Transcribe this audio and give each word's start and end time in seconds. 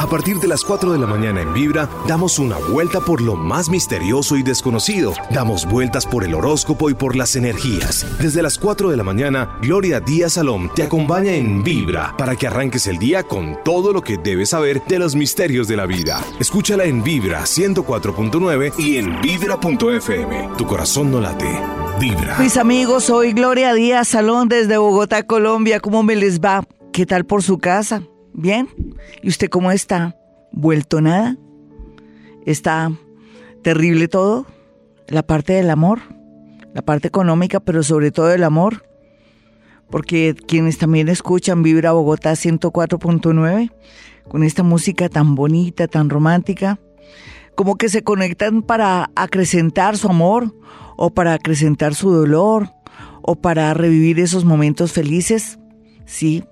A 0.00 0.06
partir 0.06 0.38
de 0.38 0.48
las 0.48 0.64
4 0.64 0.92
de 0.92 0.98
la 0.98 1.06
mañana 1.06 1.42
en 1.42 1.52
Vibra, 1.52 1.86
damos 2.08 2.38
una 2.38 2.56
vuelta 2.56 3.00
por 3.00 3.20
lo 3.20 3.36
más 3.36 3.68
misterioso 3.68 4.34
y 4.38 4.42
desconocido. 4.42 5.12
Damos 5.28 5.66
vueltas 5.66 6.06
por 6.06 6.24
el 6.24 6.32
horóscopo 6.32 6.88
y 6.88 6.94
por 6.94 7.16
las 7.16 7.36
energías. 7.36 8.06
Desde 8.18 8.40
las 8.40 8.58
4 8.58 8.88
de 8.88 8.96
la 8.96 9.04
mañana, 9.04 9.58
Gloria 9.60 10.00
Díaz 10.00 10.32
Salom 10.32 10.70
te 10.74 10.84
acompaña 10.84 11.34
en 11.34 11.62
Vibra 11.62 12.14
para 12.16 12.34
que 12.34 12.46
arranques 12.46 12.86
el 12.86 12.96
día 12.96 13.24
con 13.24 13.58
todo 13.62 13.92
lo 13.92 14.00
que 14.00 14.16
debes 14.16 14.48
saber 14.48 14.82
de 14.88 14.98
los 14.98 15.14
misterios 15.16 15.68
de 15.68 15.76
la 15.76 15.84
vida. 15.84 16.24
Escúchala 16.40 16.84
en 16.84 17.02
Vibra 17.02 17.42
104.9 17.42 18.72
y 18.78 18.96
en 18.96 19.20
Vibra.fm. 19.20 20.48
Tu 20.56 20.66
corazón 20.66 21.10
no 21.10 21.20
late. 21.20 21.60
Vibra. 22.00 22.38
Mis 22.38 22.56
amigos, 22.56 23.04
soy 23.04 23.34
Gloria 23.34 23.74
Díaz 23.74 24.08
Salón 24.08 24.48
desde 24.48 24.78
Bogotá, 24.78 25.24
Colombia. 25.24 25.78
¿Cómo 25.78 26.02
me 26.02 26.16
les 26.16 26.40
va? 26.40 26.64
¿Qué 26.90 27.04
tal 27.04 27.26
por 27.26 27.42
su 27.42 27.58
casa? 27.58 28.02
¿Bien? 28.32 28.68
¿Y 29.22 29.28
usted 29.28 29.48
cómo 29.48 29.70
está? 29.70 30.16
¿Vuelto 30.52 31.00
nada? 31.00 31.36
¿Está 32.46 32.92
terrible 33.62 34.08
todo? 34.08 34.46
La 35.06 35.22
parte 35.22 35.52
del 35.52 35.70
amor, 35.70 36.00
la 36.74 36.82
parte 36.82 37.08
económica, 37.08 37.60
pero 37.60 37.82
sobre 37.82 38.10
todo 38.10 38.32
el 38.32 38.44
amor. 38.44 38.84
Porque 39.90 40.34
quienes 40.46 40.78
también 40.78 41.08
escuchan 41.08 41.62
Vibra 41.62 41.92
Bogotá 41.92 42.32
104.9, 42.32 43.72
con 44.28 44.44
esta 44.44 44.62
música 44.62 45.08
tan 45.08 45.34
bonita, 45.34 45.88
tan 45.88 46.10
romántica, 46.10 46.78
como 47.56 47.76
que 47.76 47.88
se 47.88 48.02
conectan 48.02 48.62
para 48.62 49.10
acrecentar 49.16 49.96
su 49.98 50.08
amor 50.08 50.54
o 50.96 51.10
para 51.10 51.34
acrecentar 51.34 51.94
su 51.94 52.10
dolor 52.10 52.70
o 53.22 53.34
para 53.34 53.74
revivir 53.74 54.20
esos 54.20 54.44
momentos 54.44 54.92
felices. 54.92 55.58
Sí, 56.06 56.44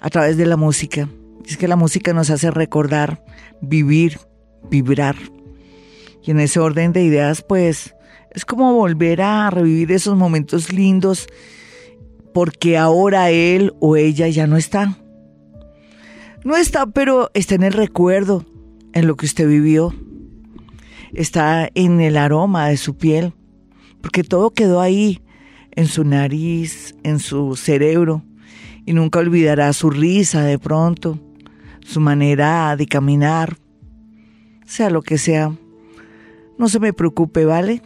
a 0.00 0.10
través 0.10 0.36
de 0.36 0.46
la 0.46 0.56
música. 0.56 1.08
Es 1.46 1.56
que 1.56 1.68
la 1.68 1.76
música 1.76 2.12
nos 2.12 2.30
hace 2.30 2.50
recordar, 2.50 3.24
vivir, 3.60 4.18
vibrar. 4.70 5.16
Y 6.22 6.30
en 6.30 6.40
ese 6.40 6.60
orden 6.60 6.92
de 6.92 7.02
ideas, 7.02 7.42
pues, 7.42 7.94
es 8.30 8.44
como 8.44 8.74
volver 8.74 9.22
a 9.22 9.50
revivir 9.50 9.92
esos 9.92 10.16
momentos 10.16 10.72
lindos 10.72 11.26
porque 12.32 12.78
ahora 12.78 13.30
él 13.30 13.74
o 13.80 13.96
ella 13.96 14.28
ya 14.28 14.46
no 14.46 14.56
está. 14.56 14.98
No 16.44 16.56
está, 16.56 16.86
pero 16.86 17.30
está 17.34 17.54
en 17.54 17.62
el 17.62 17.72
recuerdo, 17.72 18.46
en 18.94 19.06
lo 19.06 19.16
que 19.16 19.26
usted 19.26 19.46
vivió. 19.46 19.94
Está 21.12 21.68
en 21.74 22.00
el 22.00 22.16
aroma 22.16 22.68
de 22.68 22.78
su 22.78 22.96
piel, 22.96 23.34
porque 24.00 24.24
todo 24.24 24.50
quedó 24.50 24.80
ahí, 24.80 25.20
en 25.72 25.86
su 25.86 26.04
nariz, 26.04 26.94
en 27.02 27.18
su 27.18 27.56
cerebro 27.56 28.24
y 28.84 28.92
nunca 28.94 29.20
olvidará 29.20 29.72
su 29.72 29.90
risa 29.90 30.42
de 30.42 30.58
pronto, 30.58 31.18
su 31.84 32.00
manera 32.00 32.74
de 32.76 32.86
caminar, 32.86 33.56
sea 34.66 34.90
lo 34.90 35.02
que 35.02 35.18
sea. 35.18 35.52
No 36.58 36.68
se 36.68 36.80
me 36.80 36.92
preocupe, 36.92 37.44
¿vale? 37.44 37.82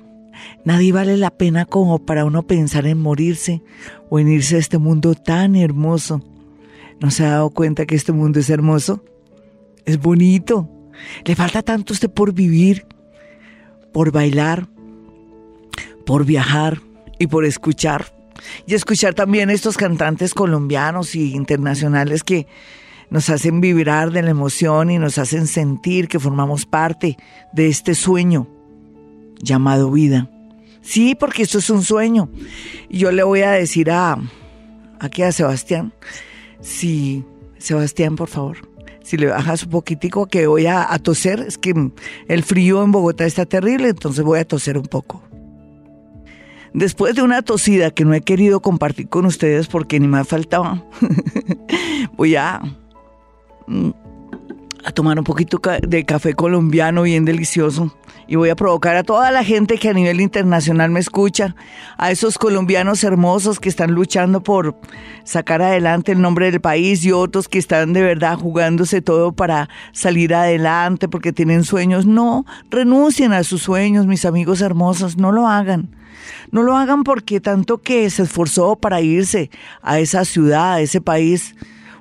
Nadie 0.65 0.93
vale 0.93 1.17
la 1.17 1.31
pena 1.31 1.65
como 1.65 2.05
para 2.05 2.25
uno 2.25 2.43
pensar 2.43 2.87
en 2.87 2.99
morirse 2.99 3.63
o 4.11 4.19
en 4.19 4.29
irse 4.29 4.57
a 4.57 4.59
este 4.59 4.79
mundo 4.79 5.15
tan 5.15 5.57
hermoso. 5.57 6.23
¿No 7.01 7.11
se 7.11 7.25
ha 7.25 7.31
dado 7.31 7.51
cuenta 7.51 7.87
que 7.87 7.95
este 7.95 8.13
mundo 8.13 8.41
es 8.41 8.51
hermoso? 8.51 9.05
Es 9.85 9.99
bonito. 9.99 10.71
Le 11.25 11.35
falta 11.35 11.63
tanto 11.63 11.93
usted 11.93 12.11
por 12.11 12.33
vivir, 12.33 12.87
por 13.93 14.13
bailar, 14.13 14.69
por 16.05 16.25
viajar 16.25 16.81
y 17.19 17.27
por 17.27 17.45
escuchar 17.45 18.17
y 18.67 18.75
escuchar 18.75 19.15
también 19.15 19.51
estos 19.51 19.77
cantantes 19.77 20.35
colombianos 20.35 21.15
y 21.15 21.35
internacionales 21.35 22.23
que 22.23 22.47
nos 23.11 23.31
hacen 23.31 23.61
vibrar 23.61 24.11
de 24.11 24.23
la 24.23 24.31
emoción 24.31 24.91
y 24.91 24.99
nos 24.99 25.19
hacen 25.19 25.47
sentir 25.47 26.09
que 26.09 26.19
formamos 26.19 26.67
parte 26.67 27.17
de 27.53 27.69
este 27.69 27.95
sueño 27.95 28.49
llamado 29.41 29.91
vida. 29.91 30.31
Sí, 30.83 31.15
porque 31.15 31.43
esto 31.43 31.59
es 31.59 31.71
un 31.71 31.83
sueño. 31.83 32.29
Yo 32.91 33.11
le 33.13 33.23
voy 33.23 33.43
a 33.43 33.53
decir 33.53 33.91
a 33.91 34.19
aquí 35.01 35.23
a 35.23 35.33
Sebastián, 35.33 35.93
si 36.61 37.25
Sebastián, 37.59 38.17
por 38.17 38.29
favor, 38.29 38.59
si 39.03 39.17
le 39.17 39.27
bajas 39.27 39.65
un 39.65 39.71
poquitico 39.71 40.27
que 40.27 40.47
voy 40.47 40.67
a, 40.67 40.93
a 40.93 40.99
toser, 40.99 41.41
es 41.41 41.59
que 41.59 41.91
el 42.29 42.43
frío 42.43 42.83
en 42.83 42.93
Bogotá 42.93 43.25
está 43.25 43.47
terrible, 43.47 43.89
entonces 43.89 44.25
voy 44.25 44.39
a 44.39 44.45
toser 44.45 44.79
un 44.79 44.87
poco. 44.87 45.23
Después 46.73 47.15
de 47.15 47.23
una 47.23 47.41
tosida 47.43 47.91
que 47.91 48.05
no 48.05 48.13
he 48.13 48.21
querido 48.21 48.61
compartir 48.61 49.09
con 49.09 49.25
ustedes 49.25 49.67
porque 49.67 49.99
ni 49.99 50.09
me 50.09 50.25
faltaba, 50.25 50.85
voy 52.17 52.37
a, 52.37 52.61
a 54.87 54.93
tomar 54.93 55.19
un 55.19 55.25
poquito 55.25 55.61
de 55.83 56.05
café 56.05 56.35
colombiano 56.35 57.03
bien 57.03 57.25
delicioso 57.25 57.93
y 58.29 58.37
voy 58.37 58.51
a 58.51 58.57
provocar 58.57 58.97
a 58.97 59.03
toda 59.03 59.31
la 59.31 59.45
gente 59.45 59.79
que 59.79 59.89
a 59.89 59.93
nivel 59.93 60.21
internacional 60.21 60.91
me 60.91 61.01
escucha, 61.01 61.57
a 61.97 62.11
esos 62.11 62.39
colombianos 62.39 63.03
hermosos 63.05 63.59
que 63.59 63.69
están 63.69 63.93
luchando 63.93 64.43
por 64.43 64.77
sacar 65.25 65.63
adelante 65.63 66.13
el 66.13 66.21
nombre 66.21 66.51
del 66.51 66.61
país 66.61 67.05
y 67.05 67.13
otros 67.13 67.49
que 67.49 67.59
están 67.59 67.93
de 67.93 68.03
verdad 68.03 68.39
jugándose 68.39 69.03
todo 69.03 69.33
para 69.33 69.69
salir 69.93 70.35
adelante 70.35 71.09
porque 71.09 71.33
tienen 71.33 71.65
sueños. 71.65 72.07
No, 72.07 72.45
renuncien 72.71 73.33
a 73.33 73.45
sus 73.45 73.63
sueños, 73.63 74.07
mis 74.07 74.25
amigos 74.25 74.61
hermosos, 74.61 75.17
no 75.17 75.33
lo 75.33 75.49
hagan. 75.49 75.91
No 76.51 76.63
lo 76.63 76.77
hagan 76.77 77.03
porque 77.03 77.41
tanto 77.41 77.79
que 77.79 78.09
se 78.11 78.23
esforzó 78.23 78.77
para 78.77 79.01
irse 79.01 79.51
a 79.83 79.99
esa 79.99 80.25
ciudad, 80.25 80.75
a 80.75 80.81
ese 80.81 81.01
país. 81.01 81.55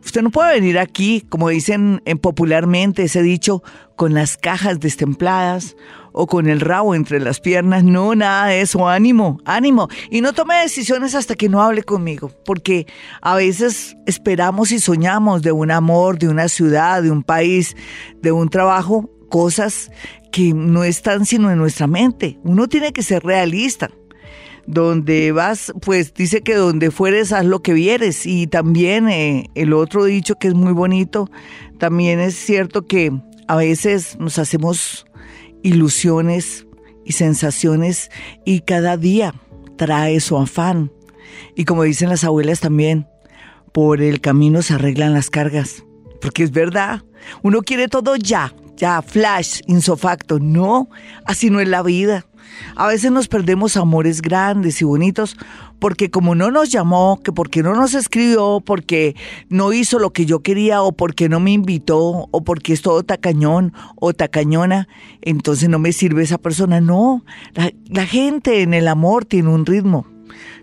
Usted 0.06 0.22
no 0.22 0.30
puede 0.30 0.54
venir 0.54 0.78
aquí, 0.78 1.26
como 1.30 1.50
dicen 1.50 2.02
popularmente 2.22 3.04
ese 3.04 3.24
dicho, 3.24 3.64
con 3.96 4.14
las 4.14 4.38
cajas 4.38 4.80
destempladas 4.80 5.76
o 6.12 6.28
con 6.28 6.48
el 6.48 6.62
rabo 6.62 6.94
entre 6.94 7.20
las 7.20 7.40
piernas. 7.40 7.84
No, 7.84 8.14
nada 8.14 8.48
de 8.48 8.62
eso. 8.62 8.88
Ánimo, 8.88 9.40
ánimo. 9.46 9.90
Y 10.12 10.22
no 10.22 10.34
tome 10.34 10.56
decisiones 10.58 11.16
hasta 11.16 11.34
que 11.34 11.50
no 11.50 11.62
hable 11.62 11.82
conmigo, 11.82 12.32
porque 12.46 12.86
a 13.22 13.36
veces 13.36 13.98
esperamos 14.06 14.72
y 14.72 14.80
soñamos 14.80 15.42
de 15.42 15.52
un 15.52 15.72
amor, 15.72 16.20
de 16.20 16.30
una 16.30 16.50
ciudad, 16.50 17.02
de 17.02 17.10
un 17.10 17.24
país, 17.24 17.76
de 18.22 18.32
un 18.32 18.50
trabajo, 18.50 19.10
cosas 19.30 19.90
que 20.32 20.54
no 20.54 20.84
están 20.84 21.26
sino 21.26 21.50
en 21.50 21.58
nuestra 21.58 21.88
mente. 21.88 22.40
Uno 22.44 22.68
tiene 22.68 22.94
que 22.94 23.02
ser 23.02 23.24
realista 23.24 23.90
donde 24.68 25.32
vas, 25.32 25.74
pues 25.82 26.14
dice 26.14 26.42
que 26.42 26.56
donde 26.56 26.92
fueres 26.92 27.32
haz 27.32 27.46
lo 27.46 27.62
que 27.62 27.74
vieres. 27.74 28.26
Y 28.26 28.48
también 28.48 29.10
eh, 29.10 29.50
el 29.56 29.74
otro 29.74 30.04
dicho 30.06 30.36
que 30.36 30.48
es 30.48 30.54
muy 30.54 30.74
bonito, 30.74 31.30
también 31.78 32.20
es 32.20 32.36
cierto 32.36 32.86
que 32.86 33.12
a 33.48 33.56
veces 33.56 34.18
nos 34.20 34.40
hacemos 34.40 35.06
ilusiones 35.62 36.66
y 37.04 37.14
sensaciones 37.14 38.10
y 38.46 38.62
cada 38.62 38.98
día 38.98 39.34
trae 39.78 40.20
su 40.20 40.38
afán. 40.38 40.92
Y 41.56 41.66
como 41.66 41.84
dicen 41.84 42.10
las 42.10 42.24
abuelas 42.24 42.60
también, 42.60 43.08
por 43.72 44.02
el 44.02 44.22
camino 44.22 44.62
se 44.62 44.74
arreglan 44.74 45.14
las 45.14 45.30
cargas. 45.30 45.84
Porque 46.22 46.44
es 46.44 46.52
verdad, 46.52 47.04
uno 47.44 47.62
quiere 47.62 47.88
todo 47.88 48.16
ya, 48.16 48.54
ya, 48.78 49.02
flash, 49.02 49.62
insofacto. 49.68 50.40
No, 50.40 50.90
así 51.26 51.50
no 51.50 51.60
es 51.60 51.68
la 51.68 51.84
vida. 51.84 52.26
A 52.76 52.88
veces 52.88 53.12
nos 53.12 53.28
perdemos 53.28 53.78
amores 53.78 54.22
grandes 54.22 54.82
y 54.82 54.86
bonitos 54.86 55.38
porque 55.80 56.10
como 56.10 56.36
no 56.36 56.52
nos 56.52 56.70
llamó, 56.72 57.20
que 57.24 57.32
porque 57.32 57.62
no 57.64 57.76
nos 57.76 57.94
escribió, 57.94 58.62
porque 58.66 59.16
no 59.50 59.74
hizo 59.74 60.00
lo 60.00 60.12
que 60.14 60.26
yo 60.26 60.40
quería 60.40 60.82
o 60.82 60.94
porque 60.94 61.30
no 61.30 61.40
me 61.40 61.52
invitó 61.52 62.28
o 62.32 62.44
porque 62.44 62.74
es 62.74 62.82
todo 62.82 63.04
tacañón 63.04 63.74
o 63.96 64.14
tacañona, 64.14 64.88
entonces 65.22 65.70
no 65.70 65.80
me 65.80 65.92
sirve 65.92 66.24
esa 66.24 66.38
persona. 66.38 66.82
No, 66.82 67.24
la, 67.54 68.06
gente 68.06 68.62
en 68.62 68.74
el 68.74 68.88
amor 68.88 69.26
tiene 69.26 69.50
un 69.50 69.66
ritmo 69.66 70.06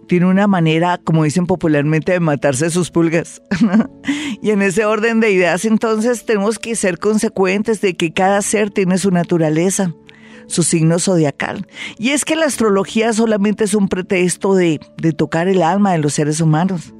tiene 0.09 0.27
una 0.27 0.47
manera, 0.47 0.99
como 0.99 1.25
dicen 1.25 1.47
popularmente, 1.47 2.13
de 2.13 2.21
matarse 2.21 2.69
sus 2.69 2.91
pulgas. 2.91 3.41
y 4.43 4.51
en 4.51 4.61
ese 4.61 4.85
orden 4.85 5.21
de 5.21 5.31
ideas, 5.31 5.65
entonces 5.65 6.27
tenemos 6.27 6.59
que 6.59 6.77
ser 6.77 6.99
consecuentes 6.99 7.81
de 7.81 7.95
que 7.95 8.13
cada 8.13 8.43
ser 8.43 8.71
tiene 8.71 8.99
su 8.99 9.11
naturaleza 9.11 9.95
su 10.47 10.63
signo 10.63 10.99
zodiacal. 10.99 11.67
Y 11.99 12.11
es 12.11 12.25
que 12.25 12.37
la 12.37 12.47
astrología 12.47 13.13
solamente 13.13 13.65
es 13.65 13.75
un 13.75 13.89
pretexto 13.89 14.55
de, 14.55 14.81
de 14.97 15.13
tocar 15.13 15.49
el 15.49 15.63
alma 15.63 15.93
de 15.93 15.99
los 15.99 16.15
seres 16.15 16.41
humanos 16.41 16.93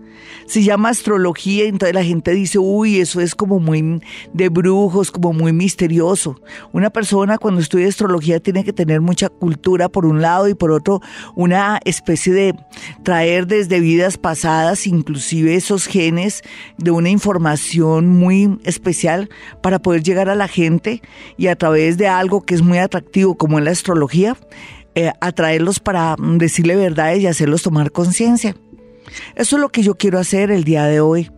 se 0.47 0.63
llama 0.63 0.91
astrología 0.91 1.65
y 1.65 1.69
entonces 1.69 1.95
la 1.95 2.05
gente 2.05 2.33
dice, 2.33 2.59
uy, 2.59 3.01
eso 3.01 3.21
es 3.21 3.35
como 3.35 3.59
muy 3.59 4.01
de 4.33 4.49
brujos, 4.49 5.11
como 5.11 5.33
muy 5.33 5.53
misterioso. 5.53 6.41
Una 6.73 6.91
persona 6.91 7.39
cuando 7.39 7.61
estudia 7.61 7.89
astrología 7.89 8.41
tiene 8.41 8.65
que 8.65 8.73
tener 8.73 9.01
mucha 9.01 9.29
cultura 9.29 9.89
por 9.89 10.07
un 10.07 10.23
lado 10.23 10.49
y 10.49 10.55
por 10.55 10.71
otro 10.71 11.01
una 11.35 11.81
especie 11.85 12.33
de 12.33 12.55
traer 13.03 13.47
desde 13.47 13.81
vidas 13.81 14.19
pasadas, 14.19 14.87
inclusive 14.87 15.55
esos 15.55 15.87
genes 15.87 16.43
de 16.79 16.91
una 16.91 17.11
información 17.11 18.09
muy 18.09 18.59
especial 18.65 19.29
para 19.63 19.81
poder 19.81 20.03
llegar 20.03 20.29
a 20.29 20.35
la 20.35 20.49
gente 20.49 21.03
y 21.37 21.49
a 21.49 21.57
través 21.57 21.99
de 21.99 22.09
algo 22.09 22.43
que 22.43 22.55
es 22.55 22.63
muy 22.63 22.79
atractivo 22.79 23.37
como 23.37 23.59
es 23.59 23.65
la 23.65 23.71
astrología, 23.71 24.37
eh, 24.95 25.13
atraerlos 25.21 25.81
para 25.81 26.17
decirle 26.19 26.77
verdades 26.77 27.21
y 27.21 27.27
hacerlos 27.27 27.63
tomar 27.63 27.93
conciencia. 27.93 28.55
Eso 29.35 29.57
es 29.57 29.61
lo 29.61 29.69
que 29.69 29.83
yo 29.83 29.95
quiero 29.97 30.19
hacer 30.19 30.51
el 30.51 30.65
día 30.65 30.85
de 30.85 31.01
hoy. 31.01 31.31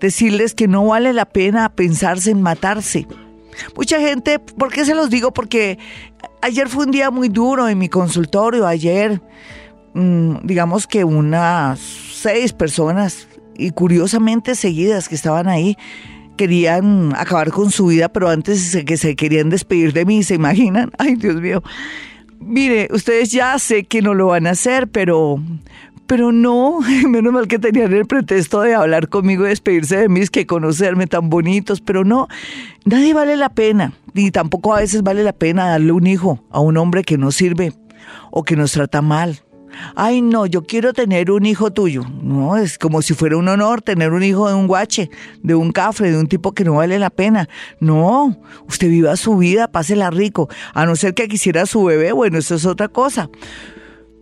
Decirles 0.00 0.54
que 0.54 0.68
no 0.68 0.86
vale 0.86 1.12
la 1.12 1.26
pena 1.26 1.68
pensarse 1.74 2.30
en 2.30 2.42
matarse. 2.42 3.06
Mucha 3.76 4.00
gente, 4.00 4.38
¿por 4.38 4.72
qué 4.72 4.84
se 4.84 4.94
los 4.94 5.10
digo? 5.10 5.32
Porque 5.32 5.78
ayer 6.42 6.68
fue 6.68 6.84
un 6.84 6.90
día 6.90 7.10
muy 7.10 7.28
duro 7.28 7.68
en 7.68 7.78
mi 7.78 7.88
consultorio, 7.88 8.66
ayer, 8.66 9.20
mm, 9.94 10.36
digamos 10.44 10.86
que 10.86 11.04
unas 11.04 11.80
seis 11.80 12.52
personas, 12.52 13.28
y 13.56 13.70
curiosamente 13.70 14.54
seguidas 14.54 15.08
que 15.08 15.16
estaban 15.16 15.48
ahí, 15.48 15.76
querían 16.36 17.12
acabar 17.16 17.50
con 17.50 17.70
su 17.70 17.86
vida, 17.86 18.08
pero 18.08 18.30
antes 18.30 18.78
que 18.86 18.96
se 18.96 19.16
querían 19.16 19.50
despedir 19.50 19.92
de 19.92 20.04
mí, 20.04 20.22
¿se 20.22 20.34
imaginan? 20.36 20.90
Ay, 20.98 21.16
Dios 21.16 21.36
mío. 21.40 21.62
Mire, 22.40 22.88
ustedes 22.92 23.32
ya 23.32 23.58
sé 23.58 23.84
que 23.84 24.00
no 24.00 24.14
lo 24.14 24.28
van 24.28 24.46
a 24.46 24.50
hacer, 24.50 24.86
pero, 24.88 25.42
pero 26.08 26.32
no, 26.32 26.80
menos 27.08 27.32
mal 27.32 27.46
que 27.46 27.60
tenían 27.60 27.92
el 27.92 28.06
pretexto 28.06 28.62
de 28.62 28.74
hablar 28.74 29.08
conmigo 29.08 29.46
y 29.46 29.50
despedirse 29.50 29.98
de 29.98 30.08
mí, 30.08 30.20
es 30.20 30.30
que 30.30 30.46
conocerme 30.46 31.06
tan 31.06 31.30
bonitos, 31.30 31.80
pero 31.80 32.02
no, 32.02 32.26
nadie 32.84 33.14
vale 33.14 33.36
la 33.36 33.50
pena, 33.50 33.92
ni 34.14 34.32
tampoco 34.32 34.74
a 34.74 34.80
veces 34.80 35.02
vale 35.02 35.22
la 35.22 35.32
pena 35.32 35.68
darle 35.68 35.92
un 35.92 36.08
hijo 36.08 36.42
a 36.50 36.58
un 36.58 36.76
hombre 36.76 37.04
que 37.04 37.16
no 37.16 37.30
sirve 37.30 37.72
o 38.32 38.42
que 38.42 38.56
nos 38.56 38.72
trata 38.72 39.02
mal 39.02 39.42
ay 39.94 40.22
no, 40.22 40.46
yo 40.46 40.64
quiero 40.64 40.92
tener 40.92 41.30
un 41.30 41.46
hijo 41.46 41.70
tuyo. 41.70 42.04
No, 42.22 42.56
es 42.56 42.78
como 42.78 43.02
si 43.02 43.14
fuera 43.14 43.36
un 43.36 43.48
honor 43.48 43.82
tener 43.82 44.12
un 44.12 44.22
hijo 44.22 44.48
de 44.48 44.54
un 44.54 44.66
guache, 44.66 45.10
de 45.42 45.54
un 45.54 45.72
cafre, 45.72 46.10
de 46.10 46.18
un 46.18 46.26
tipo 46.26 46.52
que 46.52 46.64
no 46.64 46.74
vale 46.74 46.98
la 46.98 47.10
pena. 47.10 47.48
No, 47.80 48.36
usted 48.68 48.88
viva 48.88 49.16
su 49.16 49.36
vida, 49.36 49.68
pásela 49.68 50.10
rico, 50.10 50.48
a 50.74 50.86
no 50.86 50.96
ser 50.96 51.14
que 51.14 51.28
quisiera 51.28 51.66
su 51.66 51.84
bebé, 51.84 52.12
bueno, 52.12 52.38
eso 52.38 52.54
es 52.54 52.66
otra 52.66 52.88
cosa. 52.88 53.28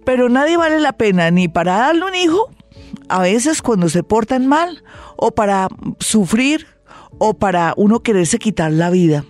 Pero 0.06 0.29
nadie 0.29 0.56
vale 0.56 0.79
la 0.79 0.93
pena 0.93 1.32
ni 1.32 1.49
para 1.49 1.79
darle 1.79 2.05
un 2.05 2.14
hijo, 2.14 2.49
a 3.08 3.23
veces 3.23 3.61
cuando 3.61 3.88
se 3.88 4.05
portan 4.05 4.47
mal, 4.47 4.85
o 5.17 5.32
para 5.32 5.67
sufrir, 5.99 6.64
o 7.19 7.35
para 7.35 7.75
uno 7.76 8.00
quererse 8.00 8.38
quitar 8.38 8.70
la 8.70 8.88
vida. 8.88 9.25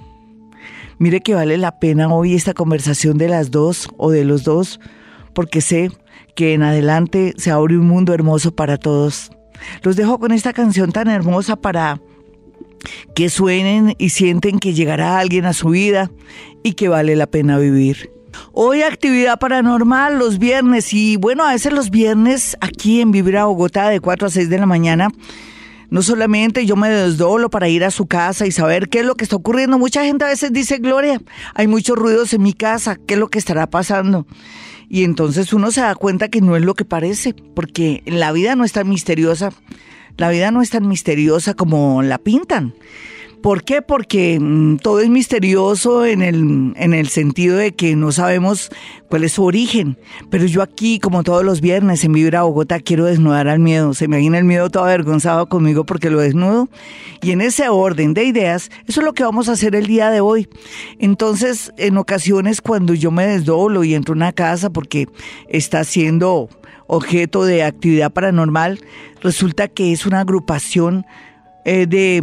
Mire 0.98 1.22
que 1.22 1.34
vale 1.34 1.56
la 1.56 1.78
pena 1.78 2.12
hoy 2.12 2.34
esta 2.34 2.52
conversación 2.52 3.16
de 3.16 3.28
las 3.28 3.50
dos 3.50 3.88
o 3.96 4.10
de 4.10 4.26
los 4.26 4.44
dos, 4.44 4.78
porque 5.32 5.62
sé 5.62 5.90
que 6.34 6.52
en 6.52 6.62
adelante 6.62 7.32
se 7.38 7.50
abre 7.50 7.78
un 7.78 7.86
mundo 7.86 8.12
hermoso 8.12 8.54
para 8.54 8.76
todos. 8.76 9.30
Los 9.82 9.96
dejo 9.96 10.18
con 10.18 10.30
esta 10.30 10.52
canción 10.52 10.92
tan 10.92 11.08
hermosa 11.08 11.56
para 11.56 12.02
que 13.14 13.30
suenen 13.30 13.94
y 13.96 14.10
sienten 14.10 14.58
que 14.58 14.74
llegará 14.74 15.18
alguien 15.18 15.46
a 15.46 15.54
su 15.54 15.70
vida 15.70 16.10
y 16.62 16.74
que 16.74 16.90
vale 16.90 17.16
la 17.16 17.26
pena 17.26 17.56
vivir. 17.58 18.15
Hoy 18.52 18.82
actividad 18.82 19.38
paranormal 19.38 20.18
los 20.18 20.38
viernes 20.38 20.92
y 20.92 21.16
bueno, 21.16 21.44
a 21.44 21.52
veces 21.52 21.72
los 21.72 21.90
viernes 21.90 22.56
aquí 22.60 23.00
en 23.00 23.12
Vivir 23.12 23.38
a 23.38 23.44
Bogotá 23.46 23.88
de 23.88 24.00
4 24.00 24.28
a 24.28 24.30
6 24.30 24.48
de 24.48 24.58
la 24.58 24.66
mañana. 24.66 25.10
No 25.88 26.02
solamente 26.02 26.66
yo 26.66 26.74
me 26.74 26.88
desdolo 26.88 27.48
para 27.48 27.68
ir 27.68 27.84
a 27.84 27.90
su 27.90 28.06
casa 28.06 28.46
y 28.46 28.52
saber 28.52 28.88
qué 28.88 29.00
es 29.00 29.06
lo 29.06 29.14
que 29.14 29.24
está 29.24 29.36
ocurriendo. 29.36 29.78
Mucha 29.78 30.04
gente 30.04 30.24
a 30.24 30.28
veces 30.28 30.52
dice, 30.52 30.78
Gloria, 30.78 31.20
hay 31.54 31.68
muchos 31.68 31.96
ruidos 31.96 32.32
en 32.32 32.42
mi 32.42 32.52
casa, 32.52 32.96
¿qué 32.96 33.14
es 33.14 33.20
lo 33.20 33.28
que 33.28 33.38
estará 33.38 33.68
pasando? 33.68 34.26
Y 34.88 35.04
entonces 35.04 35.52
uno 35.52 35.70
se 35.70 35.80
da 35.80 35.94
cuenta 35.94 36.28
que 36.28 36.40
no 36.40 36.56
es 36.56 36.62
lo 36.62 36.74
que 36.74 36.84
parece, 36.84 37.34
porque 37.54 38.02
la 38.06 38.32
vida 38.32 38.56
no 38.56 38.64
es 38.64 38.72
tan 38.72 38.88
misteriosa, 38.88 39.52
la 40.16 40.28
vida 40.30 40.50
no 40.50 40.62
es 40.62 40.70
tan 40.70 40.88
misteriosa 40.88 41.54
como 41.54 42.02
la 42.02 42.18
pintan. 42.18 42.74
¿Por 43.46 43.62
qué? 43.62 43.80
Porque 43.80 44.40
mm, 44.40 44.78
todo 44.78 44.98
es 44.98 45.08
misterioso 45.08 46.04
en 46.04 46.20
el, 46.20 46.72
en 46.74 46.92
el 46.92 47.06
sentido 47.06 47.56
de 47.56 47.76
que 47.76 47.94
no 47.94 48.10
sabemos 48.10 48.70
cuál 49.08 49.22
es 49.22 49.34
su 49.34 49.44
origen. 49.44 49.96
Pero 50.30 50.46
yo 50.46 50.62
aquí, 50.62 50.98
como 50.98 51.22
todos 51.22 51.44
los 51.44 51.60
viernes 51.60 52.02
en 52.02 52.12
Vivir 52.12 52.34
a 52.34 52.42
Bogotá, 52.42 52.80
quiero 52.80 53.04
desnudar 53.04 53.46
al 53.46 53.60
miedo. 53.60 53.94
Se 53.94 54.08
me 54.08 54.16
imagina 54.16 54.38
el 54.38 54.46
miedo 54.46 54.68
todo 54.68 54.82
avergonzado 54.82 55.48
conmigo 55.48 55.86
porque 55.86 56.10
lo 56.10 56.18
desnudo. 56.18 56.68
Y 57.22 57.30
en 57.30 57.40
ese 57.40 57.68
orden 57.68 58.14
de 58.14 58.24
ideas, 58.24 58.68
eso 58.88 59.00
es 59.00 59.04
lo 59.04 59.12
que 59.12 59.22
vamos 59.22 59.48
a 59.48 59.52
hacer 59.52 59.76
el 59.76 59.86
día 59.86 60.10
de 60.10 60.20
hoy. 60.20 60.48
Entonces, 60.98 61.72
en 61.76 61.98
ocasiones 61.98 62.60
cuando 62.60 62.94
yo 62.94 63.12
me 63.12 63.28
desdoblo 63.28 63.84
y 63.84 63.94
entro 63.94 64.14
a 64.14 64.16
una 64.16 64.32
casa 64.32 64.70
porque 64.70 65.06
está 65.48 65.84
siendo 65.84 66.48
objeto 66.88 67.44
de 67.44 67.62
actividad 67.62 68.12
paranormal, 68.12 68.80
resulta 69.20 69.68
que 69.68 69.92
es 69.92 70.04
una 70.04 70.18
agrupación 70.18 71.06
eh, 71.68 71.88
de, 71.88 72.20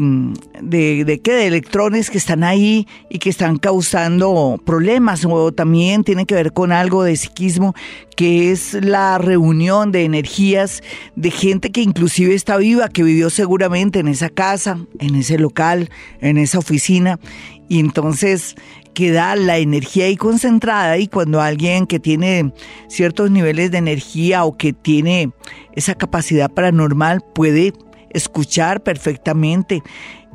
de, 0.62 1.04
de, 1.04 1.18
de 1.22 1.48
electrones 1.48 2.10
que 2.10 2.18
están 2.18 2.46
ahí 2.46 2.88
y 3.10 3.20
que 3.20 3.30
están 3.30 3.58
causando 3.58 4.58
problemas 4.66 5.26
o 5.26 5.52
también 5.52 6.06
tiene 6.06 6.26
que 6.26 6.34
ver 6.34 6.54
con 6.54 6.72
algo 6.72 7.04
de 7.04 7.18
psiquismo 7.18 7.76
que 8.16 8.54
es 8.54 8.74
la 8.74 9.18
reunión 9.18 9.92
de 9.92 10.06
energías 10.06 10.82
de 11.18 11.30
gente 11.30 11.72
que 11.74 11.82
inclusive 11.82 12.34
está 12.34 12.56
viva, 12.56 12.88
que 12.88 13.04
vivió 13.04 13.30
seguramente 13.30 14.00
en 14.00 14.08
esa 14.08 14.30
casa, 14.30 14.78
en 15.00 15.16
ese 15.16 15.38
local, 15.38 15.90
en 16.22 16.38
esa 16.38 16.60
oficina. 16.60 17.20
Y 17.68 17.82
entonces 17.82 18.56
queda 18.94 19.36
la 19.36 19.58
energía 19.58 20.06
ahí 20.06 20.16
concentrada 20.16 20.98
y 21.00 21.08
cuando 21.08 21.42
alguien 21.42 21.86
que 21.86 22.00
tiene 22.00 22.54
ciertos 22.88 23.30
niveles 23.30 23.72
de 23.72 23.80
energía 23.80 24.46
o 24.46 24.56
que 24.56 24.72
tiene 24.72 25.32
esa 25.76 25.96
capacidad 25.96 26.50
paranormal 26.50 27.20
puede 27.36 27.74
escuchar 28.14 28.82
perfectamente 28.84 29.84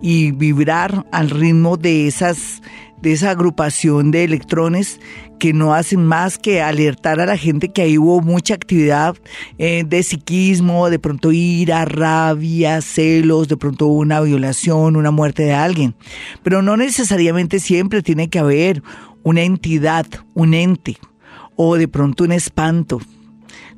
y 0.00 0.30
vibrar 0.32 1.06
al 1.10 1.30
ritmo 1.30 1.76
de 1.76 2.06
esas 2.06 2.62
de 3.00 3.12
esa 3.12 3.30
agrupación 3.30 4.10
de 4.10 4.24
electrones 4.24 5.00
que 5.38 5.52
no 5.52 5.72
hacen 5.74 6.04
más 6.04 6.36
que 6.36 6.60
alertar 6.62 7.20
a 7.20 7.26
la 7.26 7.36
gente 7.36 7.68
que 7.68 7.82
ahí 7.82 7.96
hubo 7.96 8.20
mucha 8.20 8.54
actividad 8.54 9.16
eh, 9.58 9.84
de 9.86 10.02
psiquismo, 10.02 10.90
de 10.90 10.98
pronto 10.98 11.30
ira, 11.30 11.84
rabia, 11.84 12.80
celos, 12.80 13.46
de 13.46 13.56
pronto 13.56 13.86
una 13.86 14.20
violación, 14.20 14.96
una 14.96 15.12
muerte 15.12 15.44
de 15.44 15.54
alguien. 15.54 15.94
Pero 16.42 16.60
no 16.60 16.76
necesariamente 16.76 17.60
siempre 17.60 18.02
tiene 18.02 18.28
que 18.28 18.40
haber 18.40 18.82
una 19.22 19.42
entidad, 19.42 20.06
un 20.34 20.54
ente, 20.54 20.98
o 21.54 21.76
de 21.76 21.86
pronto 21.86 22.24
un 22.24 22.32
espanto. 22.32 23.00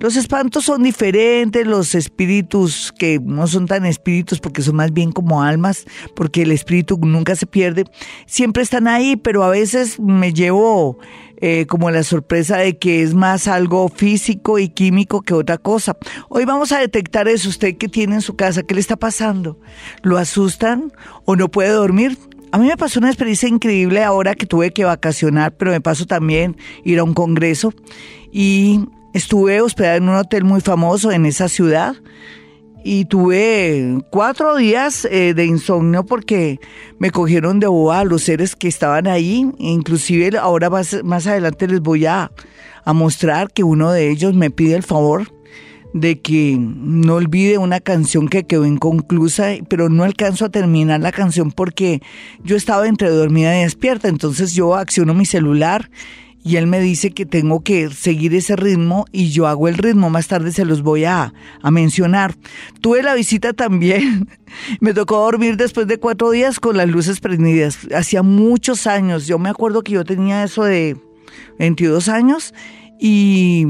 Los 0.00 0.16
espantos 0.16 0.64
son 0.64 0.82
diferentes, 0.82 1.66
los 1.66 1.94
espíritus 1.94 2.90
que 2.98 3.20
no 3.22 3.46
son 3.46 3.66
tan 3.66 3.84
espíritus 3.84 4.40
porque 4.40 4.62
son 4.62 4.76
más 4.76 4.94
bien 4.94 5.12
como 5.12 5.42
almas, 5.42 5.84
porque 6.16 6.40
el 6.40 6.52
espíritu 6.52 6.98
nunca 7.02 7.36
se 7.36 7.44
pierde, 7.44 7.84
siempre 8.24 8.62
están 8.62 8.88
ahí, 8.88 9.16
pero 9.16 9.44
a 9.44 9.50
veces 9.50 10.00
me 10.00 10.32
llevo 10.32 10.98
eh, 11.36 11.66
como 11.66 11.90
la 11.90 12.02
sorpresa 12.02 12.56
de 12.56 12.78
que 12.78 13.02
es 13.02 13.12
más 13.12 13.46
algo 13.46 13.90
físico 13.90 14.58
y 14.58 14.70
químico 14.70 15.20
que 15.20 15.34
otra 15.34 15.58
cosa. 15.58 15.98
Hoy 16.30 16.46
vamos 16.46 16.72
a 16.72 16.78
detectar 16.78 17.28
eso, 17.28 17.50
usted 17.50 17.76
que 17.76 17.88
tiene 17.88 18.14
en 18.14 18.22
su 18.22 18.36
casa, 18.36 18.62
¿qué 18.62 18.74
le 18.74 18.80
está 18.80 18.96
pasando? 18.96 19.58
¿Lo 20.02 20.16
asustan 20.16 20.94
o 21.26 21.36
no 21.36 21.50
puede 21.50 21.72
dormir? 21.72 22.16
A 22.52 22.58
mí 22.58 22.66
me 22.66 22.76
pasó 22.78 23.00
una 23.00 23.10
experiencia 23.10 23.50
increíble 23.50 24.02
ahora 24.02 24.34
que 24.34 24.46
tuve 24.46 24.70
que 24.72 24.84
vacacionar, 24.84 25.54
pero 25.58 25.72
me 25.72 25.82
pasó 25.82 26.06
también 26.06 26.56
ir 26.84 26.98
a 26.98 27.04
un 27.04 27.12
congreso 27.12 27.74
y 28.32 28.86
Estuve 29.12 29.60
hospedada 29.60 29.96
en 29.96 30.08
un 30.08 30.14
hotel 30.14 30.44
muy 30.44 30.60
famoso 30.60 31.10
en 31.10 31.26
esa 31.26 31.48
ciudad 31.48 31.96
y 32.84 33.06
tuve 33.06 33.98
cuatro 34.10 34.56
días 34.56 35.04
eh, 35.04 35.34
de 35.34 35.44
insomnio 35.44 36.04
porque 36.06 36.60
me 36.98 37.10
cogieron 37.10 37.60
de 37.60 37.66
boba 37.66 38.04
los 38.04 38.22
seres 38.22 38.56
que 38.56 38.68
estaban 38.68 39.06
ahí. 39.06 39.50
Inclusive 39.58 40.38
ahora 40.38 40.70
más, 40.70 40.96
más 41.04 41.26
adelante 41.26 41.66
les 41.66 41.80
voy 41.80 42.06
a, 42.06 42.30
a 42.84 42.92
mostrar 42.92 43.52
que 43.52 43.64
uno 43.64 43.90
de 43.90 44.10
ellos 44.10 44.34
me 44.34 44.50
pide 44.50 44.76
el 44.76 44.82
favor 44.82 45.26
de 45.92 46.20
que 46.20 46.56
no 46.58 47.16
olvide 47.16 47.58
una 47.58 47.80
canción 47.80 48.28
que 48.28 48.44
quedó 48.44 48.64
inconclusa, 48.64 49.48
pero 49.68 49.88
no 49.88 50.04
alcanzo 50.04 50.44
a 50.44 50.50
terminar 50.50 51.00
la 51.00 51.10
canción 51.10 51.50
porque 51.50 52.00
yo 52.44 52.56
estaba 52.56 52.86
entre 52.86 53.10
dormida 53.10 53.58
y 53.58 53.62
despierta, 53.62 54.06
entonces 54.06 54.54
yo 54.54 54.76
acciono 54.76 55.14
mi 55.14 55.26
celular 55.26 55.90
y 56.42 56.56
él 56.56 56.66
me 56.66 56.80
dice 56.80 57.10
que 57.10 57.26
tengo 57.26 57.62
que 57.62 57.90
seguir 57.90 58.34
ese 58.34 58.56
ritmo 58.56 59.04
y 59.12 59.30
yo 59.30 59.46
hago 59.46 59.68
el 59.68 59.76
ritmo. 59.76 60.08
Más 60.08 60.28
tarde 60.28 60.52
se 60.52 60.64
los 60.64 60.82
voy 60.82 61.04
a, 61.04 61.34
a 61.62 61.70
mencionar. 61.70 62.34
Tuve 62.80 63.02
la 63.02 63.14
visita 63.14 63.52
también. 63.52 64.28
me 64.80 64.94
tocó 64.94 65.18
dormir 65.18 65.56
después 65.56 65.86
de 65.86 65.98
cuatro 65.98 66.30
días 66.30 66.58
con 66.58 66.76
las 66.76 66.88
luces 66.88 67.20
prendidas. 67.20 67.78
Hacía 67.94 68.22
muchos 68.22 68.86
años. 68.86 69.26
Yo 69.26 69.38
me 69.38 69.50
acuerdo 69.50 69.82
que 69.82 69.92
yo 69.92 70.04
tenía 70.04 70.42
eso 70.42 70.64
de 70.64 70.96
22 71.58 72.08
años 72.08 72.54
y 72.98 73.66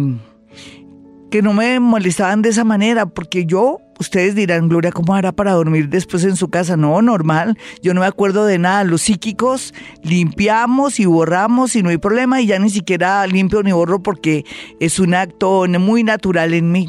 que 1.30 1.42
no 1.42 1.52
me 1.54 1.80
molestaban 1.80 2.42
de 2.42 2.50
esa 2.50 2.64
manera 2.64 3.06
porque 3.06 3.46
yo 3.46 3.78
Ustedes 4.00 4.34
dirán, 4.34 4.70
Gloria, 4.70 4.92
¿cómo 4.92 5.14
hará 5.14 5.30
para 5.30 5.52
dormir 5.52 5.90
después 5.90 6.25
en 6.25 6.34
su 6.34 6.49
casa? 6.49 6.75
No, 6.75 7.02
normal. 7.02 7.58
Yo 7.82 7.92
no 7.92 8.00
me 8.00 8.06
acuerdo 8.06 8.46
de 8.46 8.56
nada. 8.56 8.82
Los 8.82 9.02
psíquicos 9.02 9.75
limpiamos 10.02 10.99
y 10.99 11.04
borramos 11.04 11.76
y 11.76 11.82
no 11.82 11.90
hay 11.90 11.99
problema 11.99 12.40
y 12.40 12.46
ya 12.46 12.58
ni 12.58 12.70
siquiera 12.70 13.26
limpio 13.26 13.62
ni 13.62 13.72
borro 13.72 14.02
porque 14.02 14.46
es 14.80 14.99
un 15.00 15.12
acto 15.12 15.66
muy 15.78 16.02
natural 16.02 16.54
en 16.54 16.72
mí. 16.72 16.88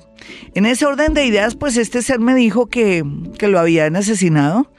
En 0.55 0.65
ese 0.65 0.86
orden 0.86 1.13
de 1.13 1.25
ideas, 1.25 1.55
pues 1.55 1.75
este 1.75 2.01
ser 2.01 2.21
me 2.21 2.33
dijo 2.33 2.67
que, 2.67 3.03
que 3.38 3.50
lo 3.50 3.60
habían 3.60 3.98
asesinado, 3.98 4.71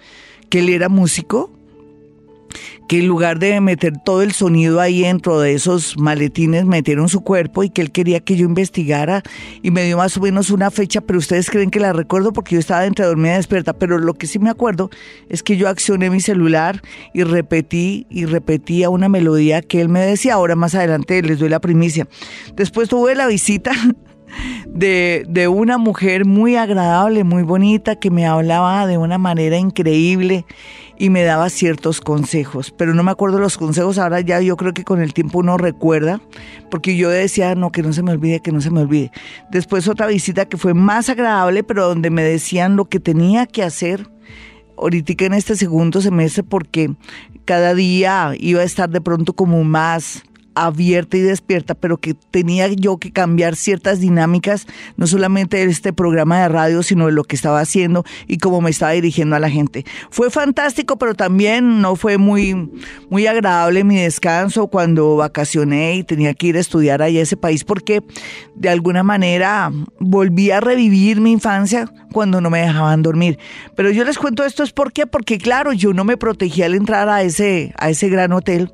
que 0.49 0.61
él 0.61 0.71
era 0.71 0.88
músico, 0.88 1.52
que 2.89 2.99
en 2.99 3.07
lugar 3.07 3.39
de 3.39 3.61
meter 3.61 3.95
todo 3.99 4.23
el 4.23 4.33
sonido 4.33 4.81
ahí 4.81 5.03
dentro 5.03 5.41
de 5.41 5.55
esos 5.55 5.97
maletines, 5.99 6.65
metieron 6.65 7.09
su 7.09 7.23
cuerpo 7.23 7.63
y 7.65 7.71
que 7.71 7.83
él 7.83 7.91
quería 7.91 8.21
que 8.21 8.37
yo 8.37 8.47
investigara 8.47 9.23
y 9.63 9.71
me 9.71 9.85
dio 9.85 9.97
más 9.97 10.17
o 10.17 10.21
menos 10.21 10.51
una 10.51 10.71
fecha, 10.71 11.01
pero 11.01 11.19
ustedes 11.19 11.51
creen 11.51 11.71
que 11.71 11.81
la 11.81 11.93
recuerdo 11.93 12.33
porque 12.33 12.55
yo 12.55 12.61
estaba 12.61 12.85
entre 12.87 13.07
dormida 13.07 13.35
y 13.35 13.37
despierta, 13.37 13.73
pero 13.73 13.99
lo 13.99 14.15
que 14.15 14.27
sí 14.27 14.39
me 14.39 14.51
acuerdo 14.51 14.91
es 15.29 15.43
que 15.43 15.57
yo 15.57 15.69
accioné 15.69 16.11
mi 16.11 16.21
celular 16.21 16.83
y 17.15 17.23
repetí 17.23 18.07
y 18.11 18.27
repetía 18.27 18.91
una 18.91 19.09
melodía 19.09 19.63
que 19.63 19.81
él 19.81 19.89
me 19.89 20.01
decía, 20.01 20.35
ahora 20.35 20.57
más 20.57 20.75
adelante 20.75 21.23
les 21.23 21.39
doy 21.39 21.49
la 21.49 21.61
primicia. 21.61 22.07
Después 22.57 22.89
tuve 22.89 23.15
la 23.15 23.27
visita 23.27 23.73
de, 24.67 25.25
de, 25.29 25.49
una 25.49 25.79
mujer 25.79 26.25
muy 26.25 26.57
agradable, 26.57 27.25
muy 27.25 27.43
bonita, 27.43 27.97
que 27.97 28.11
me 28.11 28.27
hablaba 28.27 28.87
de 28.87 28.99
una 28.99 29.19
manera 29.19 29.57
increíble 29.59 30.45
y 31.03 31.11
me 31.11 31.25
daba 31.25 31.51
ciertos 31.51 32.01
consejos, 32.01 32.71
pero 32.71 32.95
no 32.95 33.03
me 33.03 33.11
acuerdo 33.11 33.41
los 33.41 33.59
consejos, 33.59 33.99
ahora 33.99 34.21
ya 34.21 34.41
yo 34.41 34.57
creo 34.57 34.73
que 34.73 34.85
con 34.85 35.03
el 35.03 35.13
tiempo 35.13 35.41
uno 35.41 35.59
recuerda, 35.59 36.21
porque 36.71 36.97
yo 36.97 37.11
decía, 37.11 37.57
no, 37.57 37.73
que 37.73 37.83
no 37.83 37.93
se 37.93 38.05
me 38.05 38.13
olvide, 38.13 38.39
que 38.39 38.53
no 38.53 38.61
se 38.61 38.71
me 38.71 38.83
olvide. 38.83 39.11
Después 39.51 39.89
otra 39.89 40.07
visita 40.07 40.47
que 40.47 40.57
fue 40.57 40.75
más 40.75 41.09
agradable, 41.09 41.65
pero 41.65 41.89
donde 41.89 42.11
me 42.11 42.23
decían 42.23 42.77
lo 42.77 42.85
que 42.85 43.01
tenía 43.01 43.47
que 43.47 43.65
hacer 43.65 44.09
ahorita 44.79 45.25
en 45.25 45.35
este 45.35 45.57
segundo 45.57 46.01
semestre, 46.01 46.45
porque 46.45 46.95
cada 47.47 47.75
día 47.75 48.35
iba 48.39 48.61
a 48.61 48.65
estar 48.65 48.89
de 48.89 49.01
pronto 49.01 49.33
como 49.33 49.65
más 49.65 50.23
abierta 50.55 51.17
y 51.17 51.21
despierta, 51.21 51.75
pero 51.75 51.97
que 51.99 52.15
tenía 52.15 52.69
yo 52.69 52.99
que 52.99 53.13
cambiar 53.13 53.57
ciertas 53.57 54.01
dinámicas, 54.01 54.67
no 54.97 55.07
solamente 55.07 55.57
de 55.57 55.71
este 55.71 55.93
programa 55.93 56.41
de 56.41 56.49
radio, 56.49 56.83
sino 56.83 57.07
de 57.07 57.13
lo 57.13 57.25
que 57.25 57.37
estaba 57.37 57.61
haciendo 57.61 58.05
y 58.27 58.39
cómo 58.39 58.61
me 58.61 58.71
estaba 58.71 58.93
dirigiendo 58.93 59.37
a 59.37 59.41
la 59.41 59.51
gente. 59.51 59.85
Fue 60.11 60.31
fantástico, 60.31 60.99
pero 60.99 61.15
también 61.15 61.81
no 61.81 61.97
fue 61.97 62.19
muy, 62.19 62.71
muy 63.11 63.27
agradable 63.27 63.85
mi 63.85 63.97
descanso 63.97 64.67
cuando 64.67 65.17
vacacioné 65.17 65.97
y 65.97 66.05
tenía 66.05 66.35
que 66.35 66.49
ir 66.49 66.57
a 66.57 66.61
estudiar 66.61 67.03
allá 67.03 67.21
a 67.21 67.23
ese 67.23 67.37
país, 67.37 67.65
porque 67.65 68.03
de 68.55 68.69
alguna 68.69 69.03
manera 69.03 69.71
volví 69.99 70.51
a 70.51 70.61
revivir 70.61 71.21
mi 71.21 71.33
infancia 71.33 71.91
cuando 72.13 72.41
no 72.41 72.51
me 72.51 72.61
dejaban 72.61 73.03
dormir. 73.03 73.39
Pero 73.75 73.91
yo 73.91 74.05
les 74.05 74.19
cuento 74.19 74.45
esto 74.45 74.63
es 74.63 74.73
por 74.73 74.93
qué, 74.93 75.07
porque 75.07 75.39
claro, 75.39 75.73
yo 75.73 75.93
no 75.93 76.05
me 76.05 76.17
protegía 76.17 76.67
al 76.67 76.75
entrar 76.75 77.09
a 77.09 77.23
ese, 77.23 77.73
a 77.79 77.91
ese 77.91 78.09
gran 78.09 78.33
hotel 78.33 78.73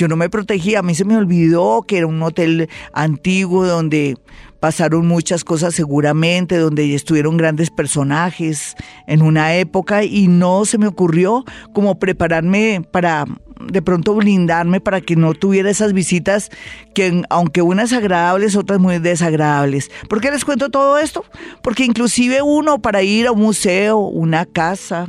yo 0.00 0.08
no 0.08 0.16
me 0.16 0.30
protegía, 0.30 0.78
a 0.78 0.82
mí 0.82 0.94
se 0.94 1.04
me 1.04 1.14
olvidó 1.20 1.82
que 1.86 1.98
era 1.98 2.06
un 2.06 2.22
hotel 2.22 2.68
antiguo 2.92 3.66
donde 3.66 4.16
pasaron 4.60 5.06
muchas 5.06 5.42
cosas 5.42 5.74
seguramente, 5.74 6.58
donde 6.58 6.94
estuvieron 6.94 7.36
grandes 7.36 7.70
personajes 7.70 8.76
en 9.06 9.22
una 9.22 9.54
época 9.54 10.04
y 10.04 10.28
no 10.28 10.64
se 10.66 10.78
me 10.78 10.86
ocurrió 10.86 11.44
como 11.72 11.98
prepararme 11.98 12.82
para 12.90 13.24
de 13.60 13.82
pronto 13.82 14.14
blindarme 14.14 14.80
para 14.80 15.00
que 15.00 15.16
no 15.16 15.34
tuviera 15.34 15.70
esas 15.70 15.92
visitas 15.92 16.50
que 16.94 17.22
aunque 17.28 17.62
unas 17.62 17.92
agradables, 17.92 18.56
otras 18.56 18.80
muy 18.80 18.98
desagradables. 18.98 19.90
¿Por 20.08 20.20
qué 20.20 20.30
les 20.30 20.44
cuento 20.44 20.70
todo 20.70 20.98
esto? 20.98 21.24
Porque 21.62 21.84
inclusive 21.84 22.42
uno 22.42 22.80
para 22.80 23.02
ir 23.02 23.26
a 23.26 23.32
un 23.32 23.40
museo, 23.40 23.98
una 23.98 24.46
casa, 24.46 25.08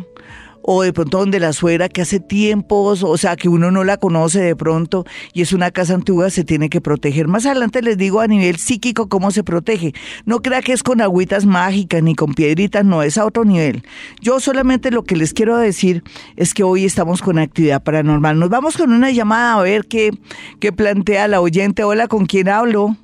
o 0.64 0.84
de 0.84 0.94
pronto 0.94 1.20
donde 1.20 1.40
la 1.40 1.54
suegra 1.54 1.90
que 1.90 2.02
hace 2.02 2.20
tiempos, 2.20 3.04
o 3.04 3.18
sea, 3.18 3.36
que 3.36 3.50
uno 3.50 3.72
no 3.72 3.84
la 3.84 3.98
conoce 3.98 4.40
de 4.42 4.56
pronto 4.56 5.06
y 5.34 5.42
es 5.42 5.54
una 5.54 5.72
casa 5.72 5.94
antigua, 5.94 6.30
se 6.30 6.44
tiene 6.44 6.70
que 6.70 6.82
proteger. 6.82 7.28
Más 7.28 7.46
adelante 7.46 7.82
les 7.82 7.98
digo 7.98 8.22
a 8.22 8.28
nivel 8.28 8.58
psíquico 8.58 9.10
cómo 9.10 9.32
se 9.32 9.44
protege. 9.44 9.94
No 10.26 10.42
crea 10.42 10.62
que 10.62 10.74
es 10.74 10.84
con 10.84 11.02
agüitas 11.02 11.46
mágicas 11.46 12.04
ni 12.04 12.16
con 12.16 12.34
piedritas, 12.34 12.86
no, 12.86 13.04
es 13.04 13.18
a 13.18 13.26
otro 13.26 13.46
nivel. 13.46 13.84
Yo 14.22 14.40
solamente 14.40 14.92
lo 14.92 15.04
que 15.04 15.16
les 15.16 15.34
quiero 15.34 15.58
decir 15.58 16.04
es 16.36 16.54
que 16.54 16.64
hoy 16.64 16.86
estamos 16.86 17.22
con 17.22 17.40
actividad 17.40 17.84
paranormal. 17.84 18.40
Nos 18.40 18.50
vamos 18.50 18.78
con 18.78 18.92
una 18.92 19.12
llamada 19.12 19.56
a 19.56 19.64
ver 19.64 19.86
qué, 19.86 20.12
qué 20.60 20.72
plantea 20.72 21.28
la 21.28 21.42
oyente. 21.42 21.84
Hola, 21.84 22.08
¿con 22.08 22.26
quién 22.26 22.50
hablo? 22.50 22.96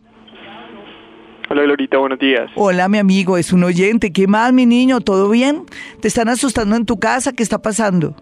Hola 1.49 1.63
Glorita, 1.63 1.97
buenos 1.97 2.19
días. 2.19 2.51
Hola 2.55 2.89
mi 2.89 2.97
amigo, 2.97 3.37
es 3.37 3.53
un 3.53 3.63
oyente. 3.63 4.11
¿Qué 4.11 4.27
más 4.27 4.51
mi 4.51 4.65
niño? 4.65 4.99
¿Todo 4.99 5.29
bien? 5.29 5.63
¿Te 6.01 6.09
están 6.09 6.27
asustando 6.27 6.75
en 6.75 6.85
tu 6.85 6.99
casa? 6.99 7.31
¿Qué 7.31 7.41
está 7.41 7.61
pasando? 7.61 8.15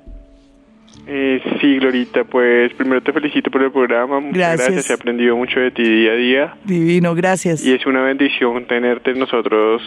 Eh, 1.08 1.41
sí, 1.60 1.77
Glorita, 1.77 2.24
pues 2.24 2.74
primero 2.74 3.01
te 3.01 3.12
felicito 3.13 3.50
por 3.50 3.63
el 3.63 3.72
programa. 3.72 4.20
Muchas 4.20 4.38
gracias. 4.38 4.67
gracias. 4.67 4.89
He 4.89 4.94
aprendido 4.94 5.36
mucho 5.36 5.60
de 5.60 5.72
ti 5.72 5.84
día 5.84 6.12
a 6.12 6.15
día. 6.15 6.58
Divino, 6.65 7.15
gracias. 7.15 7.65
Y 7.65 7.74
es 7.74 7.86
una 7.88 8.01
bendición 8.01 8.65
tenerte 8.67 9.13
nosotros 9.13 9.82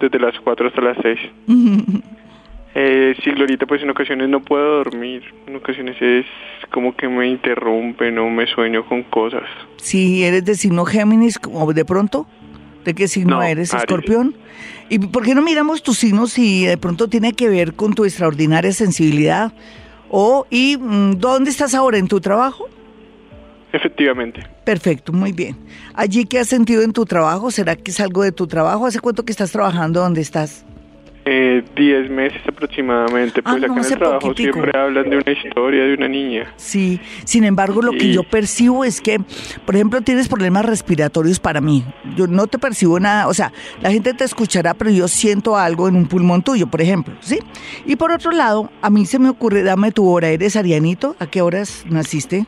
desde 0.00 0.18
las 0.18 0.38
4 0.40 0.68
hasta 0.68 0.80
las 0.80 0.96
6. 1.00 1.18
eh, 2.74 3.14
sí, 3.22 3.30
Glorita, 3.30 3.66
pues 3.66 3.82
en 3.82 3.90
ocasiones 3.90 4.28
no 4.28 4.40
puedo 4.40 4.82
dormir. 4.82 5.22
En 5.46 5.54
ocasiones 5.54 5.96
es 6.00 6.26
como 6.72 6.96
que 6.96 7.08
me 7.08 7.28
interrumpe, 7.28 8.10
no 8.10 8.28
me 8.30 8.48
sueño 8.48 8.84
con 8.84 9.04
cosas. 9.04 9.44
Sí, 9.76 10.24
eres 10.24 10.44
de 10.44 10.54
signo 10.56 10.84
Géminis, 10.84 11.38
como 11.38 11.72
de 11.72 11.84
pronto. 11.84 12.26
¿De 12.84 12.94
qué 12.94 13.08
signo 13.08 13.42
eres, 13.42 13.74
escorpión? 13.74 14.34
¿Y 14.88 14.98
por 14.98 15.24
qué 15.24 15.34
no 15.34 15.42
miramos 15.42 15.82
tus 15.82 15.98
signos 15.98 16.32
si 16.32 16.64
de 16.64 16.76
pronto 16.76 17.08
tiene 17.08 17.32
que 17.32 17.48
ver 17.48 17.74
con 17.74 17.94
tu 17.94 18.04
extraordinaria 18.04 18.72
sensibilidad? 18.72 19.52
O, 20.08 20.46
¿y 20.50 20.76
mm, 20.76 21.18
dónde 21.18 21.50
estás 21.50 21.74
ahora? 21.74 21.98
¿En 21.98 22.08
tu 22.08 22.20
trabajo? 22.20 22.68
Efectivamente. 23.72 24.42
Perfecto, 24.64 25.12
muy 25.12 25.32
bien. 25.32 25.56
¿Allí 25.94 26.24
qué 26.24 26.40
has 26.40 26.48
sentido 26.48 26.82
en 26.82 26.92
tu 26.92 27.04
trabajo? 27.04 27.50
¿Será 27.50 27.76
que 27.76 27.90
es 27.92 28.00
algo 28.00 28.22
de 28.22 28.32
tu 28.32 28.46
trabajo? 28.46 28.86
¿Hace 28.86 28.98
cuánto 28.98 29.24
que 29.24 29.30
estás 29.30 29.52
trabajando? 29.52 30.00
¿Dónde 30.00 30.20
estás? 30.20 30.64
Eh, 31.26 31.62
diez 31.76 32.08
meses 32.08 32.40
aproximadamente, 32.48 33.42
pues 33.42 33.54
ah, 33.54 33.58
acá 33.58 33.66
en 33.66 33.78
el 33.78 33.98
trabajo 33.98 34.34
siempre 34.34 34.72
hablan 34.74 35.10
de 35.10 35.18
una 35.18 35.30
historia 35.30 35.84
de 35.84 35.94
una 35.94 36.08
niña. 36.08 36.50
Sí, 36.56 36.98
sin 37.24 37.44
embargo 37.44 37.82
lo 37.82 37.92
que 37.92 38.10
yo 38.10 38.22
percibo 38.22 38.86
es 38.86 39.02
que, 39.02 39.18
por 39.66 39.74
ejemplo, 39.74 40.00
tienes 40.00 40.28
problemas 40.28 40.64
respiratorios 40.64 41.38
para 41.38 41.60
mí. 41.60 41.84
Yo 42.16 42.26
no 42.26 42.46
te 42.46 42.58
percibo 42.58 42.98
nada, 42.98 43.28
o 43.28 43.34
sea, 43.34 43.52
la 43.82 43.90
gente 43.90 44.14
te 44.14 44.24
escuchará, 44.24 44.72
pero 44.72 44.90
yo 44.90 45.08
siento 45.08 45.58
algo 45.58 45.88
en 45.88 45.96
un 45.96 46.06
pulmón 46.06 46.42
tuyo, 46.42 46.68
por 46.68 46.80
ejemplo, 46.80 47.14
¿sí? 47.20 47.38
Y 47.84 47.96
por 47.96 48.12
otro 48.12 48.30
lado, 48.30 48.70
a 48.80 48.88
mí 48.88 49.04
se 49.04 49.18
me 49.18 49.28
ocurre, 49.28 49.62
dame 49.62 49.92
tu 49.92 50.08
hora, 50.08 50.30
¿eres 50.30 50.56
arianito? 50.56 51.16
¿A 51.18 51.26
qué 51.26 51.42
horas 51.42 51.84
naciste? 51.90 52.46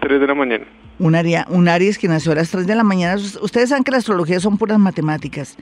Tres 0.00 0.20
de 0.20 0.26
la 0.26 0.34
mañana. 0.34 0.64
Un, 0.98 1.14
aria, 1.14 1.44
un 1.50 1.68
Aries 1.68 1.98
que 1.98 2.08
nació 2.08 2.32
a 2.32 2.36
las 2.36 2.50
tres 2.50 2.66
de 2.66 2.74
la 2.74 2.82
mañana. 2.82 3.20
Ustedes 3.42 3.68
saben 3.68 3.84
que 3.84 3.90
la 3.90 3.98
astrología 3.98 4.40
son 4.40 4.56
puras 4.56 4.78
matemáticas 4.78 5.58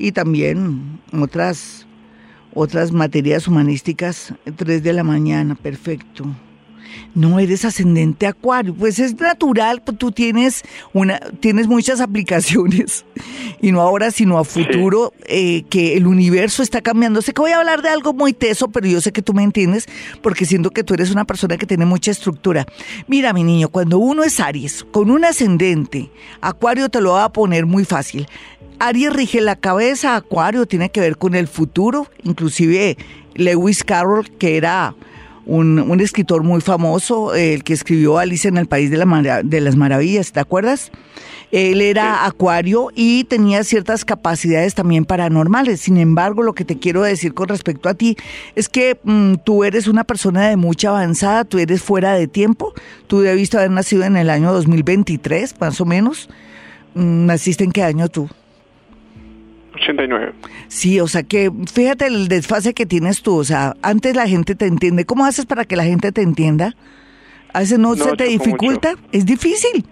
y 0.00 0.12
también 0.12 0.98
otras, 1.12 1.86
otras 2.54 2.90
materias 2.90 3.46
humanísticas, 3.46 4.34
3 4.56 4.82
de 4.82 4.92
la 4.94 5.04
mañana, 5.04 5.54
perfecto. 5.54 6.24
No 7.14 7.38
eres 7.38 7.64
ascendente 7.64 8.26
acuario, 8.26 8.74
pues 8.74 8.98
es 8.98 9.14
natural, 9.20 9.82
pues 9.84 9.98
tú 9.98 10.10
tienes 10.10 10.62
una, 10.92 11.20
tienes 11.38 11.68
muchas 11.68 12.00
aplicaciones 12.00 13.04
y 13.60 13.70
no 13.72 13.80
ahora 13.80 14.10
sino 14.10 14.38
a 14.38 14.44
futuro 14.44 15.12
eh, 15.26 15.64
que 15.68 15.96
el 15.96 16.06
universo 16.06 16.62
está 16.62 16.80
cambiando. 16.80 17.20
Sé 17.22 17.32
que 17.32 17.42
voy 17.42 17.52
a 17.52 17.58
hablar 17.58 17.82
de 17.82 17.90
algo 17.90 18.12
muy 18.12 18.32
teso, 18.32 18.68
pero 18.68 18.88
yo 18.88 19.00
sé 19.00 19.12
que 19.12 19.22
tú 19.22 19.34
me 19.34 19.42
entiendes 19.42 19.86
porque 20.22 20.46
siento 20.46 20.70
que 20.70 20.82
tú 20.82 20.94
eres 20.94 21.10
una 21.10 21.26
persona 21.26 21.58
que 21.58 21.66
tiene 21.66 21.84
mucha 21.84 22.10
estructura. 22.10 22.66
Mira, 23.06 23.32
mi 23.32 23.44
niño, 23.44 23.68
cuando 23.68 23.98
uno 23.98 24.24
es 24.24 24.40
Aries 24.40 24.84
con 24.90 25.10
un 25.10 25.24
ascendente, 25.24 26.10
Acuario 26.40 26.88
te 26.88 27.00
lo 27.00 27.12
va 27.12 27.24
a 27.24 27.32
poner 27.32 27.66
muy 27.66 27.84
fácil. 27.84 28.26
Aries 28.80 29.12
rige 29.12 29.42
la 29.42 29.56
cabeza, 29.56 30.16
Acuario 30.16 30.64
tiene 30.64 30.90
que 30.90 31.00
ver 31.00 31.18
con 31.18 31.34
el 31.34 31.48
futuro, 31.48 32.06
inclusive 32.22 32.96
Lewis 33.34 33.84
Carroll, 33.84 34.30
que 34.38 34.56
era 34.56 34.94
un, 35.44 36.00
escritor 36.00 36.44
muy 36.44 36.62
famoso, 36.62 37.34
el 37.34 37.62
que 37.62 37.74
escribió 37.74 38.16
Alice 38.16 38.48
en 38.48 38.56
el 38.56 38.66
País 38.66 38.90
de, 38.90 39.42
de 39.44 39.60
las 39.60 39.76
Maravillas, 39.76 40.32
¿te 40.32 40.40
acuerdas? 40.40 40.90
Él 41.52 41.82
era 41.82 42.24
acuario 42.24 42.88
y 42.94 43.24
tenía 43.24 43.64
ciertas 43.64 44.06
capacidades 44.06 44.74
también 44.74 45.04
paranormales. 45.04 45.80
Sin 45.80 45.98
embargo, 45.98 46.42
lo 46.42 46.54
que 46.54 46.64
te 46.64 46.78
quiero 46.78 47.02
decir 47.02 47.34
con 47.34 47.48
respecto 47.48 47.88
a 47.88 47.94
ti 47.94 48.16
es 48.54 48.68
que 48.68 48.98
mm, 49.02 49.34
tú 49.44 49.64
eres 49.64 49.88
una 49.88 50.04
persona 50.04 50.48
de 50.48 50.56
mucha 50.56 50.90
avanzada, 50.90 51.44
tú 51.44 51.58
eres 51.58 51.82
fuera 51.82 52.14
de 52.14 52.28
tiempo. 52.28 52.72
Tú 53.08 53.20
debiste 53.20 53.58
haber 53.58 53.72
nacido 53.72 54.04
en 54.04 54.16
el 54.16 54.30
año 54.30 54.52
2023, 54.52 55.56
más 55.60 55.80
o 55.80 55.84
menos. 55.84 56.30
Mm, 56.94 57.26
¿Naciste 57.26 57.64
en 57.64 57.72
qué 57.72 57.82
año 57.82 58.08
tú? 58.08 58.30
89. 59.80 60.32
Sí, 60.68 61.00
o 61.00 61.08
sea 61.08 61.22
que 61.22 61.50
fíjate 61.72 62.06
el 62.06 62.28
desfase 62.28 62.74
que 62.74 62.86
tienes 62.86 63.22
tú, 63.22 63.36
o 63.36 63.44
sea, 63.44 63.74
antes 63.82 64.14
la 64.14 64.28
gente 64.28 64.54
te 64.54 64.66
entiende. 64.66 65.04
¿Cómo 65.04 65.24
haces 65.24 65.46
para 65.46 65.64
que 65.64 65.76
la 65.76 65.84
gente 65.84 66.12
te 66.12 66.22
entienda? 66.22 66.74
¿A 67.52 67.60
veces 67.60 67.78
no, 67.78 67.96
se 67.96 68.12
te 68.16 68.24
dificulta? 68.24 68.94
Es 69.12 69.26
difícil. 69.26 69.84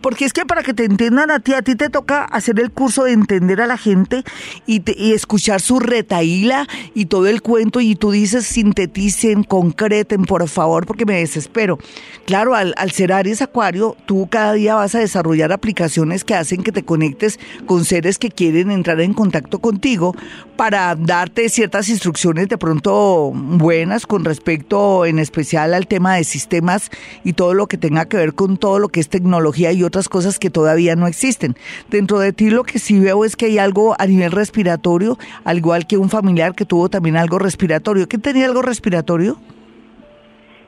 Porque 0.00 0.24
es 0.24 0.32
que 0.32 0.46
para 0.46 0.62
que 0.62 0.74
te 0.74 0.84
entiendan 0.84 1.30
a 1.30 1.40
ti, 1.40 1.52
a 1.52 1.62
ti 1.62 1.74
te 1.74 1.90
toca 1.90 2.24
hacer 2.24 2.58
el 2.60 2.70
curso 2.70 3.04
de 3.04 3.12
entender 3.12 3.60
a 3.60 3.66
la 3.66 3.76
gente 3.76 4.24
y, 4.66 4.82
escuchar 5.12 5.60
su 5.60 5.80
retaíla 5.80 6.66
y 6.94 7.06
todo 7.06 7.26
el 7.26 7.42
cuento 7.42 7.80
y 7.80 7.94
tú 7.94 8.10
dices 8.10 8.46
sinteticen, 8.46 9.44
concreten, 9.44 10.24
por 10.24 10.46
favor, 10.48 10.86
porque 10.86 11.04
me 11.04 11.18
desespero. 11.18 11.78
Claro, 12.26 12.54
al, 12.54 12.74
al 12.76 12.90
ser 12.92 13.12
Aries 13.12 13.42
Acuario, 13.42 13.96
tú 14.06 14.28
cada 14.30 14.54
día 14.54 14.74
vas 14.74 14.94
a 14.94 15.00
desarrollar 15.00 15.52
aplicaciones 15.52 16.24
que 16.24 16.34
hacen 16.34 16.62
que 16.62 16.72
te 16.72 16.84
conectes 16.84 17.38
con 17.66 17.84
seres 17.84 18.18
que 18.18 18.30
quieren 18.30 18.70
entrar 18.70 19.00
en 19.00 19.14
contacto 19.14 19.58
contigo 19.58 20.14
para 20.56 20.94
darte 20.94 21.48
ciertas 21.48 21.88
instrucciones 21.88 22.48
de 22.48 22.58
pronto 22.58 23.32
buenas 23.34 24.06
con 24.06 24.24
respecto 24.24 25.06
en 25.06 25.18
especial 25.18 25.74
al 25.74 25.86
tema 25.86 26.16
de 26.16 26.24
sistemas 26.24 26.90
y 27.24 27.32
todo 27.32 27.54
lo 27.54 27.66
que 27.66 27.78
tenga 27.78 28.06
que 28.06 28.16
ver 28.16 28.34
con 28.34 28.56
todo 28.56 28.78
lo 28.78 28.88
que 28.88 29.00
es 29.00 29.08
tecnología 29.08 29.72
y 29.72 29.82
otras 29.90 30.08
cosas 30.08 30.38
que 30.38 30.50
todavía 30.50 30.96
no 30.96 31.06
existen. 31.06 31.54
Dentro 31.90 32.18
de 32.18 32.32
ti 32.32 32.50
lo 32.50 32.64
que 32.64 32.78
sí 32.78 32.98
veo 32.98 33.24
es 33.24 33.36
que 33.36 33.46
hay 33.46 33.58
algo 33.58 33.96
a 33.98 34.06
nivel 34.06 34.30
respiratorio, 34.30 35.18
al 35.44 35.58
igual 35.58 35.86
que 35.86 35.96
un 35.96 36.08
familiar 36.08 36.54
que 36.54 36.64
tuvo 36.64 36.88
también 36.88 37.16
algo 37.16 37.38
respiratorio. 37.38 38.08
¿Qué 38.08 38.18
tenía 38.18 38.46
algo 38.46 38.62
respiratorio? 38.62 39.36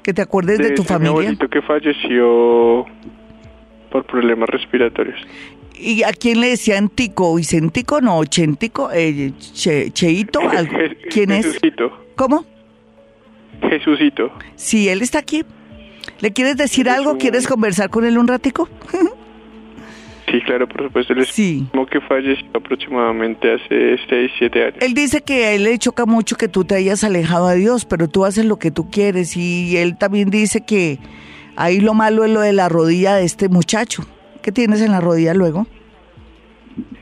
Que 0.02 0.12
te 0.12 0.22
acuerdes 0.22 0.58
de, 0.58 0.72
tu 0.72 0.82
familia. 0.82 1.30
Mi 1.30 1.36
que 1.36 1.62
falleció 1.62 2.84
por 3.90 4.04
problemas 4.04 4.48
respiratorios. 4.48 5.20
¿Y 5.76 6.02
a 6.02 6.12
quién 6.12 6.40
le 6.40 6.48
decían 6.48 6.88
Tico? 6.88 7.34
¿Vicentico? 7.36 8.00
No, 8.00 8.24
Chentico, 8.24 8.90
eh, 8.92 9.32
Cheito. 9.38 10.40
¿Quién 11.10 11.30
es? 11.30 11.58
¿Cómo? 12.16 12.44
Jesucito. 13.68 14.32
Sí, 14.56 14.88
él 14.88 15.02
está 15.02 15.18
aquí. 15.20 15.44
¿Le 16.20 16.32
quieres 16.32 16.56
decir 16.56 16.88
algo? 16.88 17.18
¿Quieres 17.18 17.46
conversar 17.46 17.90
con 17.90 18.04
él 18.04 18.18
un 18.18 18.28
ratico? 18.28 18.68
sí, 20.32 20.40
claro, 20.40 20.66
por 20.66 20.84
supuesto. 20.84 21.12
Él 21.12 21.26
sí. 21.26 21.66
que 21.90 22.00
falleció 22.00 22.46
aproximadamente 22.54 23.52
hace 23.52 23.98
6, 24.08 24.30
7 24.38 24.64
años. 24.64 24.76
Él 24.80 24.94
dice 24.94 25.20
que 25.20 25.44
a 25.44 25.52
él 25.52 25.64
le 25.64 25.78
choca 25.78 26.06
mucho 26.06 26.36
que 26.36 26.48
tú 26.48 26.64
te 26.64 26.74
hayas 26.74 27.04
alejado 27.04 27.48
de 27.48 27.56
Dios, 27.56 27.84
pero 27.84 28.08
tú 28.08 28.24
haces 28.24 28.44
lo 28.44 28.58
que 28.58 28.70
tú 28.70 28.90
quieres. 28.90 29.36
Y 29.36 29.76
él 29.76 29.96
también 29.98 30.30
dice 30.30 30.64
que 30.64 30.98
ahí 31.56 31.80
lo 31.80 31.94
malo 31.94 32.24
es 32.24 32.30
lo 32.30 32.40
de 32.40 32.52
la 32.52 32.68
rodilla 32.68 33.14
de 33.14 33.24
este 33.24 33.48
muchacho. 33.48 34.02
¿Qué 34.42 34.50
tienes 34.50 34.80
en 34.80 34.90
la 34.90 35.00
rodilla 35.00 35.34
luego? 35.34 35.66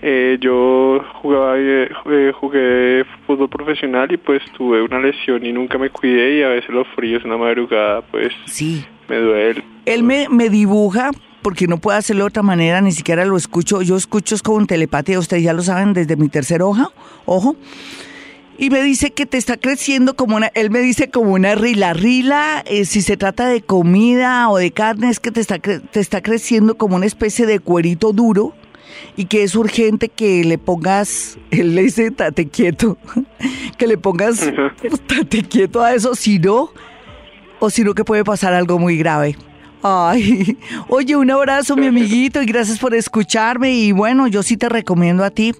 Eh, 0.02 0.38
yo 0.40 1.00
jugaba, 1.22 1.54
eh, 1.56 1.88
jugué 2.34 3.04
fútbol 3.26 3.48
profesional 3.48 4.10
y 4.10 4.16
pues 4.16 4.42
tuve 4.56 4.82
una 4.82 4.98
lesión 4.98 5.44
y 5.46 5.52
nunca 5.52 5.78
me 5.78 5.90
cuidé 5.90 6.38
y 6.38 6.42
a 6.42 6.48
veces 6.48 6.70
los 6.70 6.88
fríos 6.88 7.22
en 7.22 7.30
la 7.30 7.36
madrugada 7.36 8.02
pues 8.02 8.32
sí. 8.46 8.84
me 9.08 9.18
duele. 9.18 9.62
Él 9.84 10.02
me, 10.02 10.28
me 10.28 10.48
dibuja 10.48 11.10
porque 11.42 11.66
no 11.66 11.78
puedo 11.78 11.98
hacerlo 11.98 12.24
de 12.24 12.28
otra 12.28 12.42
manera, 12.42 12.80
ni 12.80 12.92
siquiera 12.92 13.24
lo 13.24 13.36
escucho. 13.36 13.82
Yo 13.82 13.96
escucho 13.96 14.34
es 14.34 14.42
con 14.42 14.66
telepatía, 14.66 15.18
ustedes 15.18 15.42
ya 15.42 15.52
lo 15.52 15.62
saben 15.62 15.92
desde 15.92 16.16
mi 16.16 16.28
tercer 16.28 16.62
hoja, 16.62 16.90
ojo. 17.26 17.56
Y 18.58 18.68
me 18.68 18.82
dice 18.82 19.12
que 19.12 19.24
te 19.24 19.38
está 19.38 19.56
creciendo 19.56 20.16
como 20.16 20.36
una, 20.36 20.48
él 20.48 20.70
me 20.70 20.80
dice 20.80 21.08
como 21.08 21.32
una 21.32 21.54
rila. 21.54 21.94
Rila, 21.94 22.62
eh, 22.66 22.84
si 22.84 23.00
se 23.00 23.16
trata 23.16 23.48
de 23.48 23.62
comida 23.62 24.50
o 24.50 24.58
de 24.58 24.70
carne, 24.70 25.08
es 25.08 25.18
que 25.18 25.30
te 25.30 25.40
está, 25.40 25.58
te 25.58 26.00
está 26.00 26.20
creciendo 26.20 26.76
como 26.76 26.96
una 26.96 27.06
especie 27.06 27.46
de 27.46 27.58
cuerito 27.58 28.12
duro 28.12 28.52
y 29.16 29.26
que 29.26 29.42
es 29.42 29.54
urgente 29.54 30.08
que 30.08 30.44
le 30.44 30.58
pongas, 30.58 31.38
él 31.50 31.74
le 31.74 31.84
dice 31.84 32.10
tate 32.10 32.48
quieto, 32.48 32.98
que 33.78 33.86
le 33.86 33.96
pongas 33.96 34.40
tate 35.06 35.42
quieto 35.42 35.82
a 35.82 35.94
eso, 35.94 36.14
si 36.14 36.38
no, 36.38 36.70
o 37.60 37.70
si 37.70 37.82
no 37.82 37.94
que 37.94 38.04
puede 38.04 38.24
pasar 38.24 38.52
algo 38.52 38.78
muy 38.78 38.96
grave. 38.98 39.36
Ay, 39.82 40.58
oye, 40.88 41.16
un 41.16 41.30
abrazo 41.30 41.76
mi 41.76 41.86
amiguito 41.86 42.42
y 42.42 42.46
gracias 42.46 42.78
por 42.78 42.94
escucharme 42.94 43.72
y 43.72 43.92
bueno, 43.92 44.26
yo 44.26 44.42
sí 44.42 44.56
te 44.56 44.68
recomiendo 44.68 45.24
a 45.24 45.30
ti 45.30 45.54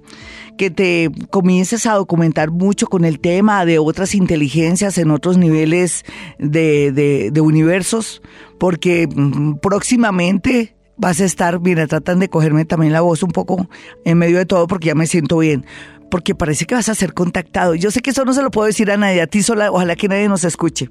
que 0.58 0.70
te 0.70 1.10
comiences 1.30 1.86
a 1.86 1.94
documentar 1.94 2.50
mucho 2.50 2.86
con 2.86 3.06
el 3.06 3.18
tema 3.18 3.64
de 3.64 3.78
otras 3.78 4.14
inteligencias 4.14 4.98
en 4.98 5.10
otros 5.10 5.38
niveles 5.38 6.04
de, 6.38 7.32
universos, 7.42 8.20
porque 8.58 9.08
mm, 9.08 9.54
próximamente 9.62 10.76
vas 10.98 11.18
a 11.22 11.24
estar, 11.24 11.58
mira, 11.60 11.86
tratan 11.86 12.18
de 12.20 12.28
cogerme 12.28 12.66
también 12.66 12.92
la 12.92 13.00
voz 13.00 13.22
un 13.22 13.30
poco 13.30 13.70
en 14.04 14.18
medio 14.18 14.36
de 14.36 14.44
todo 14.44 14.66
porque 14.66 14.88
ya 14.88 14.94
me 14.94 15.06
siento 15.06 15.38
bien. 15.38 15.64
Porque 16.10 16.34
parece 16.34 16.66
que 16.66 16.74
vas 16.74 16.90
a 16.90 16.94
ser 16.94 17.14
contactado. 17.14 17.74
Yo 17.74 17.90
sé 17.90 18.00
que 18.02 18.10
eso 18.10 18.26
no 18.26 18.34
se 18.34 18.42
lo 18.42 18.50
puedo 18.50 18.66
decir 18.66 18.90
a 18.90 18.98
nadie, 18.98 19.22
a 19.22 19.28
ti 19.28 19.42
sola, 19.42 19.70
ojalá 19.70 19.96
que 19.96 20.08
nadie 20.08 20.28
nos 20.28 20.44
escuche. 20.44 20.90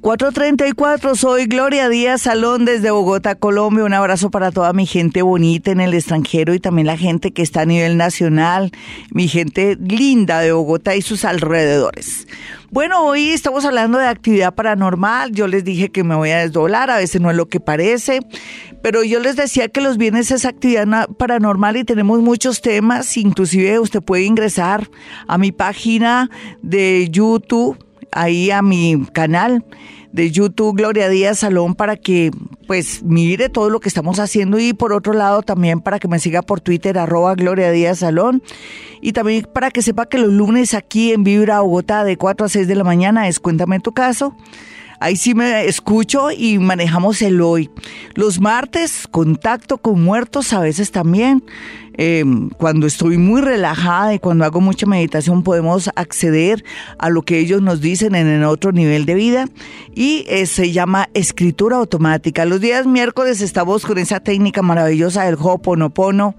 434, 0.00 1.14
soy 1.14 1.46
Gloria 1.46 1.88
Díaz 1.88 2.22
Salón 2.22 2.64
desde 2.64 2.90
Bogotá, 2.90 3.34
Colombia. 3.36 3.84
Un 3.84 3.94
abrazo 3.94 4.30
para 4.30 4.50
toda 4.50 4.72
mi 4.72 4.86
gente 4.86 5.22
bonita 5.22 5.70
en 5.70 5.80
el 5.80 5.94
extranjero 5.94 6.54
y 6.54 6.60
también 6.60 6.86
la 6.86 6.96
gente 6.96 7.32
que 7.32 7.42
está 7.42 7.62
a 7.62 7.66
nivel 7.66 7.96
nacional, 7.96 8.72
mi 9.12 9.28
gente 9.28 9.76
linda 9.80 10.40
de 10.40 10.52
Bogotá 10.52 10.96
y 10.96 11.02
sus 11.02 11.24
alrededores. 11.24 12.26
Bueno, 12.70 13.04
hoy 13.04 13.28
estamos 13.28 13.64
hablando 13.64 13.98
de 13.98 14.06
actividad 14.06 14.54
paranormal. 14.54 15.32
Yo 15.32 15.46
les 15.46 15.62
dije 15.62 15.90
que 15.90 16.04
me 16.04 16.14
voy 16.14 16.30
a 16.30 16.38
desdoblar, 16.38 16.90
a 16.90 16.96
veces 16.96 17.20
no 17.20 17.30
es 17.30 17.36
lo 17.36 17.46
que 17.46 17.60
parece, 17.60 18.20
pero 18.82 19.04
yo 19.04 19.20
les 19.20 19.36
decía 19.36 19.68
que 19.68 19.80
los 19.80 19.98
viernes 19.98 20.30
es 20.30 20.44
actividad 20.44 21.08
paranormal 21.18 21.76
y 21.76 21.84
tenemos 21.84 22.20
muchos 22.20 22.60
temas. 22.60 23.16
Inclusive 23.16 23.78
usted 23.78 24.02
puede 24.02 24.24
ingresar 24.24 24.90
a 25.28 25.38
mi 25.38 25.52
página 25.52 26.30
de 26.62 27.08
YouTube 27.10 27.78
ahí 28.12 28.50
a 28.50 28.62
mi 28.62 29.06
canal 29.12 29.64
de 30.12 30.30
YouTube 30.30 30.76
Gloria 30.76 31.08
Díaz 31.08 31.38
Salón 31.40 31.74
para 31.74 31.96
que 31.96 32.30
pues 32.66 33.02
mire 33.02 33.48
todo 33.48 33.70
lo 33.70 33.80
que 33.80 33.88
estamos 33.88 34.18
haciendo 34.18 34.58
y 34.58 34.74
por 34.74 34.92
otro 34.92 35.14
lado 35.14 35.42
también 35.42 35.80
para 35.80 35.98
que 35.98 36.08
me 36.08 36.18
siga 36.18 36.42
por 36.42 36.60
Twitter 36.60 36.98
arroba 36.98 37.34
Gloria 37.34 37.70
Díaz 37.70 38.00
Salón 38.00 38.42
y 39.00 39.12
también 39.12 39.46
para 39.52 39.70
que 39.70 39.82
sepa 39.82 40.06
que 40.06 40.18
los 40.18 40.32
lunes 40.32 40.74
aquí 40.74 41.12
en 41.12 41.24
Vibra 41.24 41.60
Bogotá 41.60 42.04
de 42.04 42.16
4 42.16 42.46
a 42.46 42.48
6 42.48 42.68
de 42.68 42.74
la 42.74 42.84
mañana 42.84 43.26
es 43.28 43.40
Cuéntame 43.40 43.80
tu 43.80 43.92
caso. 43.92 44.36
Ahí 45.02 45.16
sí 45.16 45.34
me 45.34 45.64
escucho 45.64 46.30
y 46.30 46.60
manejamos 46.60 47.22
el 47.22 47.40
hoy. 47.40 47.70
Los 48.14 48.40
martes, 48.40 49.08
contacto 49.10 49.78
con 49.78 50.00
muertos 50.00 50.52
a 50.52 50.60
veces 50.60 50.92
también. 50.92 51.42
Em, 51.94 52.48
cuando 52.50 52.86
estoy 52.86 53.18
muy 53.18 53.42
relajada 53.42 54.14
y 54.14 54.18
cuando 54.18 54.44
hago 54.44 54.60
mucha 54.60 54.86
meditación 54.86 55.42
podemos 55.42 55.90
acceder 55.94 56.64
a 56.98 57.10
lo 57.10 57.22
que 57.22 57.38
ellos 57.38 57.60
nos 57.60 57.80
dicen 57.82 58.14
en 58.14 58.26
el 58.26 58.44
otro 58.44 58.72
nivel 58.72 59.04
de 59.04 59.14
vida 59.14 59.48
y 59.94 60.24
eh, 60.28 60.46
se 60.46 60.72
llama 60.72 61.10
escritura 61.12 61.76
automática. 61.76 62.46
Los 62.46 62.60
días 62.60 62.86
miércoles 62.86 63.42
estamos 63.42 63.84
con 63.84 63.98
esa 63.98 64.20
técnica 64.20 64.62
maravillosa 64.62 65.24
del 65.24 65.36
Hoponopono, 65.38 66.34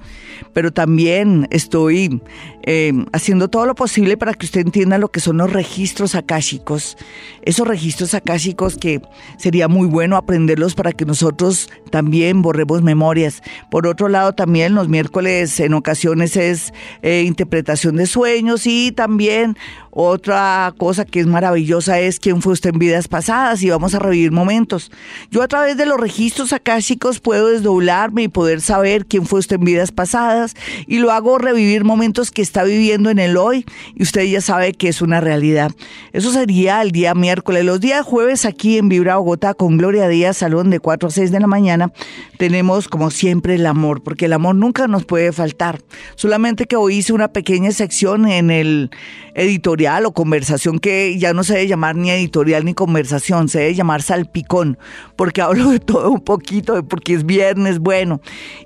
pero 0.54 0.74
también 0.74 1.48
estoy 1.52 2.22
em, 2.64 3.06
haciendo 3.14 3.50
todo 3.50 3.66
lo 3.66 3.76
posible 3.76 4.18
para 4.18 4.34
que 4.34 4.46
usted 4.46 4.62
entienda 4.62 4.98
lo 4.98 5.10
que 5.10 5.20
son 5.20 5.38
los 5.38 5.54
registros 5.54 6.16
akáshicos. 6.16 6.98
Esos 7.44 7.68
registros 7.68 8.14
akáshicos 8.14 8.78
que 8.78 9.02
sería 9.38 9.68
muy 9.68 9.88
bueno 9.88 10.18
aprenderlos 10.18 10.76
para 10.76 10.92
que 10.92 11.06
nosotros 11.06 11.70
también 11.92 12.42
borremos 12.42 12.82
memorias. 12.82 13.42
Por 13.70 13.88
otro 13.88 14.10
lado, 14.10 14.34
también 14.34 14.76
los 14.76 14.90
miércoles 14.90 15.60
en 15.60 15.74
ocasiones 15.74 16.36
es 16.38 16.74
eh, 17.02 17.24
interpretación 17.26 17.96
de 17.96 18.08
sueños 18.08 18.66
y 18.66 18.92
también 18.92 19.58
otra 19.96 20.74
cosa 20.80 21.06
que 21.06 21.20
es 21.20 21.28
maravillosa 21.28 22.00
es 22.00 22.20
quién 22.20 22.42
fue 22.42 22.54
usted 22.54 22.72
en 22.72 22.80
vidas 22.80 23.08
pasadas 23.08 23.62
y 23.62 23.70
vamos 23.70 23.94
a 23.94 24.00
revivir 24.00 24.32
momentos. 24.32 24.92
Yo 25.30 25.44
a 25.44 25.48
través 25.48 25.78
de 25.78 25.86
los 25.86 26.00
registros 26.00 26.52
akáshicos 26.52 27.20
puedo 27.20 27.50
desdoblarme 27.50 28.24
y 28.24 28.28
poder 28.28 28.62
saber 28.62 29.06
quién 29.06 29.28
fue 29.28 29.40
usted 29.40 29.58
en 29.58 29.66
vidas 29.66 29.92
pasadas 29.92 30.56
y 30.88 30.98
lo 30.98 31.12
hago 31.12 31.38
revivir 31.38 31.84
momentos 31.84 32.32
que 32.32 32.42
está 32.42 32.64
viviendo 32.64 33.12
en 33.12 33.20
el 33.20 33.38
hoy 33.38 33.66
y 33.94 34.02
usted 34.02 34.24
ya 34.24 34.42
sabe 34.42 34.74
que 34.74 34.88
es 34.88 35.04
una 35.04 35.22
realidad. 35.22 35.72
Eso 36.12 36.32
sería 36.32 36.82
el 36.82 36.92
día 36.92 37.14
miércoles. 37.14 37.64
Los 37.64 37.80
días 37.80 38.04
jueves 38.04 38.46
aquí 38.46 38.80
en 38.80 38.90
Vibra 38.90 39.18
Bogotá 39.18 39.54
con 39.54 39.78
Gloria 39.78 40.08
Díaz, 40.08 40.38
salón 40.38 40.72
de 40.72 40.80
4 40.80 41.10
a 41.10 41.12
6 41.12 41.30
de 41.30 41.40
la 41.40 41.46
mañana, 41.46 41.94
tenemos 42.40 42.88
como 42.88 43.12
siempre 43.12 43.56
el 43.56 43.66
amor, 43.68 44.02
porque 44.02 44.26
el 44.26 44.34
amor 44.34 44.56
nunca 44.56 44.88
nos 44.88 45.06
puede 45.06 45.32
faltar. 45.32 45.82
Solamente 46.16 46.66
que 46.66 46.78
hoy 46.78 46.96
hice 46.96 47.14
una 47.14 47.28
pequeña 47.28 47.72
sección 47.72 48.28
en 48.28 48.50
el 48.50 48.90
editorial 49.36 49.83
o 49.84 50.14
conversación 50.14 50.80
que 50.80 51.18
ya 51.18 51.34
no 51.34 51.44
se 51.44 51.54
debe 51.54 51.68
llamar 51.68 51.96
ni 51.96 52.10
editorial 52.10 52.64
ni 52.64 52.74
conversación, 52.74 53.50
se 53.50 53.60
debe 53.60 53.76
llamar 53.76 54.02
salpicón, 54.02 54.78
porque 55.16 55.42
hablo 55.42 55.70
de 55.72 55.80
todo 55.80 56.10
un 56.10 56.22
poquito, 56.22 56.86
porque 56.88 57.14
es 57.14 57.26
viernes, 57.26 57.80
bueno. 57.80 58.22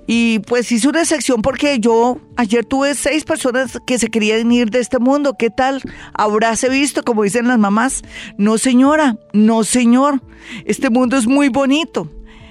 Y 0.06 0.38
pues 0.40 0.70
hice 0.70 0.88
una 0.88 1.04
sección 1.04 1.42
porque 1.42 1.80
yo 1.80 2.18
ayer 2.36 2.64
tuve 2.64 2.94
seis 2.94 3.24
personas 3.24 3.78
que 3.86 3.98
se 3.98 4.08
querían 4.08 4.50
ir 4.52 4.70
de 4.70 4.78
este 4.78 4.98
mundo. 4.98 5.34
¿Qué 5.38 5.50
tal? 5.50 5.82
¿Habráse 6.14 6.68
visto, 6.68 7.02
como 7.02 7.24
dicen 7.24 7.48
las 7.48 7.58
mamás? 7.58 8.02
No, 8.36 8.56
señora, 8.56 9.16
no, 9.32 9.64
señor. 9.64 10.22
Este 10.64 10.88
mundo 10.88 11.16
es 11.16 11.26
muy 11.26 11.48
bonito. 11.48 12.08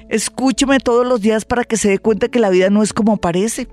Escúcheme 0.09 0.79
todos 0.79 1.05
los 1.05 1.21
días 1.21 1.45
para 1.45 1.63
que 1.63 1.77
se 1.77 1.89
dé 1.89 1.99
cuenta 1.99 2.29
que 2.29 2.39
la 2.39 2.49
vida 2.49 2.69
no 2.69 2.81
es 2.81 2.93
como 2.93 3.17
parece. 3.17 3.67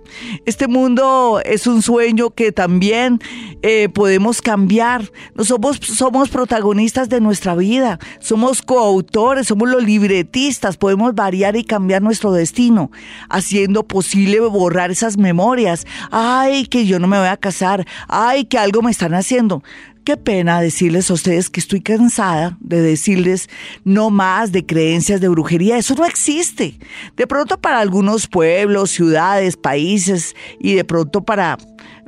Este 0.46 0.66
mundo 0.66 1.40
es 1.44 1.66
un 1.66 1.82
sueño 1.82 2.30
que 2.30 2.50
también 2.50 3.20
eh, 3.62 3.88
podemos 3.88 4.42
cambiar. 4.42 5.10
No 5.34 5.44
somos, 5.44 5.76
somos 5.76 6.28
protagonistas 6.30 7.08
de 7.08 7.20
nuestra 7.20 7.54
vida, 7.54 7.98
somos 8.18 8.62
coautores, 8.62 9.46
somos 9.46 9.68
los 9.68 9.84
libretistas, 9.84 10.76
podemos 10.76 11.14
variar 11.14 11.56
y 11.56 11.64
cambiar 11.64 12.02
nuestro 12.02 12.32
destino, 12.32 12.90
haciendo 13.28 13.84
posible 13.86 14.40
borrar 14.40 14.90
esas 14.90 15.16
memorias. 15.16 15.86
Ay, 16.10 16.66
que 16.66 16.86
yo 16.86 16.98
no 16.98 17.06
me 17.06 17.18
voy 17.18 17.28
a 17.28 17.36
casar. 17.36 17.86
Ay, 18.08 18.44
que 18.44 18.58
algo 18.58 18.82
me 18.82 18.90
están 18.90 19.14
haciendo. 19.14 19.62
Qué 20.04 20.18
pena 20.18 20.60
decirles 20.60 21.10
a 21.10 21.14
ustedes 21.14 21.48
que 21.48 21.60
estoy 21.60 21.80
cansada 21.80 22.58
de 22.60 22.82
decirles 22.82 23.48
no 23.84 24.10
más 24.10 24.52
de 24.52 24.66
creencias 24.66 25.18
de 25.22 25.28
brujería. 25.28 25.78
Eso 25.78 25.94
no 25.94 26.04
existe. 26.04 26.78
De 27.16 27.26
pronto 27.26 27.58
para 27.58 27.80
algunos 27.80 28.26
pueblos, 28.26 28.90
ciudades, 28.90 29.56
países 29.56 30.36
y 30.60 30.74
de 30.74 30.84
pronto 30.84 31.24
para 31.24 31.56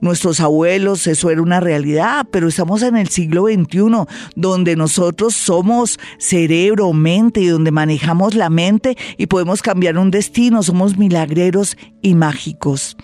nuestros 0.03 0.41
abuelos 0.41 1.07
eso 1.07 1.31
era 1.31 1.41
una 1.41 1.59
realidad, 1.59 2.27
pero 2.31 2.49
estamos 2.49 2.83
en 2.83 2.97
el 2.97 3.09
siglo 3.09 3.47
XXI 3.47 4.05
donde 4.35 4.77
nosotros 4.77 5.35
somos 5.35 5.99
cerebro, 6.19 6.93
mente 6.93 7.41
y 7.41 7.47
donde 7.47 7.71
manejamos 7.71 8.35
la 8.35 8.51
mente 8.51 8.95
y 9.17 9.27
podemos 9.27 9.63
cambiar 9.63 9.97
un 9.97 10.11
destino, 10.11 10.63
somos 10.63 10.99
milagreros 10.99 11.79
y 12.03 12.15
mágicos. 12.15 12.95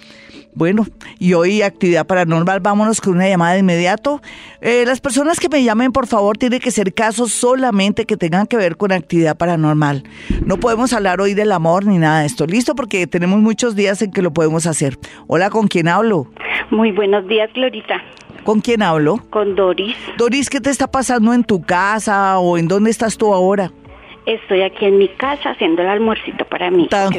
Bueno, 0.54 0.84
y 1.18 1.32
hoy 1.32 1.62
actividad 1.62 2.06
paranormal, 2.06 2.60
vámonos 2.60 3.00
con 3.00 3.14
una 3.14 3.26
llamada 3.26 3.54
de 3.54 3.60
inmediato. 3.60 4.20
Eh, 4.60 4.84
las 4.86 5.00
personas 5.00 5.40
que 5.40 5.48
me 5.48 5.64
llamen, 5.64 5.92
por 5.92 6.06
favor, 6.06 6.36
tiene 6.36 6.60
que 6.60 6.70
ser 6.70 6.92
casos 6.92 7.32
solamente 7.32 8.04
que 8.04 8.18
tengan 8.18 8.46
que 8.46 8.58
ver 8.58 8.76
con 8.76 8.92
actividad 8.92 9.36
paranormal. 9.36 10.04
No 10.44 10.58
podemos 10.58 10.92
hablar 10.92 11.22
hoy 11.22 11.32
del 11.32 11.52
amor 11.52 11.86
ni 11.86 11.96
nada 11.96 12.20
de 12.20 12.26
esto. 12.26 12.46
¿Listo? 12.46 12.74
Porque 12.74 13.06
tenemos 13.06 13.40
muchos 13.40 13.74
días 13.74 14.02
en 14.02 14.12
que 14.12 14.20
lo 14.20 14.34
podemos 14.34 14.66
hacer. 14.66 14.98
Hola, 15.26 15.48
¿con 15.48 15.68
quién 15.68 15.88
hablo? 15.88 16.30
Muy 16.70 16.92
buenos 16.92 17.26
días, 17.28 17.50
Glorita. 17.54 18.02
¿Con 18.44 18.60
quién 18.60 18.82
hablo? 18.82 19.24
Con 19.30 19.54
Doris. 19.54 19.96
Doris, 20.18 20.50
¿qué 20.50 20.60
te 20.60 20.68
está 20.68 20.86
pasando 20.90 21.32
en 21.32 21.44
tu 21.44 21.62
casa 21.62 22.38
o 22.38 22.58
en 22.58 22.68
dónde 22.68 22.90
estás 22.90 23.16
tú 23.16 23.32
ahora? 23.32 23.72
Estoy 24.26 24.62
aquí 24.62 24.84
en 24.84 24.98
mi 24.98 25.08
casa 25.08 25.50
haciendo 25.50 25.82
el 25.82 25.88
almuercito 25.88 26.44
para 26.44 26.70
mí. 26.70 26.88
Tan, 26.88 27.10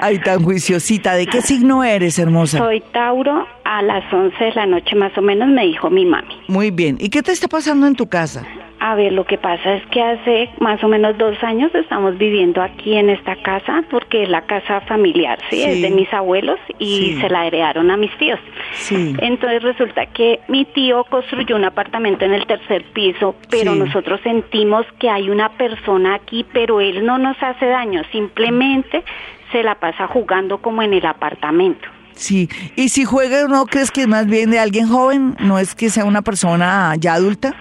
Ay, 0.00 0.18
tan 0.18 0.42
juiciosita. 0.42 1.14
¿De 1.14 1.26
qué 1.26 1.40
signo 1.40 1.82
eres, 1.82 2.18
hermosa? 2.18 2.58
Soy 2.58 2.82
Tauro. 2.92 3.46
A 3.64 3.82
las 3.82 4.12
11 4.12 4.44
de 4.44 4.52
la 4.52 4.66
noche 4.66 4.94
más 4.94 5.16
o 5.18 5.22
menos 5.22 5.48
me 5.48 5.64
dijo 5.66 5.90
mi 5.90 6.04
mami. 6.04 6.34
Muy 6.48 6.70
bien. 6.70 6.96
¿Y 7.00 7.08
qué 7.08 7.22
te 7.22 7.32
está 7.32 7.48
pasando 7.48 7.86
en 7.86 7.94
tu 7.94 8.08
casa? 8.08 8.46
A 8.88 8.94
ver, 8.94 9.12
lo 9.12 9.24
que 9.24 9.36
pasa 9.36 9.74
es 9.74 9.86
que 9.86 10.00
hace 10.00 10.48
más 10.60 10.82
o 10.84 10.86
menos 10.86 11.18
dos 11.18 11.42
años 11.42 11.74
estamos 11.74 12.16
viviendo 12.18 12.62
aquí 12.62 12.94
en 12.94 13.10
esta 13.10 13.34
casa 13.34 13.82
porque 13.90 14.22
es 14.22 14.28
la 14.28 14.42
casa 14.42 14.80
familiar, 14.82 15.40
¿sí? 15.50 15.60
Es 15.60 15.82
de 15.82 15.90
mis 15.90 16.12
abuelos 16.14 16.60
y 16.78 17.18
se 17.20 17.28
la 17.28 17.48
heredaron 17.48 17.90
a 17.90 17.96
mis 17.96 18.16
tíos. 18.16 18.38
Sí. 18.74 19.12
Entonces 19.18 19.64
resulta 19.64 20.06
que 20.06 20.38
mi 20.46 20.66
tío 20.66 21.02
construyó 21.10 21.56
un 21.56 21.64
apartamento 21.64 22.26
en 22.26 22.34
el 22.34 22.46
tercer 22.46 22.84
piso, 22.92 23.34
pero 23.50 23.74
nosotros 23.74 24.20
sentimos 24.22 24.86
que 25.00 25.10
hay 25.10 25.30
una 25.30 25.48
persona 25.48 26.14
aquí, 26.14 26.46
pero 26.52 26.80
él 26.80 27.04
no 27.04 27.18
nos 27.18 27.36
hace 27.42 27.66
daño, 27.66 28.02
simplemente 28.12 29.02
se 29.50 29.64
la 29.64 29.74
pasa 29.80 30.06
jugando 30.06 30.58
como 30.58 30.80
en 30.82 30.94
el 30.94 31.06
apartamento. 31.06 31.88
Sí, 32.12 32.48
y 32.76 32.90
si 32.90 33.04
juega, 33.04 33.48
¿no 33.48 33.66
crees 33.66 33.90
que 33.90 34.02
es 34.02 34.08
más 34.08 34.28
bien 34.28 34.52
de 34.52 34.60
alguien 34.60 34.86
joven? 34.86 35.34
¿No 35.40 35.58
es 35.58 35.74
que 35.74 35.90
sea 35.90 36.04
una 36.04 36.22
persona 36.22 36.94
ya 36.96 37.14
adulta? 37.14 37.56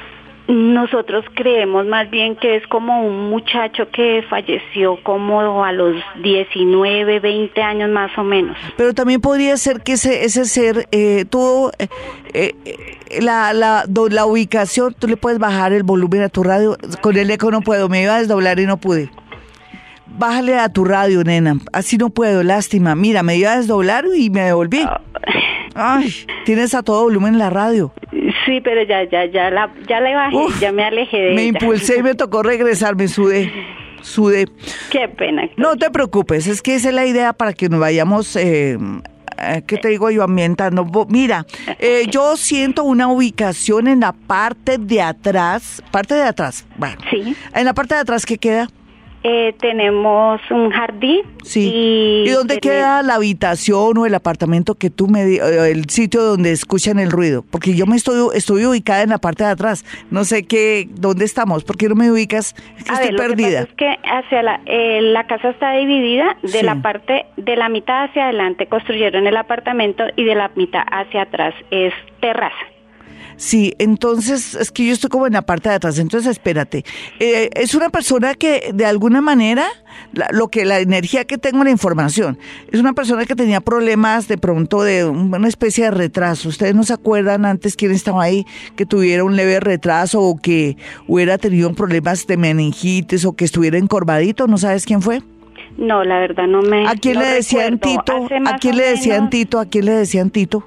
Nosotros 0.47 1.25
creemos 1.33 1.87
más 1.87 2.09
bien 2.11 2.35
que 2.35 2.55
es 2.55 2.67
como 2.67 3.01
un 3.01 3.29
muchacho 3.29 3.89
que 3.91 4.23
falleció 4.29 4.99
como 5.01 5.63
a 5.63 5.71
los 5.71 5.95
19, 6.21 7.19
20 7.19 7.61
años 7.63 7.89
más 7.89 8.15
o 8.15 8.23
menos. 8.23 8.55
Pero 8.77 8.93
también 8.93 9.21
podría 9.21 9.57
ser 9.57 9.81
que 9.81 9.93
ese, 9.93 10.23
ese 10.23 10.45
ser 10.45 10.87
eh, 10.91 11.25
tuvo 11.27 11.71
eh, 11.79 11.87
eh, 12.33 13.21
la, 13.21 13.53
la, 13.53 13.85
la 13.87 14.25
ubicación, 14.27 14.93
tú 14.93 15.07
le 15.07 15.17
puedes 15.17 15.39
bajar 15.39 15.73
el 15.73 15.81
volumen 15.81 16.21
a 16.21 16.29
tu 16.29 16.43
radio, 16.43 16.77
con 17.01 17.17
el 17.17 17.31
eco 17.31 17.49
no 17.49 17.61
puedo, 17.61 17.89
me 17.89 18.03
iba 18.03 18.15
a 18.15 18.19
desdoblar 18.19 18.59
y 18.59 18.67
no 18.67 18.77
pude. 18.77 19.09
Bájale 20.05 20.59
a 20.59 20.69
tu 20.69 20.85
radio, 20.85 21.23
nena, 21.23 21.57
así 21.73 21.97
no 21.97 22.11
puedo, 22.11 22.43
lástima. 22.43 22.93
Mira, 22.93 23.23
me 23.23 23.35
iba 23.35 23.53
a 23.53 23.57
desdoblar 23.57 24.05
y 24.15 24.29
me 24.29 24.41
devolví. 24.41 24.83
Ah. 24.85 25.01
Ay, 25.73 26.13
tienes 26.45 26.73
a 26.73 26.83
todo 26.83 27.03
volumen 27.03 27.37
la 27.37 27.49
radio. 27.49 27.91
Sí, 28.45 28.61
pero 28.61 28.83
ya, 28.83 29.03
ya, 29.03 29.25
ya 29.25 29.49
la, 29.49 29.73
ya 29.87 29.99
le 29.99 30.13
bajé, 30.15 30.37
ya 30.59 30.71
me 30.71 30.83
alejé 30.83 31.17
de 31.17 31.33
Me 31.33 31.45
impulsé 31.45 31.97
y 31.97 32.03
me 32.03 32.15
tocó 32.15 32.43
regresar, 32.43 32.95
me 32.95 33.07
sudé. 33.07 33.51
Sudé. 34.01 34.47
Qué 34.91 35.07
pena. 35.07 35.49
No 35.57 35.75
te 35.75 35.89
preocupes, 35.89 36.47
es 36.47 36.61
que 36.61 36.75
esa 36.75 36.89
es 36.89 36.95
la 36.95 37.05
idea 37.05 37.33
para 37.33 37.53
que 37.53 37.69
nos 37.69 37.79
vayamos 37.79 38.35
eh, 38.35 38.77
eh, 39.37 39.63
¿qué 39.67 39.77
te 39.77 39.89
digo 39.89 40.09
yo? 40.09 40.23
Ambientando. 40.23 40.85
Mira, 41.09 41.45
eh, 41.79 42.05
yo 42.09 42.37
siento 42.37 42.83
una 42.83 43.07
ubicación 43.07 43.87
en 43.87 44.01
la 44.01 44.13
parte 44.13 44.77
de 44.77 45.01
atrás, 45.01 45.81
parte 45.91 46.15
de 46.15 46.23
atrás, 46.23 46.65
bueno, 46.77 46.97
sí. 47.09 47.35
en 47.53 47.65
la 47.65 47.73
parte 47.73 47.95
de 47.95 48.01
atrás 48.01 48.25
que 48.25 48.37
queda. 48.37 48.69
Eh, 49.27 49.55
tenemos 49.59 50.39
un 50.51 50.69
jardín. 50.69 51.21
Sí. 51.43 52.23
¿Y, 52.27 52.29
dónde 52.29 52.59
queda 52.59 53.01
la 53.01 53.15
habitación 53.15 53.97
o 53.97 54.05
el 54.05 54.13
apartamento 54.13 54.75
que 54.75 54.91
tú 54.91 55.07
me 55.07 55.23
eh, 55.23 55.71
el 55.71 55.89
sitio 55.89 56.21
donde 56.21 56.51
escuchan 56.51 56.99
el 56.99 57.09
ruido? 57.09 57.43
Porque 57.49 57.73
yo 57.73 57.87
me 57.87 57.95
estoy 57.95 58.29
estoy 58.35 58.65
ubicada 58.65 59.01
en 59.01 59.09
la 59.09 59.17
parte 59.17 59.43
de 59.43 59.49
atrás. 59.49 59.83
No 60.11 60.25
sé 60.25 60.45
qué 60.45 60.87
dónde 60.91 61.25
estamos. 61.25 61.63
¿Por 61.63 61.75
qué 61.75 61.89
no 61.89 61.95
me 61.95 62.11
ubicas? 62.11 62.55
estoy 62.77 63.17
perdida. 63.17 63.61
es 63.61 63.73
que 63.73 63.97
hacia 64.03 64.43
la 64.43 64.61
eh, 64.67 65.01
la 65.01 65.25
casa 65.25 65.49
está 65.49 65.71
dividida 65.71 66.37
de 66.43 66.61
la 66.61 66.83
parte 66.83 67.25
de 67.35 67.55
la 67.55 67.67
mitad 67.67 68.03
hacia 68.03 68.25
adelante 68.25 68.67
construyeron 68.67 69.25
el 69.25 69.37
apartamento 69.37 70.03
y 70.15 70.23
de 70.23 70.35
la 70.35 70.51
mitad 70.55 70.83
hacia 70.91 71.23
atrás 71.23 71.55
es 71.71 71.95
terraza. 72.19 72.74
Sí, 73.37 73.73
entonces 73.79 74.55
es 74.55 74.71
que 74.71 74.85
yo 74.85 74.93
estoy 74.93 75.09
como 75.09 75.27
en 75.27 75.33
la 75.33 75.41
parte 75.41 75.69
de 75.69 75.75
atrás, 75.75 75.99
entonces 75.99 76.31
espérate. 76.31 76.85
Eh, 77.19 77.49
es 77.53 77.75
una 77.75 77.89
persona 77.89 78.33
que 78.33 78.71
de 78.73 78.85
alguna 78.85 79.21
manera, 79.21 79.67
lo 80.31 80.47
que 80.47 80.65
la 80.65 80.79
energía 80.79 81.25
que 81.25 81.37
tengo, 81.37 81.63
la 81.63 81.71
información, 81.71 82.37
es 82.71 82.79
una 82.79 82.93
persona 82.93 83.25
que 83.25 83.35
tenía 83.35 83.61
problemas 83.61 84.27
de 84.27 84.37
pronto 84.37 84.83
de 84.83 85.05
una 85.05 85.47
especie 85.47 85.85
de 85.85 85.91
retraso. 85.91 86.49
¿Ustedes 86.49 86.75
no 86.75 86.83
se 86.83 86.93
acuerdan 86.93 87.45
antes 87.45 87.75
quién 87.75 87.91
estaba 87.91 88.23
ahí 88.23 88.45
que 88.75 88.85
tuviera 88.85 89.23
un 89.23 89.35
leve 89.35 89.59
retraso 89.59 90.21
o 90.21 90.37
que 90.37 90.77
hubiera 91.07 91.37
tenido 91.37 91.73
problemas 91.73 92.27
de 92.27 92.37
meningitis 92.37 93.25
o 93.25 93.33
que 93.33 93.45
estuviera 93.45 93.77
encorvadito? 93.77 94.47
¿No 94.47 94.57
sabes 94.57 94.85
quién 94.85 95.01
fue? 95.01 95.21
No, 95.77 96.03
la 96.05 96.19
verdad 96.19 96.47
no 96.47 96.61
me. 96.61 96.87
¿A 96.87 96.95
quién 96.95 97.19
le 97.19 97.25
decían 97.25 97.79
Tito? 97.79 98.27
¿A 98.45 98.57
quién 98.57 98.77
le 98.77 98.83
decían 98.83 99.29
Tito? 99.29 99.59
¿A 99.59 99.65
quién 99.65 99.85
le 99.85 99.91
decían 99.91 100.29
Tito? 100.29 100.65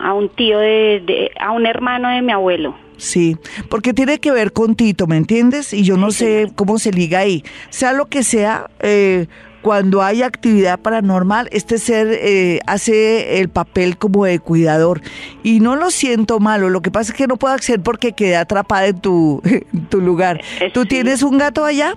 A 0.00 0.12
un 0.14 0.28
tío 0.28 0.58
de, 0.58 1.30
a 1.40 1.52
un 1.52 1.66
hermano 1.66 2.08
de 2.08 2.22
mi 2.22 2.32
abuelo. 2.32 2.76
Sí, 2.96 3.36
porque 3.68 3.94
tiene 3.94 4.18
que 4.18 4.32
ver 4.32 4.52
con 4.52 4.74
Tito, 4.74 5.06
¿me 5.06 5.16
entiendes? 5.16 5.72
Y 5.72 5.84
yo 5.84 5.96
no 5.96 6.10
sé 6.10 6.50
cómo 6.56 6.78
se 6.78 6.90
liga 6.90 7.20
ahí. 7.20 7.44
Sea 7.70 7.92
lo 7.92 8.06
que 8.06 8.24
sea, 8.24 8.70
eh, 8.80 9.28
cuando 9.62 10.02
hay 10.02 10.22
actividad 10.22 10.80
paranormal, 10.80 11.48
este 11.52 11.78
ser 11.78 12.08
eh, 12.10 12.60
hace 12.66 13.40
el 13.40 13.48
papel 13.48 13.98
como 13.98 14.24
de 14.24 14.40
cuidador. 14.40 15.00
Y 15.42 15.60
no 15.60 15.76
lo 15.76 15.90
siento 15.90 16.40
malo, 16.40 16.70
lo 16.70 16.80
que 16.80 16.90
pasa 16.90 17.12
es 17.12 17.18
que 17.18 17.26
no 17.26 17.36
puedo 17.36 17.54
acceder 17.54 17.80
porque 17.82 18.12
quedé 18.12 18.36
atrapada 18.36 18.86
en 18.86 19.00
tu, 19.00 19.42
tu 19.88 20.00
lugar. 20.00 20.40
Eh, 20.60 20.70
¿Tú 20.72 20.84
tienes 20.84 21.22
un 21.22 21.38
gato 21.38 21.64
allá? 21.64 21.94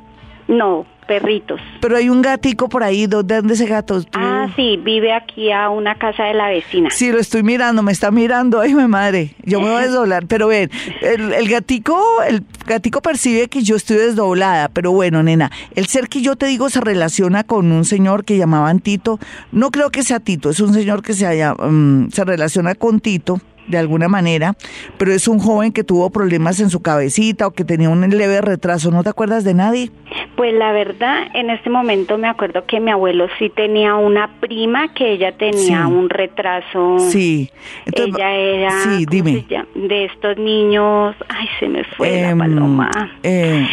No, 0.48 0.86
perritos. 1.12 1.60
Pero 1.82 1.98
hay 1.98 2.08
un 2.08 2.22
gatico 2.22 2.70
por 2.70 2.84
ahí, 2.84 3.06
¿dónde 3.06 3.36
anda 3.36 3.54
ese 3.54 3.66
gato? 3.66 4.02
Ah, 4.14 4.48
sí, 4.56 4.80
vive 4.82 5.12
aquí 5.12 5.52
a 5.52 5.70
una 5.70 5.96
casa 5.96 6.24
de 6.24 6.34
la 6.34 6.48
vecina. 6.48 6.90
Sí, 6.90 7.12
lo 7.12 7.20
estoy 7.20 7.44
mirando, 7.44 7.84
me 7.84 7.92
está 7.92 8.12
mirando, 8.12 8.62
ay, 8.62 8.74
mi 8.74 8.88
madre, 8.88 9.36
yo 9.44 9.60
me 9.60 9.70
voy 9.70 9.82
a 9.82 9.86
desdoblar, 9.86 10.26
pero 10.28 10.48
ven, 10.48 10.72
el, 11.02 11.34
el 11.34 11.50
gatico, 11.50 12.02
el 12.26 12.46
gatico 12.66 13.02
percibe 13.02 13.50
que 13.50 13.62
yo 13.62 13.76
estoy 13.76 13.98
desdoblada, 13.98 14.70
pero 14.70 14.94
bueno, 14.94 15.22
nena, 15.22 15.52
el 15.76 15.88
ser 15.88 16.08
que 16.08 16.22
yo 16.22 16.38
te 16.38 16.46
digo 16.46 16.70
se 16.70 16.80
relaciona 16.80 17.44
con 17.44 17.70
un 17.74 17.84
señor 17.84 18.24
que 18.24 18.38
llamaban 18.38 18.80
Tito, 18.80 19.20
no 19.52 19.70
creo 19.70 19.90
que 19.90 20.04
sea 20.04 20.22
Tito, 20.22 20.50
es 20.50 20.62
un 20.62 20.74
señor 20.74 21.02
que 21.02 21.12
se, 21.12 21.28
haya, 21.28 21.56
mm, 21.56 22.12
se 22.12 22.24
relaciona 22.24 22.74
con 22.74 23.02
Tito, 23.02 23.42
de 23.72 23.78
alguna 23.78 24.08
manera, 24.08 24.56
pero 24.98 25.12
es 25.12 25.28
un 25.28 25.40
joven 25.40 25.72
que 25.72 25.84
tuvo 25.84 26.10
problemas 26.10 26.60
en 26.60 26.70
su 26.70 26.82
cabecita 26.82 27.48
o 27.48 27.52
que 27.52 27.66
tenía 27.66 27.90
un 27.90 28.08
leve 28.10 28.42
retraso. 28.42 28.92
¿No 28.92 29.04
te 29.04 29.10
acuerdas 29.10 29.44
de 29.44 29.54
nadie? 29.54 29.92
Pues 30.36 30.54
la 30.54 30.72
verdad, 30.72 31.28
en 31.34 31.50
este 31.50 31.70
momento 31.70 32.18
me 32.18 32.28
acuerdo 32.28 32.66
que 32.66 32.80
mi 32.80 32.92
abuelo 32.92 33.28
sí 33.38 33.50
tenía 33.50 33.96
una 33.96 34.40
prima 34.40 34.94
que 34.94 35.14
ella 35.14 35.38
tenía 35.38 35.88
un 35.88 36.10
retraso. 36.10 37.00
Sí. 37.00 37.50
ella 37.86 38.32
era 38.32 38.72
sí, 38.84 39.06
dime. 39.10 39.46
de 39.76 40.06
estos 40.06 40.38
niños, 40.38 41.16
ay, 41.30 41.48
se 41.60 41.68
me 41.68 41.84
fue 41.84 42.22
la 42.22 42.30
em, 42.30 42.38
paloma. 42.38 42.92
Eh, 43.24 43.68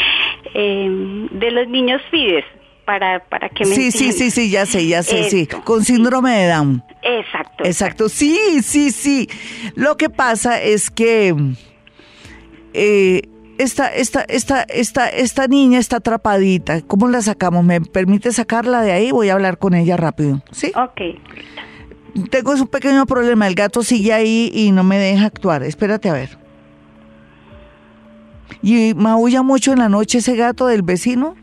em, 0.54 1.28
de 1.28 1.50
los 1.50 1.68
niños 1.68 2.02
Fides 2.10 2.44
para, 2.84 3.20
para 3.20 3.50
que 3.50 3.66
me 3.66 3.74
Sí, 3.74 3.90
sí, 3.90 4.12
sí, 4.12 4.30
sí, 4.30 4.50
ya 4.50 4.64
sé, 4.64 4.86
ya 4.86 5.02
sé, 5.02 5.28
sí. 5.28 5.46
Con 5.46 5.84
síndrome 5.84 6.30
de 6.30 6.48
Down. 6.48 6.82
Exacto. 7.08 7.64
Exacto, 7.64 8.08
sí, 8.08 8.62
sí, 8.62 8.90
sí. 8.90 9.28
Lo 9.74 9.96
que 9.96 10.10
pasa 10.10 10.60
es 10.60 10.90
que 10.90 11.34
eh, 12.74 13.22
esta, 13.58 13.88
esta, 13.88 14.22
esta, 14.22 14.62
esta, 14.62 15.08
esta 15.08 15.46
niña 15.46 15.78
está 15.78 15.96
atrapadita. 15.96 16.82
¿Cómo 16.82 17.08
la 17.08 17.22
sacamos? 17.22 17.64
¿Me 17.64 17.80
permite 17.80 18.32
sacarla 18.32 18.82
de 18.82 18.92
ahí? 18.92 19.10
Voy 19.10 19.30
a 19.30 19.34
hablar 19.34 19.58
con 19.58 19.74
ella 19.74 19.96
rápido. 19.96 20.42
¿Sí? 20.52 20.70
Ok. 20.76 21.18
Tengo 22.30 22.52
un 22.52 22.68
pequeño 22.68 23.06
problema. 23.06 23.46
El 23.46 23.54
gato 23.54 23.82
sigue 23.82 24.12
ahí 24.12 24.50
y 24.52 24.70
no 24.70 24.84
me 24.84 24.98
deja 24.98 25.26
actuar. 25.26 25.62
Espérate 25.62 26.10
a 26.10 26.12
ver. 26.12 26.38
¿Y 28.62 28.94
maulla 28.94 29.42
mucho 29.42 29.72
en 29.72 29.78
la 29.78 29.88
noche 29.88 30.18
ese 30.18 30.36
gato 30.36 30.66
del 30.66 30.82
vecino? 30.82 31.36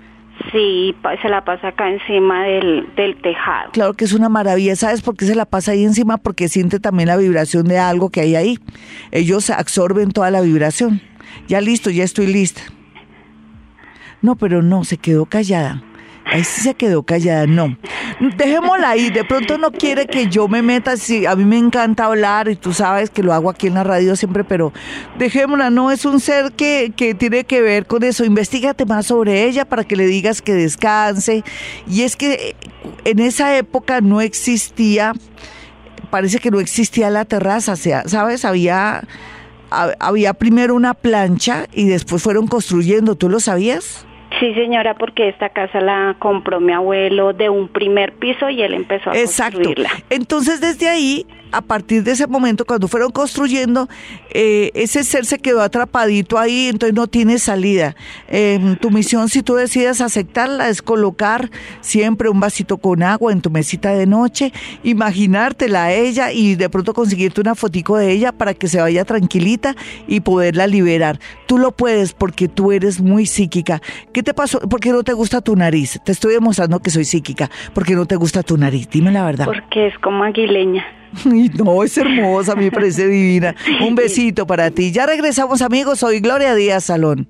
Sí, 0.51 0.95
se 1.21 1.29
la 1.29 1.43
pasa 1.43 1.69
acá 1.69 1.89
encima 1.89 2.43
del, 2.45 2.88
del 2.95 3.19
tejado. 3.21 3.71
Claro 3.71 3.93
que 3.93 4.05
es 4.05 4.13
una 4.13 4.29
maravilla. 4.29 4.75
¿Sabes 4.75 5.01
por 5.01 5.15
qué 5.15 5.25
se 5.25 5.36
la 5.36 5.45
pasa 5.45 5.71
ahí 5.71 5.84
encima? 5.84 6.17
Porque 6.17 6.47
siente 6.47 6.79
también 6.79 7.08
la 7.08 7.17
vibración 7.17 7.65
de 7.67 7.79
algo 7.79 8.10
que 8.10 8.21
hay 8.21 8.36
ahí. 8.36 8.60
Ellos 9.12 9.49
absorben 9.49 10.12
toda 10.12 10.31
la 10.31 10.41
vibración. 10.41 11.01
Ya 11.47 11.62
listo, 11.62 11.89
ya 11.89 12.03
estoy 12.03 12.27
lista. 12.27 12.62
No, 14.21 14.36
pero 14.36 14.62
no, 14.62 14.84
se 14.84 14.97
quedó 14.97 15.25
callada. 15.25 15.84
Ahí 16.36 16.43
sí 16.43 16.63
se 16.63 16.74
quedó 16.74 17.02
callada, 17.04 17.48
no. 17.48 17.78
Dejémosla 18.19 18.89
ahí, 18.89 19.10
de 19.10 19.24
pronto 19.24 19.58
no 19.58 19.71
quiere 19.71 20.06
que 20.06 20.28
yo 20.28 20.50
me 20.50 20.62
meta, 20.62 20.98
sí, 20.98 21.26
a 21.26 21.34
mí 21.34 21.45
me 21.45 21.58
encanta 21.58 22.04
hablar 22.04 22.50
y 22.50 22.58
tú 22.58 22.74
sabes 22.74 23.10
que 23.10 23.24
lo 23.24 23.32
hago 23.32 23.50
aquí 23.50 23.67
en 23.67 23.76
la 23.76 23.86
radio 23.86 24.17
siempre, 24.17 24.43
pero 24.43 24.74
dejémosla, 25.17 25.69
no 25.69 25.91
es 25.91 26.04
un 26.04 26.19
ser 26.19 26.52
que, 26.52 26.91
que 26.93 27.15
tiene 27.15 27.45
que 27.45 27.62
ver 27.62 27.86
con 27.86 28.04
eso, 28.04 28.26
investigate 28.26 28.86
más 28.86 29.06
sobre 29.06 29.45
ella 29.45 29.63
para 29.63 29.86
que 29.86 29.95
le 29.95 30.08
digas 30.08 30.41
que 30.41 30.54
descanse. 30.54 31.45
Y 31.88 32.02
es 32.02 32.17
que 32.17 32.58
en 33.06 33.19
esa 33.19 33.56
época 33.56 34.02
no 34.02 34.19
existía, 34.19 35.13
parece 36.10 36.39
que 36.39 36.52
no 36.52 36.60
existía 36.60 37.10
la 37.10 37.24
terraza, 37.24 37.78
¿sabes? 37.78 38.43
Había, 38.43 39.08
había 39.69 40.34
primero 40.34 40.76
una 40.76 40.95
plancha 40.95 41.67
y 41.71 41.86
después 41.86 42.21
fueron 42.21 42.48
construyendo, 42.48 43.15
¿tú 43.15 43.30
lo 43.30 43.39
sabías? 43.39 44.06
Sí, 44.39 44.54
señora, 44.54 44.95
porque 44.95 45.30
esta 45.30 45.50
casa 45.50 45.80
la 45.80 46.15
compró 46.19 46.60
mi 46.60 46.74
abuelo 46.74 47.34
de 47.34 47.50
un 47.50 47.67
primer 47.67 48.13
piso 48.13 48.50
y 48.50 48.62
él 48.62 48.74
empezó 48.74 49.12
a 49.12 49.17
Exacto. 49.17 49.58
construirla. 49.58 49.89
Entonces, 50.10 50.60
desde 50.60 50.89
ahí 50.89 51.26
a 51.55 51.61
partir 51.61 52.03
de 52.03 52.11
ese 52.11 52.27
momento, 52.27 52.65
cuando 52.65 52.89
fueron 52.89 53.11
construyendo, 53.11 53.87
eh, 54.33 54.71
ese 54.73 55.05
ser 55.05 55.25
se 55.25 55.39
quedó 55.39 55.61
atrapadito 55.61 56.37
ahí, 56.37 56.67
entonces 56.67 56.93
no 56.93 57.07
tiene 57.07 57.39
salida. 57.39 57.95
Em, 58.27 58.75
tu 58.75 58.91
misión, 58.91 59.29
si 59.29 59.41
tú 59.41 59.55
decides 59.55 60.01
aceptarla, 60.01 60.67
es 60.67 60.81
colocar 60.81 61.49
siempre 61.79 62.27
un 62.27 62.41
vasito 62.41 62.77
con 62.77 63.03
agua 63.03 63.31
en 63.31 63.39
tu 63.39 63.49
mesita 63.49 63.93
de 63.93 64.05
noche, 64.05 64.51
imaginártela 64.83 65.85
a 65.85 65.93
ella 65.93 66.33
y 66.33 66.55
de 66.55 66.69
pronto 66.69 66.93
conseguirte 66.93 67.39
una 67.39 67.55
fotico 67.55 67.95
de 67.97 68.11
ella 68.11 68.33
para 68.33 68.53
que 68.53 68.67
se 68.67 68.81
vaya 68.81 69.05
tranquilita 69.05 69.75
y 70.07 70.19
poderla 70.19 70.67
liberar. 70.67 71.19
Tú 71.47 71.57
lo 71.57 71.71
puedes 71.71 72.11
porque 72.11 72.49
tú 72.49 72.73
eres 72.73 72.99
muy 72.99 73.25
psíquica. 73.25 73.81
¿Qué 74.11 74.23
te 74.23 74.33
pasó? 74.33 74.59
¿Por 74.59 74.81
qué 74.81 74.91
no 74.91 75.03
te 75.03 75.13
gusta 75.13 75.39
tu 75.39 75.55
nariz? 75.55 76.01
Te 76.03 76.11
estoy 76.11 76.33
demostrando 76.33 76.81
que 76.81 76.89
soy 76.89 77.05
psíquica. 77.05 77.49
¿Por 77.73 77.85
qué 77.85 77.95
no 77.95 78.05
te 78.05 78.17
gusta 78.17 78.43
tu 78.43 78.57
nariz? 78.57 78.89
Dime 78.89 79.13
la 79.13 79.23
verdad. 79.23 79.45
Porque 79.45 79.87
es 79.87 79.97
como 79.99 80.25
aguileña. 80.25 80.83
no, 81.63 81.84
es 81.84 81.97
hermosa, 81.97 82.54
a 82.54 82.56
mí 82.56 82.65
me 82.65 82.71
parece 82.71 83.08
divina. 83.08 83.56
Un 83.88 83.95
besito 83.95 84.45
para 84.45 84.71
ti. 84.71 84.91
Ya 84.91 85.06
regresamos 85.06 85.62
amigos, 85.62 85.99
soy 85.99 86.19
Gloria 86.19 86.56
Díaz 86.56 86.86
Salón. 86.86 87.28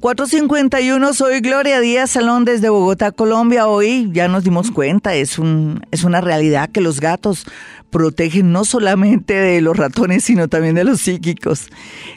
451, 0.00 1.14
soy 1.14 1.40
Gloria 1.40 1.78
Díaz 1.78 2.10
Salón 2.10 2.44
desde 2.44 2.68
Bogotá, 2.68 3.12
Colombia. 3.12 3.68
Hoy 3.68 4.10
ya 4.12 4.26
nos 4.26 4.42
dimos 4.42 4.72
cuenta, 4.72 5.14
es, 5.14 5.38
un, 5.38 5.86
es 5.92 6.02
una 6.02 6.20
realidad 6.20 6.70
que 6.70 6.80
los 6.80 6.98
gatos 6.98 7.46
protegen 7.92 8.50
no 8.50 8.64
solamente 8.64 9.34
de 9.34 9.60
los 9.60 9.76
ratones, 9.76 10.24
sino 10.24 10.48
también 10.48 10.74
de 10.74 10.82
los 10.82 11.02
psíquicos. 11.02 11.68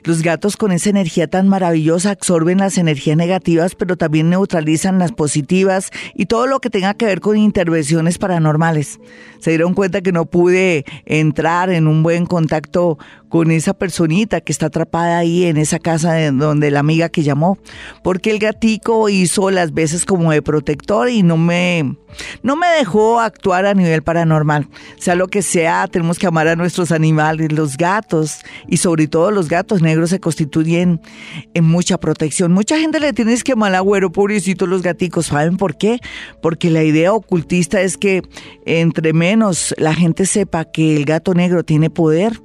Los 0.03 0.23
gatos 0.23 0.57
con 0.57 0.71
esa 0.71 0.89
energía 0.89 1.27
tan 1.27 1.47
maravillosa 1.47 2.11
absorben 2.11 2.59
las 2.59 2.79
energías 2.79 3.17
negativas, 3.17 3.75
pero 3.75 3.97
también 3.97 4.29
neutralizan 4.31 4.97
las 4.97 5.11
positivas 5.11 5.91
y 6.15 6.25
todo 6.25 6.47
lo 6.47 6.59
que 6.61 6.71
tenga 6.71 6.93
que 6.93 7.05
ver 7.05 7.19
con 7.19 7.37
intervenciones 7.37 8.17
paranormales. 8.17 8.99
Se 9.39 9.51
dieron 9.51 9.73
cuenta 9.75 10.01
que 10.01 10.13
no 10.13 10.25
pude 10.25 10.85
entrar 11.05 11.69
en 11.69 11.87
un 11.87 12.01
buen 12.01 12.25
contacto 12.25 12.97
con 13.35 13.51
esa 13.51 13.73
personita 13.73 14.39
que 14.39 14.53
está 14.53 14.67
atrapada 14.67 15.17
ahí 15.17 15.43
en 15.43 15.57
esa 15.57 15.77
casa 15.77 16.13
de 16.13 16.31
donde 16.31 16.71
la 16.71 16.79
amiga 16.79 17.09
que 17.09 17.21
llamó, 17.21 17.57
porque 18.01 18.31
el 18.31 18.39
gatico 18.39 19.09
hizo 19.09 19.51
las 19.51 19.73
veces 19.73 20.05
como 20.05 20.31
de 20.31 20.41
protector 20.41 21.09
y 21.09 21.21
no 21.21 21.35
me 21.35 21.97
no 22.43 22.55
me 22.55 22.67
dejó 22.67 23.19
actuar 23.19 23.65
a 23.65 23.73
nivel 23.73 24.03
paranormal. 24.03 24.69
Sea 24.97 25.15
lo 25.15 25.27
que 25.27 25.41
sea, 25.41 25.85
tenemos 25.87 26.17
que 26.17 26.27
amar 26.27 26.47
a 26.47 26.55
nuestros 26.55 26.93
animales, 26.93 27.51
los 27.51 27.75
gatos 27.75 28.39
y 28.69 28.77
sobre 28.77 29.07
todo 29.07 29.31
los 29.31 29.49
gatos 29.49 29.81
negros 29.81 30.11
se 30.11 30.21
constituyen 30.21 31.01
en 31.53 31.65
mucha 31.65 31.97
protección. 31.97 32.53
Mucha 32.53 32.79
gente 32.79 33.01
le 33.01 33.11
tiene 33.11 33.35
que 33.39 33.57
mal 33.57 33.75
agüero, 33.75 34.13
pobrecito 34.13 34.65
los 34.65 34.81
gaticos. 34.81 35.25
¿Saben 35.25 35.57
por 35.57 35.75
qué? 35.75 35.99
Porque 36.41 36.69
la 36.69 36.83
idea 36.83 37.11
ocultista 37.11 37.81
es 37.81 37.97
que 37.97 38.21
entre 38.65 39.11
menos 39.11 39.75
la 39.77 39.93
gente 39.93 40.25
sepa 40.25 40.63
que 40.63 40.95
el 40.95 41.03
gato 41.03 41.33
negro 41.33 41.65
tiene 41.65 41.89
poder, 41.89 42.39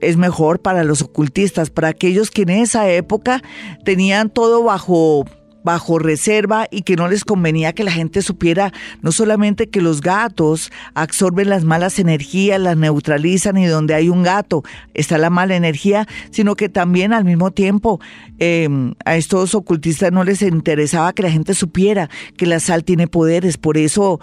es 0.00 0.16
mejor 0.16 0.60
para 0.60 0.84
los 0.84 1.02
ocultistas, 1.02 1.70
para 1.70 1.88
aquellos 1.88 2.30
que 2.30 2.42
en 2.42 2.50
esa 2.50 2.88
época 2.90 3.42
tenían 3.84 4.30
todo 4.30 4.62
bajo 4.62 5.24
bajo 5.66 5.98
reserva 5.98 6.68
y 6.70 6.82
que 6.82 6.94
no 6.94 7.08
les 7.08 7.24
convenía 7.24 7.72
que 7.72 7.82
la 7.82 7.90
gente 7.90 8.22
supiera 8.22 8.72
no 9.02 9.10
solamente 9.10 9.68
que 9.68 9.82
los 9.82 10.00
gatos 10.00 10.70
absorben 10.94 11.50
las 11.50 11.64
malas 11.64 11.98
energías, 11.98 12.60
las 12.60 12.76
neutralizan 12.76 13.58
y 13.58 13.66
donde 13.66 13.94
hay 13.94 14.08
un 14.08 14.22
gato 14.22 14.62
está 14.94 15.18
la 15.18 15.28
mala 15.28 15.56
energía, 15.56 16.06
sino 16.30 16.54
que 16.54 16.68
también 16.68 17.12
al 17.12 17.24
mismo 17.24 17.50
tiempo 17.50 18.00
em, 18.38 18.94
a 19.04 19.16
estos 19.16 19.56
ocultistas 19.56 20.12
no 20.12 20.22
les 20.22 20.40
interesaba 20.40 21.12
que 21.12 21.24
la 21.24 21.32
gente 21.32 21.52
supiera 21.52 22.08
que 22.36 22.46
la 22.46 22.60
sal 22.60 22.84
tiene 22.84 23.08
poderes, 23.08 23.58
por 23.58 23.76
eso 23.76 24.20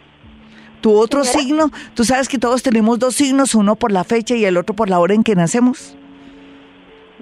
¿Tu 0.83 0.93
otro 0.93 1.25
signo? 1.25 1.71
¿Tú 1.95 2.05
sabes 2.05 2.29
que 2.29 2.37
todos 2.37 2.63
tenemos 2.63 2.99
dos 2.99 3.15
signos, 3.15 3.55
uno 3.55 3.77
por 3.77 3.93
la 3.93 4.05
fecha 4.05 4.35
y 4.35 4.45
el 4.45 4.59
otro 4.59 4.77
por 4.77 4.91
la 4.91 4.99
hora 4.99 5.15
en 5.15 5.23
que 5.23 5.35
nacemos? 5.35 5.97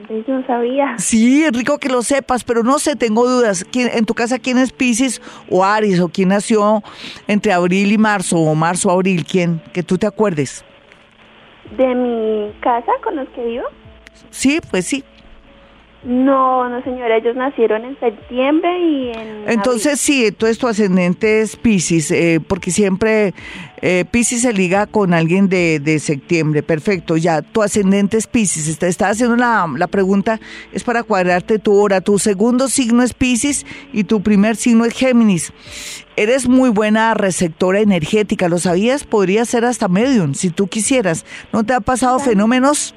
Yo 0.08 0.34
no 0.34 0.46
sabía. 0.46 0.96
Sí, 0.98 1.44
es 1.44 1.52
rico 1.52 1.78
que 1.78 1.88
lo 1.88 2.02
sepas, 2.02 2.44
pero 2.44 2.62
no 2.62 2.78
sé, 2.78 2.96
tengo 2.96 3.28
dudas. 3.28 3.64
¿Quién, 3.70 3.90
¿En 3.92 4.06
tu 4.06 4.14
casa 4.14 4.38
quién 4.38 4.56
es 4.58 4.72
Pisces 4.72 5.20
o 5.50 5.64
Aries? 5.64 6.00
¿O 6.00 6.08
quién 6.08 6.30
nació 6.30 6.82
entre 7.28 7.52
abril 7.52 7.92
y 7.92 7.98
marzo 7.98 8.38
o 8.38 8.54
marzo 8.54 8.90
abril? 8.90 9.24
¿Quién? 9.24 9.60
Que 9.72 9.82
tú 9.82 9.98
te 9.98 10.06
acuerdes. 10.06 10.64
¿De 11.76 11.94
mi 11.94 12.52
casa 12.60 12.92
con 13.04 13.16
los 13.16 13.28
que 13.30 13.44
vivo? 13.44 13.64
Sí, 14.30 14.60
pues 14.70 14.86
sí. 14.86 15.04
No, 16.04 16.68
no 16.68 16.82
señora, 16.82 17.18
ellos 17.18 17.36
nacieron 17.36 17.84
en 17.84 18.00
septiembre 18.00 18.76
y 18.80 19.12
en... 19.12 19.44
Entonces 19.48 20.00
sí, 20.00 20.26
entonces 20.26 20.58
tu 20.58 20.66
ascendente 20.66 21.42
es 21.42 21.54
Pisces, 21.54 22.10
eh, 22.10 22.40
porque 22.44 22.72
siempre 22.72 23.34
eh, 23.82 24.04
Pisces 24.10 24.42
se 24.42 24.52
liga 24.52 24.86
con 24.86 25.12
alguien 25.12 25.48
de, 25.48 25.80
de, 25.80 25.98
septiembre, 25.98 26.62
perfecto, 26.62 27.16
ya, 27.16 27.42
tu 27.42 27.62
ascendente 27.62 28.16
es 28.16 28.28
Pisces, 28.28 28.78
te 28.78 28.86
está 28.86 29.08
haciendo 29.08 29.36
la, 29.36 29.68
la 29.76 29.88
pregunta, 29.88 30.38
es 30.72 30.84
para 30.84 31.02
cuadrarte 31.02 31.58
tu 31.58 31.74
hora, 31.74 32.00
tu 32.00 32.20
segundo 32.20 32.68
signo 32.68 33.02
es 33.02 33.12
Pisces 33.12 33.66
y 33.92 34.04
tu 34.04 34.22
primer 34.22 34.54
signo 34.54 34.84
es 34.84 34.94
Géminis. 34.94 35.52
Eres 36.14 36.48
muy 36.48 36.70
buena 36.70 37.14
receptora 37.14 37.80
energética, 37.80 38.48
¿lo 38.48 38.58
sabías? 38.58 39.02
Podría 39.04 39.44
ser 39.44 39.64
hasta 39.64 39.88
medium, 39.88 40.34
si 40.34 40.50
tú 40.50 40.68
quisieras. 40.68 41.26
¿No 41.52 41.64
te 41.64 41.74
ha 41.74 41.80
pasado 41.80 42.18
fenómenos? 42.18 42.94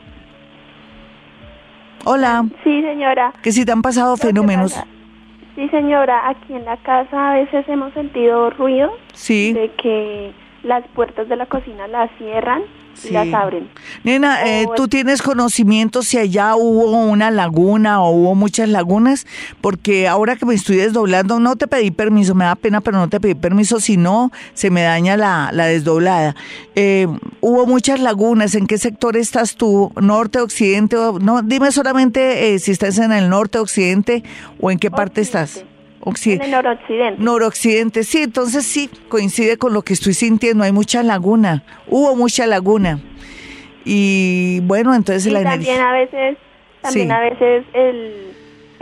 Hola. 2.03 2.45
Sí, 2.63 2.81
señora. 2.83 3.33
Que 3.41 3.51
si 3.51 3.65
te 3.65 3.71
han 3.71 3.81
pasado 3.81 4.17
fenómenos. 4.17 4.79
Sí, 5.55 5.67
señora, 5.69 6.29
aquí 6.29 6.53
en 6.53 6.65
la 6.65 6.77
casa 6.77 7.31
a 7.31 7.33
veces 7.35 7.67
hemos 7.69 7.93
sentido 7.93 8.49
ruido. 8.51 8.91
Sí. 9.13 9.53
De 9.53 9.71
que 9.81 10.33
las 10.65 10.85
puertas 10.89 11.29
de 11.29 11.35
la 11.35 11.45
cocina 11.45 11.87
las 11.87 12.09
cierran 12.17 12.63
las 13.11 13.33
abren. 13.33 13.69
Nena, 14.03 14.45
eh, 14.45 14.67
¿tú 14.75 14.87
tienes 14.87 15.21
conocimiento 15.21 16.01
si 16.01 16.17
allá 16.17 16.55
hubo 16.55 17.05
una 17.05 17.29
laguna 17.29 18.01
o 18.01 18.11
hubo 18.11 18.35
muchas 18.35 18.69
lagunas? 18.69 19.27
Porque 19.61 20.07
ahora 20.07 20.37
que 20.37 20.45
me 20.45 20.53
estoy 20.53 20.77
desdoblando, 20.77 21.39
no 21.39 21.55
te 21.55 21.67
pedí 21.67 21.91
permiso, 21.91 22.35
me 22.35 22.45
da 22.45 22.55
pena, 22.55 22.81
pero 22.81 22.97
no 22.97 23.09
te 23.09 23.19
pedí 23.19 23.35
permiso, 23.35 23.79
si 23.79 23.97
no, 23.97 24.31
se 24.53 24.69
me 24.69 24.83
daña 24.83 25.17
la, 25.17 25.49
la 25.51 25.65
desdoblada. 25.65 26.35
Eh, 26.75 27.07
hubo 27.41 27.65
muchas 27.65 27.99
lagunas, 27.99 28.55
¿en 28.55 28.65
qué 28.65 28.77
sector 28.77 29.17
estás 29.17 29.55
tú? 29.55 29.91
¿Norte, 30.01 30.39
occidente? 30.39 30.95
No, 31.21 31.41
dime 31.41 31.71
solamente 31.71 32.53
eh, 32.53 32.59
si 32.59 32.71
estás 32.71 32.97
en 32.97 33.11
el 33.11 33.29
norte, 33.29 33.59
occidente 33.59 34.23
o 34.59 34.71
en 34.71 34.79
qué 34.79 34.89
parte 34.89 35.21
estás. 35.21 35.65
Occidente. 36.05 36.45
En 36.45 36.53
el 36.53 36.63
noroccidente. 36.63 37.23
Noroccidente, 37.23 38.03
sí, 38.03 38.21
entonces 38.21 38.63
sí, 38.65 38.89
coincide 39.09 39.57
con 39.57 39.73
lo 39.73 39.81
que 39.81 39.93
estoy 39.93 40.13
sintiendo, 40.13 40.63
hay 40.63 40.71
mucha 40.71 41.01
laguna, 41.01 41.63
hubo 41.87 42.15
mucha 42.15 42.45
laguna. 42.45 42.99
Y 43.83 44.59
bueno, 44.61 44.93
entonces 44.93 45.31
la 45.31 45.43
también 45.43 45.81
a 45.81 45.93
veces, 45.93 46.37
también 46.81 47.11
a 47.11 47.19
veces 47.21 47.65
el 47.73 48.35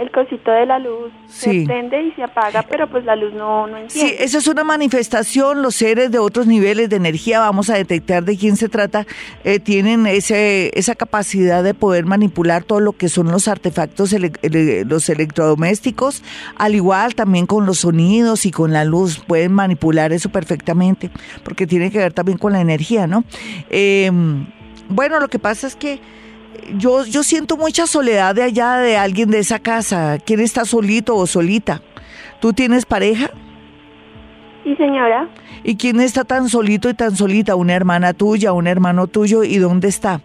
el 0.03 0.11
cosito 0.11 0.51
de 0.51 0.65
la 0.65 0.79
luz 0.79 1.11
se 1.27 1.63
prende 1.65 2.03
y 2.03 2.11
se 2.11 2.23
apaga, 2.23 2.63
pero 2.63 2.87
pues 2.89 3.03
la 3.05 3.15
luz 3.15 3.33
no, 3.33 3.65
no 3.67 3.77
enciende. 3.77 4.17
Sí, 4.17 4.23
eso 4.23 4.37
es 4.37 4.47
una 4.47 4.63
manifestación, 4.63 5.61
los 5.61 5.75
seres 5.75 6.11
de 6.11 6.19
otros 6.19 6.45
niveles 6.45 6.89
de 6.89 6.97
energía, 6.97 7.39
vamos 7.39 7.69
a 7.69 7.75
detectar 7.75 8.23
de 8.23 8.37
quién 8.37 8.55
se 8.55 8.69
trata, 8.69 9.07
eh, 9.43 9.59
tienen 9.59 10.05
ese, 10.05 10.71
esa 10.77 10.95
capacidad 10.95 11.63
de 11.63 11.73
poder 11.73 12.05
manipular 12.05 12.63
todo 12.63 12.79
lo 12.79 12.93
que 12.93 13.09
son 13.09 13.31
los 13.31 13.47
artefactos, 13.47 14.13
los 14.13 15.09
electrodomésticos, 15.09 16.23
al 16.57 16.75
igual 16.75 17.15
también 17.15 17.45
con 17.45 17.65
los 17.65 17.79
sonidos 17.79 18.45
y 18.45 18.51
con 18.51 18.73
la 18.73 18.85
luz, 18.85 19.23
pueden 19.25 19.53
manipular 19.53 20.13
eso 20.13 20.29
perfectamente, 20.29 21.09
porque 21.43 21.65
tiene 21.65 21.89
que 21.89 21.97
ver 21.97 22.13
también 22.13 22.37
con 22.37 22.53
la 22.53 22.61
energía, 22.61 23.07
¿no? 23.07 23.23
Eh, 23.69 24.11
bueno, 24.89 25.19
lo 25.19 25.29
que 25.29 25.39
pasa 25.39 25.65
es 25.65 25.75
que 25.75 25.99
yo, 26.77 27.05
yo 27.05 27.23
siento 27.23 27.57
mucha 27.57 27.87
soledad 27.87 28.35
de 28.35 28.43
allá 28.43 28.77
de 28.77 28.97
alguien 28.97 29.29
de 29.29 29.39
esa 29.39 29.59
casa. 29.59 30.17
¿Quién 30.25 30.39
está 30.39 30.65
solito 30.65 31.15
o 31.15 31.27
solita? 31.27 31.81
¿Tú 32.39 32.53
tienes 32.53 32.85
pareja? 32.85 33.29
Sí, 34.63 34.75
señora. 34.75 35.29
¿Y 35.63 35.77
quién 35.77 35.99
está 35.99 36.23
tan 36.23 36.49
solito 36.49 36.89
y 36.89 36.93
tan 36.93 37.15
solita? 37.15 37.55
¿Una 37.55 37.73
hermana 37.73 38.13
tuya, 38.13 38.53
un 38.53 38.67
hermano 38.67 39.07
tuyo? 39.07 39.43
¿Y 39.43 39.57
dónde 39.57 39.87
está? 39.87 40.21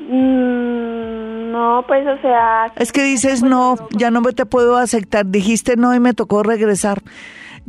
Mm, 0.00 1.52
no, 1.52 1.84
pues 1.86 2.06
o 2.06 2.20
sea... 2.20 2.66
Es 2.76 2.92
que 2.92 3.02
dices 3.02 3.42
no, 3.42 3.76
ya 3.90 4.10
no 4.10 4.20
me 4.20 4.32
te 4.32 4.46
puedo 4.46 4.76
aceptar. 4.76 5.26
Dijiste 5.26 5.76
no 5.76 5.94
y 5.94 6.00
me 6.00 6.14
tocó 6.14 6.42
regresar 6.42 7.02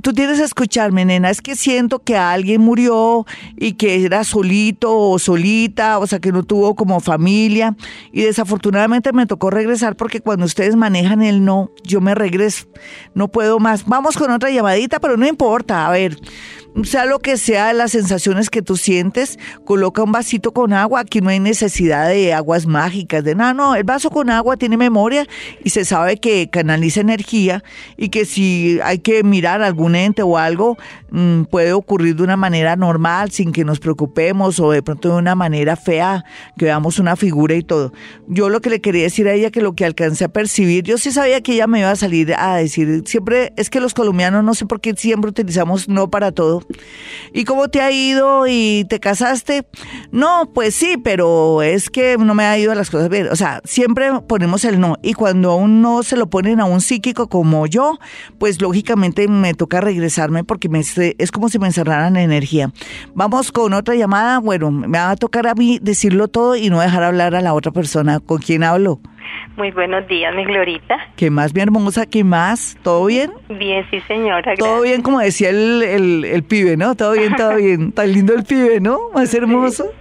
tú 0.01 0.13
tienes 0.13 0.39
que 0.39 0.45
escucharme, 0.45 1.05
nena, 1.05 1.29
es 1.29 1.41
que 1.41 1.55
siento 1.55 1.99
que 1.99 2.17
alguien 2.17 2.61
murió 2.61 3.25
y 3.57 3.73
que 3.73 4.05
era 4.05 4.23
solito 4.23 4.97
o 4.97 5.19
solita, 5.19 5.99
o 5.99 6.07
sea, 6.07 6.19
que 6.19 6.31
no 6.31 6.43
tuvo 6.43 6.75
como 6.75 6.99
familia 6.99 7.75
y 8.11 8.21
desafortunadamente 8.21 9.13
me 9.13 9.25
tocó 9.25 9.49
regresar 9.49 9.95
porque 9.95 10.21
cuando 10.21 10.45
ustedes 10.45 10.75
manejan 10.75 11.21
el 11.21 11.43
no, 11.43 11.71
yo 11.83 12.01
me 12.01 12.15
regreso, 12.15 12.67
no 13.13 13.27
puedo 13.29 13.59
más. 13.59 13.85
Vamos 13.85 14.17
con 14.17 14.31
otra 14.31 14.49
llamadita, 14.49 14.99
pero 14.99 15.17
no 15.17 15.27
importa, 15.27 15.87
a 15.87 15.91
ver, 15.91 16.17
sea 16.85 17.05
lo 17.05 17.19
que 17.19 17.37
sea 17.37 17.73
las 17.73 17.91
sensaciones 17.91 18.49
que 18.49 18.61
tú 18.61 18.77
sientes, 18.77 19.39
coloca 19.65 20.03
un 20.03 20.11
vasito 20.11 20.51
con 20.51 20.73
agua, 20.73 21.01
aquí 21.01 21.21
no 21.21 21.29
hay 21.29 21.39
necesidad 21.39 22.09
de 22.09 22.33
aguas 22.33 22.65
mágicas, 22.65 23.23
de 23.23 23.35
nada, 23.35 23.53
no, 23.53 23.75
el 23.75 23.83
vaso 23.83 24.09
con 24.09 24.29
agua 24.29 24.57
tiene 24.57 24.77
memoria 24.77 25.27
y 25.63 25.69
se 25.69 25.85
sabe 25.85 26.17
que 26.17 26.49
canaliza 26.49 27.01
energía 27.01 27.63
y 27.97 28.09
que 28.09 28.25
si 28.25 28.79
hay 28.83 28.99
que 28.99 29.23
mirar 29.23 29.61
algún 29.61 29.95
ente 29.95 30.21
o 30.21 30.37
algo, 30.37 30.77
mm, 31.11 31.43
puede 31.43 31.73
ocurrir 31.73 32.15
de 32.15 32.23
una 32.23 32.37
manera 32.37 32.75
normal, 32.75 33.31
sin 33.31 33.51
que 33.51 33.65
nos 33.65 33.79
preocupemos 33.79 34.59
o 34.59 34.71
de 34.71 34.83
pronto 34.83 35.09
de 35.09 35.15
una 35.15 35.35
manera 35.35 35.75
fea, 35.75 36.23
que 36.57 36.65
veamos 36.65 36.99
una 36.99 37.15
figura 37.15 37.55
y 37.55 37.63
todo. 37.63 37.93
Yo 38.27 38.49
lo 38.49 38.61
que 38.61 38.69
le 38.69 38.81
quería 38.81 39.03
decir 39.03 39.27
a 39.27 39.33
ella, 39.33 39.51
que 39.51 39.61
lo 39.61 39.73
que 39.73 39.85
alcancé 39.85 40.25
a 40.25 40.29
percibir, 40.29 40.83
yo 40.83 40.97
sí 40.97 41.11
sabía 41.11 41.41
que 41.41 41.53
ella 41.53 41.67
me 41.67 41.79
iba 41.79 41.91
a 41.91 41.95
salir 41.95 42.33
a 42.33 42.55
decir, 42.55 43.03
siempre 43.05 43.53
es 43.55 43.69
que 43.69 43.79
los 43.79 43.93
colombianos 43.93 44.43
no 44.43 44.53
sé 44.53 44.65
por 44.65 44.81
qué 44.81 44.93
siempre 44.95 45.29
utilizamos 45.29 45.87
no 45.87 46.09
para 46.09 46.31
todo 46.31 46.49
¿Y 47.33 47.45
cómo 47.45 47.67
te 47.67 47.81
ha 47.81 47.91
ido 47.91 48.47
y 48.47 48.85
te 48.89 48.99
casaste? 48.99 49.65
No, 50.11 50.51
pues 50.53 50.75
sí, 50.75 50.97
pero 50.97 51.61
es 51.61 51.89
que 51.89 52.17
no 52.17 52.33
me 52.33 52.43
ha 52.45 52.57
ido 52.57 52.73
las 52.73 52.89
cosas 52.89 53.09
bien. 53.09 53.27
O 53.31 53.35
sea, 53.35 53.61
siempre 53.65 54.09
ponemos 54.27 54.65
el 54.65 54.79
no. 54.79 54.95
Y 55.01 55.13
cuando 55.13 55.51
aún 55.51 55.81
no 55.81 56.03
se 56.03 56.17
lo 56.17 56.29
ponen 56.29 56.59
a 56.59 56.65
un 56.65 56.81
psíquico 56.81 57.27
como 57.27 57.67
yo, 57.67 57.99
pues 58.39 58.61
lógicamente 58.61 59.27
me 59.27 59.53
toca 59.53 59.81
regresarme 59.81 60.43
porque 60.43 60.69
me, 60.69 60.83
es 60.99 61.31
como 61.31 61.49
si 61.49 61.59
me 61.59 61.67
encerraran 61.67 62.17
energía. 62.17 62.71
Vamos 63.13 63.51
con 63.51 63.73
otra 63.73 63.95
llamada. 63.95 64.39
Bueno, 64.39 64.71
me 64.71 64.97
va 64.97 65.11
a 65.11 65.15
tocar 65.15 65.47
a 65.47 65.55
mí 65.55 65.79
decirlo 65.81 66.27
todo 66.27 66.55
y 66.55 66.69
no 66.69 66.79
dejar 66.79 67.03
hablar 67.03 67.35
a 67.35 67.41
la 67.41 67.53
otra 67.53 67.71
persona 67.71 68.19
con 68.19 68.39
quien 68.39 68.63
hablo. 68.63 68.99
Muy 69.57 69.71
buenos 69.71 70.07
días, 70.07 70.33
mi 70.35 70.45
Glorita. 70.45 70.95
¿Qué 71.15 71.29
más, 71.29 71.53
mi 71.53 71.61
hermosa? 71.61 72.05
¿Qué 72.05 72.23
más? 72.23 72.77
¿Todo 72.81 73.05
bien? 73.05 73.31
Bien, 73.49 73.85
sí, 73.91 73.99
señora. 74.07 74.53
Todo 74.55 74.81
bien, 74.81 75.01
como 75.01 75.19
decía 75.19 75.49
el, 75.49 76.23
el, 76.23 76.43
pibe, 76.43 76.77
¿no? 76.77 76.95
Todo 76.95 77.11
bien, 77.11 77.35
todo 77.35 77.55
bien. 77.57 77.91
Tan 77.91 78.11
lindo 78.11 78.33
el 78.33 78.43
pibe, 78.43 78.79
¿no? 78.79 79.09
Más 79.13 79.33
hermoso. 79.33 79.91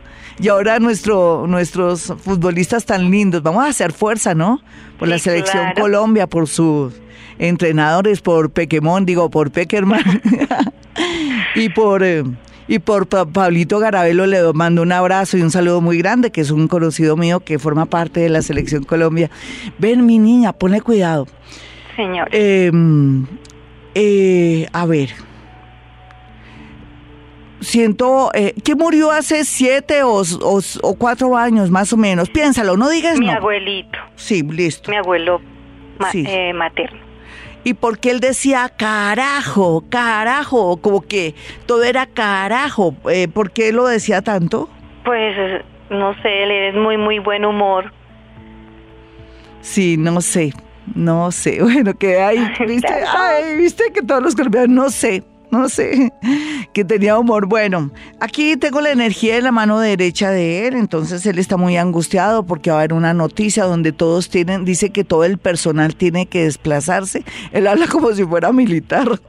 Y 0.41 0.49
ahora 0.49 0.79
nuestro, 0.79 1.47
nuestros 1.49 2.15
futbolistas 2.19 2.87
tan 2.87 3.11
lindos. 3.11 3.43
Vamos 3.43 3.65
a 3.65 3.69
hacer 3.69 3.93
fuerza, 3.93 4.35
¿no? 4.35 4.61
Por 4.99 5.09
la 5.09 5.19
selección 5.19 5.73
Colombia, 5.77 6.29
por 6.29 6.47
sus 6.47 6.95
entrenadores, 7.39 8.21
por 8.21 8.51
Pequemón, 8.51 9.07
digo, 9.07 9.31
por 9.31 9.51
Peckerman. 9.51 10.03
y 11.55 11.69
por... 11.71 12.03
Eh, 12.03 12.25
y 12.71 12.81
por 12.81 13.09
Pablito 13.09 13.79
Garabelo 13.79 14.27
le 14.27 14.53
mando 14.53 14.83
un 14.83 14.93
abrazo 14.93 15.39
y 15.39 15.43
un 15.43 15.51
saludo 15.51 15.81
muy 15.81 15.97
grande, 15.97 16.31
que 16.31 16.43
es 16.43 16.51
un 16.51 16.69
conocido 16.69 17.17
mío 17.17 17.41
que 17.41 17.59
forma 17.59 17.87
parte 17.87 18.21
de 18.21 18.29
la 18.29 18.43
Selección 18.43 18.85
Colombia. 18.85 19.31
Ven, 19.79 20.05
mi 20.05 20.19
niña, 20.19 20.53
ponle 20.53 20.83
cuidado. 20.83 21.27
Señor. 21.97 22.29
Em, 22.31 23.27
eh, 23.95 24.69
a 24.73 24.85
ver. 24.85 25.09
Siento 27.61 28.31
eh, 28.35 28.55
que 28.63 28.77
murió 28.77 29.11
hace 29.11 29.45
siete 29.45 30.03
o, 30.05 30.23
cuatro 30.99 31.37
años, 31.37 31.71
más 31.71 31.93
o 31.93 31.97
menos. 31.97 32.29
Piénsalo, 32.29 32.77
no 32.77 32.89
digas 32.89 33.19
Mi 33.19 33.31
abuelito. 33.31 33.99
Sí, 34.15 34.43
listo. 34.43 34.91
Mi 34.91 34.97
abuelo 34.99 35.41
eh, 36.15 36.53
materno 36.53 37.08
y 37.65 37.75
porque 37.75 38.11
él 38.11 38.21
decía 38.21 38.71
carajo, 38.77 39.85
carajo, 39.89 40.79
como 40.79 41.03
que 41.03 41.35
todo 41.67 41.85
era 41.85 42.07
carajo. 42.07 42.95
Eh, 43.11 43.29
¿Por 43.29 43.51
qué 43.51 43.73
lo 43.73 43.87
decía 43.87 44.23
tanto? 44.23 44.69
Pues 45.05 45.37
no 45.91 46.15
sé, 46.23 46.43
él 46.45 46.51
es 46.51 46.75
muy, 46.75 46.97
muy 46.97 47.19
buen 47.19 47.45
humor. 47.45 47.93
Sí, 49.61 49.97
no 49.97 50.21
sé, 50.21 50.53
no 50.95 51.31
sé. 51.31 51.59
Bueno, 51.63 51.95
que 51.95 52.21
hay, 52.21 52.39
viste, 52.67 52.93
ay, 53.07 53.57
viste 53.57 53.93
que 53.93 54.03
todos 54.03 54.23
los 54.23 54.35
colombianos, 54.35 54.69
no 54.69 54.91
sé 54.91 55.25
no 55.51 55.69
sé, 55.69 56.13
que 56.73 56.85
tenía 56.85 57.19
humor. 57.19 57.47
Bueno, 57.47 57.91
aquí 58.21 58.57
tengo 58.57 58.81
la 58.81 58.91
energía 58.91 59.37
en 59.37 59.45
la 59.45 59.53
mano 59.53 59.79
derecha 59.81 60.31
de 60.31 60.67
él, 60.67 60.75
entonces 60.75 61.25
él 61.27 61.39
está 61.39 61.57
muy 61.57 61.77
angustiado 61.77 62.45
porque 62.45 62.71
va 62.71 62.77
a 62.77 62.81
haber 62.81 62.93
una 62.93 63.15
noticia 63.15 63.65
donde 63.65 63.93
todos 63.93 64.29
tienen, 64.29 64.65
dice 64.65 64.91
que 64.91 65.05
todo 65.05 65.25
el 65.25 65.39
personal 65.39 65.95
tiene 65.95 66.27
que 66.27 66.45
desplazarse. 66.45 67.25
Él 67.53 67.67
habla 67.67 67.87
como 67.91 68.13
si 68.13 68.25
fuera 68.25 68.53
militar. 68.53 69.21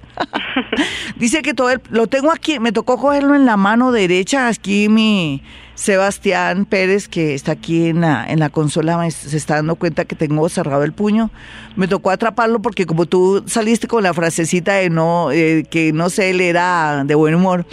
dice 1.18 1.42
que 1.42 1.54
todo 1.54 1.70
el, 1.70 1.82
lo 1.90 2.08
tengo 2.08 2.32
aquí, 2.32 2.60
me 2.60 2.72
tocó 2.72 2.98
cogerlo 2.98 3.36
en 3.36 3.46
la 3.46 3.58
mano 3.58 3.92
derecha, 3.92 4.48
aquí 4.48 4.90
mi 4.90 5.42
Sebastián 5.80 6.66
Pérez, 6.66 7.08
que 7.08 7.34
está 7.34 7.54
aquí 7.54 7.88
en 7.88 8.02
la, 8.02 8.26
en 8.28 8.40
la 8.40 8.50
consola, 8.50 9.10
se 9.12 9.38
está 9.38 9.56
dando 9.56 9.78
cuenta 9.78 10.04
que 10.04 10.14
tengo 10.14 10.50
cerrado 10.50 10.84
el 10.84 10.92
puño. 10.92 11.32
Me 11.78 11.88
tocó 11.88 12.12
atraparlo 12.12 12.62
porque 12.62 12.86
como 12.86 13.06
tú 13.06 13.46
saliste 13.48 13.88
con 13.88 14.04
la 14.04 14.14
frasecita 14.14 14.74
de 14.74 14.90
no, 14.90 15.32
eh, 15.32 15.64
que 15.72 15.94
no 15.94 16.10
sé, 16.10 16.32
él 16.32 16.42
era 16.42 17.06
de 17.06 17.16
buen 17.16 17.34
humor. 17.34 17.66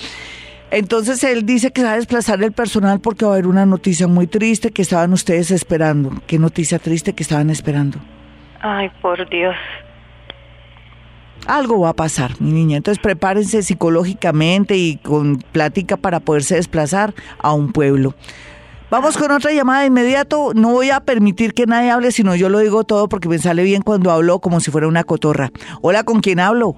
Entonces 0.70 1.24
él 1.24 1.44
dice 1.44 1.72
que 1.72 1.82
va 1.82 1.94
a 1.94 1.96
desplazar 1.96 2.40
el 2.44 2.52
personal 2.52 3.00
porque 3.00 3.24
va 3.24 3.32
a 3.32 3.34
haber 3.34 3.48
una 3.48 3.66
noticia 3.66 4.06
muy 4.06 4.28
triste 4.28 4.70
que 4.70 4.82
estaban 4.82 5.12
ustedes 5.12 5.50
esperando. 5.50 6.12
¿Qué 6.28 6.38
noticia 6.38 6.78
triste 6.78 7.12
que 7.12 7.24
estaban 7.24 7.50
esperando? 7.50 7.98
Ay, 8.60 8.88
por 9.02 9.28
Dios. 9.28 9.56
Algo 11.46 11.80
va 11.80 11.90
a 11.90 11.94
pasar, 11.94 12.40
mi 12.40 12.52
niña. 12.52 12.76
Entonces 12.76 13.00
prepárense 13.02 13.62
psicológicamente 13.62 14.76
y 14.76 14.96
con 14.96 15.38
plática 15.52 15.96
para 15.96 16.20
poderse 16.20 16.56
desplazar 16.56 17.14
a 17.38 17.52
un 17.52 17.72
pueblo. 17.72 18.14
Vamos 18.88 19.16
con 19.16 19.32
otra 19.32 19.52
llamada 19.52 19.80
de 19.80 19.86
inmediato. 19.86 20.52
No 20.54 20.70
voy 20.70 20.90
a 20.90 21.00
permitir 21.00 21.54
que 21.54 21.66
nadie 21.66 21.90
hable, 21.90 22.12
sino 22.12 22.36
yo 22.36 22.48
lo 22.48 22.60
digo 22.60 22.84
todo 22.84 23.08
porque 23.08 23.28
me 23.28 23.38
sale 23.38 23.64
bien 23.64 23.82
cuando 23.82 24.12
hablo 24.12 24.38
como 24.38 24.60
si 24.60 24.70
fuera 24.70 24.86
una 24.86 25.02
cotorra. 25.02 25.50
Hola, 25.82 26.04
¿con 26.04 26.20
quién 26.20 26.38
hablo? 26.38 26.76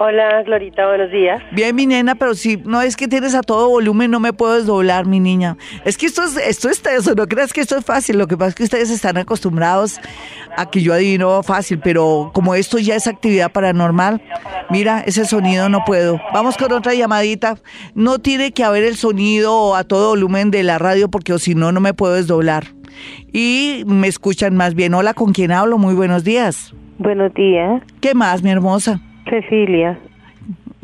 Hola, 0.00 0.44
Glorita, 0.44 0.86
buenos 0.86 1.10
días. 1.10 1.42
Bien, 1.50 1.74
mi 1.74 1.84
nena, 1.84 2.14
pero 2.14 2.34
si 2.34 2.56
no 2.58 2.80
es 2.82 2.94
que 2.94 3.08
tienes 3.08 3.34
a 3.34 3.42
todo 3.42 3.68
volumen, 3.68 4.12
no 4.12 4.20
me 4.20 4.32
puedo 4.32 4.54
desdoblar, 4.54 5.06
mi 5.06 5.18
niña. 5.18 5.56
Es 5.84 5.98
que 5.98 6.06
esto 6.06 6.22
es, 6.22 6.36
esto 6.36 6.68
es 6.68 6.80
eso, 6.86 7.16
no 7.16 7.26
creas 7.26 7.52
que 7.52 7.60
esto 7.60 7.76
es 7.76 7.84
fácil. 7.84 8.16
Lo 8.16 8.28
que 8.28 8.36
pasa 8.36 8.50
es 8.50 8.54
que 8.54 8.62
ustedes 8.62 8.90
están 8.90 9.16
acostumbrados 9.16 9.98
a 10.56 10.70
que 10.70 10.82
yo 10.82 10.94
adivino 10.94 11.42
fácil, 11.42 11.80
pero 11.80 12.30
como 12.32 12.54
esto 12.54 12.78
ya 12.78 12.94
es 12.94 13.08
actividad 13.08 13.50
paranormal, 13.50 14.22
mira, 14.70 15.00
ese 15.00 15.24
sonido 15.24 15.68
no 15.68 15.84
puedo. 15.84 16.20
Vamos 16.32 16.56
con 16.56 16.70
otra 16.70 16.94
llamadita. 16.94 17.56
No 17.96 18.20
tiene 18.20 18.52
que 18.52 18.62
haber 18.62 18.84
el 18.84 18.94
sonido 18.94 19.74
a 19.74 19.82
todo 19.82 20.10
volumen 20.10 20.52
de 20.52 20.62
la 20.62 20.78
radio 20.78 21.10
porque 21.10 21.36
si 21.40 21.56
no, 21.56 21.72
no 21.72 21.80
me 21.80 21.92
puedo 21.92 22.14
desdoblar. 22.14 22.68
Y 23.32 23.82
me 23.86 24.06
escuchan 24.06 24.56
más 24.56 24.76
bien. 24.76 24.94
Hola, 24.94 25.12
¿con 25.14 25.32
quién 25.32 25.50
hablo? 25.50 25.76
Muy 25.76 25.94
buenos 25.94 26.22
días. 26.22 26.72
Buenos 26.98 27.34
días. 27.34 27.82
¿Qué 28.00 28.14
más, 28.14 28.44
mi 28.44 28.50
hermosa? 28.50 29.00
Cecilia. 29.28 29.98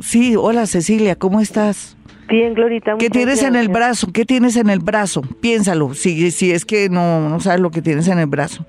Sí, 0.01 0.37
hola 0.37 0.67
Cecilia, 0.67 1.17
¿cómo 1.17 1.41
estás? 1.41 1.97
Bien, 2.29 2.55
Glorita. 2.55 2.97
¿Qué 2.99 3.11
tienes 3.11 3.43
en 3.43 3.55
el 3.55 3.69
brazo? 3.69 4.09
¿Qué 4.13 4.25
tienes 4.25 4.57
en 4.57 4.71
el 4.71 4.79
brazo? 4.79 5.23
Piénsalo, 5.41 5.95
si, 5.95 6.31
si 6.31 6.53
es 6.53 6.65
que 6.65 6.89
no, 6.89 7.29
no 7.29 7.41
sabes 7.41 7.61
lo 7.61 7.71
que 7.71 7.83
tienes 7.83 8.09
en 8.09 8.19
el 8.19 8.27
brazo. 8.27 8.67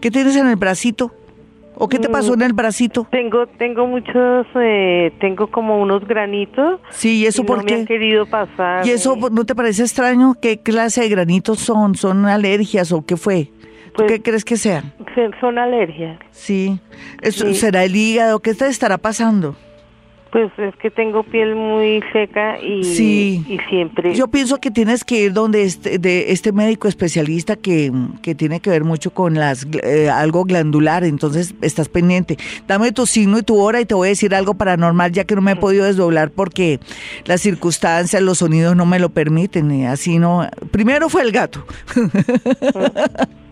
¿Qué 0.00 0.10
tienes 0.10 0.36
en 0.36 0.48
el 0.48 0.56
bracito? 0.56 1.12
¿O 1.74 1.88
qué 1.88 1.98
te 1.98 2.08
pasó 2.08 2.34
en 2.34 2.42
el 2.42 2.52
bracito? 2.52 3.06
Tengo, 3.10 3.46
tengo 3.58 3.86
muchos, 3.86 4.46
eh, 4.56 5.12
tengo 5.20 5.48
como 5.48 5.80
unos 5.80 6.06
granitos. 6.06 6.80
Sí, 6.90 7.20
¿y 7.20 7.26
eso 7.26 7.44
por 7.44 7.64
qué? 7.64 7.78
Me 7.78 7.86
querido 7.86 8.26
pasar. 8.26 8.86
¿Y 8.86 8.90
eso 8.90 9.16
no 9.30 9.44
te 9.44 9.54
parece 9.54 9.82
extraño? 9.82 10.34
¿Qué 10.40 10.60
clase 10.60 11.00
de 11.00 11.08
granitos 11.08 11.60
son? 11.60 11.94
¿Son 11.94 12.26
alergias 12.26 12.92
o 12.92 13.04
qué 13.04 13.16
fue? 13.16 13.50
Pues, 13.94 14.10
¿Qué 14.10 14.22
crees 14.22 14.44
que 14.44 14.56
sean? 14.56 14.92
Son 15.40 15.58
alergias. 15.58 16.18
Sí. 16.30 16.80
Eso, 17.20 17.52
¿Será 17.54 17.84
el 17.84 17.94
hígado? 17.94 18.40
¿Qué 18.40 18.54
te 18.54 18.66
estará 18.66 18.98
pasando? 18.98 19.54
Pues 20.32 20.50
es 20.56 20.74
que 20.76 20.90
tengo 20.90 21.24
piel 21.24 21.54
muy 21.54 22.02
seca 22.10 22.58
y, 22.58 22.82
sí. 22.84 23.44
y 23.46 23.58
siempre... 23.68 24.14
Yo 24.14 24.28
pienso 24.28 24.56
que 24.56 24.70
tienes 24.70 25.04
que 25.04 25.24
ir 25.24 25.34
donde 25.34 25.62
este, 25.62 25.98
de 25.98 26.32
este 26.32 26.52
médico 26.52 26.88
especialista 26.88 27.56
que, 27.56 27.92
que 28.22 28.34
tiene 28.34 28.60
que 28.60 28.70
ver 28.70 28.82
mucho 28.82 29.10
con 29.10 29.34
las 29.34 29.66
eh, 29.82 30.08
algo 30.08 30.44
glandular, 30.44 31.04
entonces 31.04 31.54
estás 31.60 31.90
pendiente. 31.90 32.38
Dame 32.66 32.92
tu 32.92 33.04
signo 33.04 33.36
y 33.36 33.42
tu 33.42 33.58
hora 33.58 33.82
y 33.82 33.84
te 33.84 33.92
voy 33.92 34.08
a 34.08 34.08
decir 34.08 34.34
algo 34.34 34.54
paranormal 34.54 35.12
ya 35.12 35.24
que 35.24 35.34
no 35.34 35.42
me 35.42 35.52
he 35.52 35.56
podido 35.56 35.84
desdoblar 35.84 36.30
porque 36.30 36.80
las 37.26 37.42
circunstancias, 37.42 38.22
los 38.22 38.38
sonidos 38.38 38.74
no 38.74 38.86
me 38.86 38.98
lo 38.98 39.10
permiten. 39.10 39.70
Y 39.70 39.84
así 39.84 40.18
no... 40.18 40.48
Primero 40.70 41.10
fue 41.10 41.20
el 41.20 41.32
gato. 41.32 41.66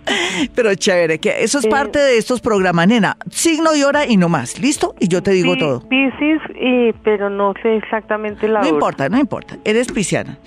Pero 0.55 0.75
chévere, 0.75 1.19
que 1.19 1.43
eso 1.43 1.59
es 1.59 1.67
parte 1.67 1.99
de 1.99 2.19
estos 2.19 2.41
programas, 2.41 2.89
nena. 2.89 3.17
Signo 3.31 3.75
y 3.75 3.83
hora 3.83 4.07
y 4.07 4.17
no 4.17 4.29
más, 4.29 4.59
¿listo? 4.59 4.95
Y 4.99 5.09
yo 5.09 5.23
te 5.23 5.33
digo 5.33 5.57
todo. 5.57 5.89
Piscis, 5.89 6.41
y, 6.61 6.93
pero 7.05 7.31
no 7.31 7.55
sé 7.63 7.77
exactamente 7.77 8.49
la 8.49 8.55
no 8.55 8.59
hora. 8.61 8.69
No 8.69 8.75
importa, 8.75 9.09
no 9.09 9.19
importa. 9.19 9.59
Eres 9.65 9.89
pisciana. 9.89 10.39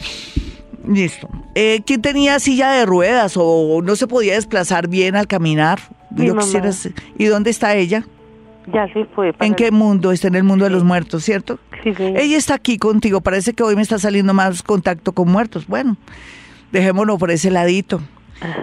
Listo. 0.87 1.29
Eh, 1.55 1.81
¿Quién 1.85 2.01
tenía 2.01 2.39
silla 2.39 2.71
de 2.71 2.85
ruedas 2.85 3.35
o 3.37 3.81
no 3.81 3.95
se 3.95 4.07
podía 4.07 4.33
desplazar 4.33 4.87
bien 4.87 5.15
al 5.15 5.27
caminar? 5.27 5.79
Mi 6.11 6.27
mamá. 6.27 6.43
¿Y 7.17 7.25
dónde 7.25 7.49
está 7.49 7.75
ella? 7.75 8.03
Ya 8.71 8.91
se 8.93 9.05
fue. 9.05 9.33
¿En 9.39 9.55
qué 9.55 9.71
mundo? 9.71 10.11
Está 10.11 10.27
en 10.27 10.35
el 10.35 10.43
mundo 10.43 10.65
de 10.65 10.71
los 10.71 10.83
muertos, 10.83 11.23
¿cierto? 11.23 11.59
Sí, 11.83 11.93
sí. 11.95 12.13
Ella 12.15 12.37
está 12.37 12.55
aquí 12.55 12.77
contigo. 12.77 13.21
Parece 13.21 13.53
que 13.53 13.63
hoy 13.63 13.75
me 13.75 13.81
está 13.81 13.97
saliendo 13.97 14.33
más 14.33 14.61
contacto 14.61 15.13
con 15.13 15.29
muertos. 15.29 15.67
Bueno, 15.67 15.97
dejémonos 16.71 17.17
por 17.17 17.31
ese 17.31 17.49
ladito. 17.51 18.01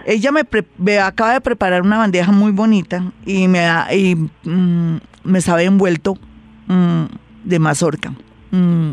Ella 0.04 0.30
me, 0.32 0.98
acaba 0.98 1.34
de 1.34 1.40
preparar 1.40 1.82
una 1.82 1.98
bandeja 1.98 2.32
muy 2.32 2.52
bonita 2.52 3.12
y 3.24 3.48
me, 3.48 3.66
y, 3.92 4.14
mm, 4.14 4.98
me 5.24 5.40
sabe 5.40 5.64
envuelto 5.64 6.16
mm, 6.66 7.04
de 7.44 7.58
mazorca. 7.58 8.12
Mm. 8.50 8.92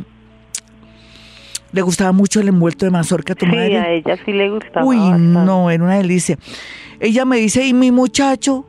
Le 1.73 1.82
gustaba 1.82 2.11
mucho 2.11 2.39
el 2.39 2.47
envuelto 2.47 2.86
de 2.86 2.91
mazorca 2.91 3.34
a 3.34 3.36
tu 3.36 3.45
sí, 3.45 3.51
madre. 3.51 3.78
a 3.78 3.91
ella 3.91 4.17
sí 4.25 4.32
le 4.32 4.49
gustaba. 4.49 4.86
Uy, 4.86 4.97
bastante. 4.97 5.39
no, 5.45 5.69
era 5.69 5.84
una 5.84 5.97
delicia. 5.97 6.38
Ella 6.99 7.25
me 7.25 7.38
dice, 7.38 7.65
¿y 7.65 7.73
mi 7.73 7.91
muchacho? 7.91 8.65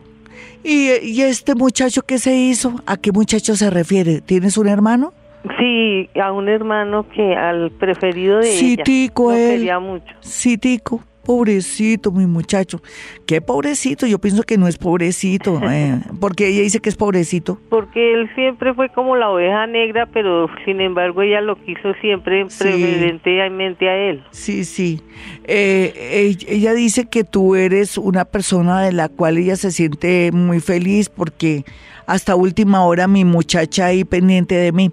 ¿Y, 0.64 0.90
¿Y 1.02 1.22
este 1.22 1.54
muchacho 1.54 2.02
qué 2.02 2.18
se 2.18 2.34
hizo? 2.34 2.82
¿A 2.86 2.96
qué 2.96 3.12
muchacho 3.12 3.54
se 3.54 3.70
refiere? 3.70 4.20
¿Tienes 4.20 4.59
un 4.59 4.68
hermano? 4.68 5.12
Sí, 5.59 6.11
a 6.20 6.32
un 6.32 6.48
hermano 6.48 7.06
que 7.09 7.34
al 7.34 7.70
preferido 7.70 8.38
de 8.38 8.44
sí, 8.48 8.74
ella. 8.74 8.84
Tico, 8.84 9.30
lo 9.30 9.36
él. 9.36 9.50
quería 9.50 9.78
mucho. 9.78 10.12
Sí, 10.20 10.59
Tico. 10.59 11.02
Pobrecito, 11.29 12.11
mi 12.11 12.24
muchacho. 12.24 12.81
¿Qué 13.26 13.43
pobrecito? 13.43 14.07
Yo 14.07 14.18
pienso 14.18 14.45
que 14.45 14.57
no 14.57 14.66
es 14.66 14.79
pobrecito. 14.79 15.61
Eh, 15.70 16.01
porque 16.18 16.49
ella 16.49 16.62
dice 16.62 16.81
que 16.81 16.89
es 16.89 16.97
pobrecito. 16.97 17.61
Porque 17.68 18.14
él 18.14 18.31
siempre 18.35 18.72
fue 18.72 18.89
como 18.89 19.14
la 19.16 19.29
oveja 19.29 19.66
negra, 19.66 20.07
pero 20.07 20.49
sin 20.64 20.81
embargo 20.81 21.20
ella 21.20 21.43
lo 21.43 21.57
quiso 21.57 21.93
siempre 22.01 22.47
Sí. 22.49 22.64
preferentemente 22.64 23.87
a 23.91 23.97
él. 24.09 24.24
Sí, 24.31 24.64
sí. 24.64 25.03
Eh, 25.45 25.93
ella, 26.14 26.47
ella 26.49 26.72
dice 26.72 27.05
que 27.11 27.24
tú 27.24 27.55
eres 27.57 27.99
una 27.99 28.24
persona 28.24 28.81
de 28.81 28.93
la 28.93 29.11
cual 29.11 29.37
ella 29.37 29.57
se 29.57 29.70
siente 29.70 30.31
muy 30.33 30.61
feliz 30.61 31.11
porque 31.11 31.64
hasta 32.07 32.37
última 32.37 32.87
hora 32.87 33.07
mi 33.07 33.26
muchacha 33.26 33.85
ahí 33.87 34.05
pendiente 34.05 34.55
de 34.55 34.72
mí. 34.72 34.91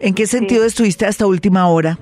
¿En 0.00 0.14
qué 0.14 0.26
sentido 0.26 0.64
estuviste 0.64 1.04
hasta 1.04 1.26
última 1.26 1.68
hora? 1.68 1.98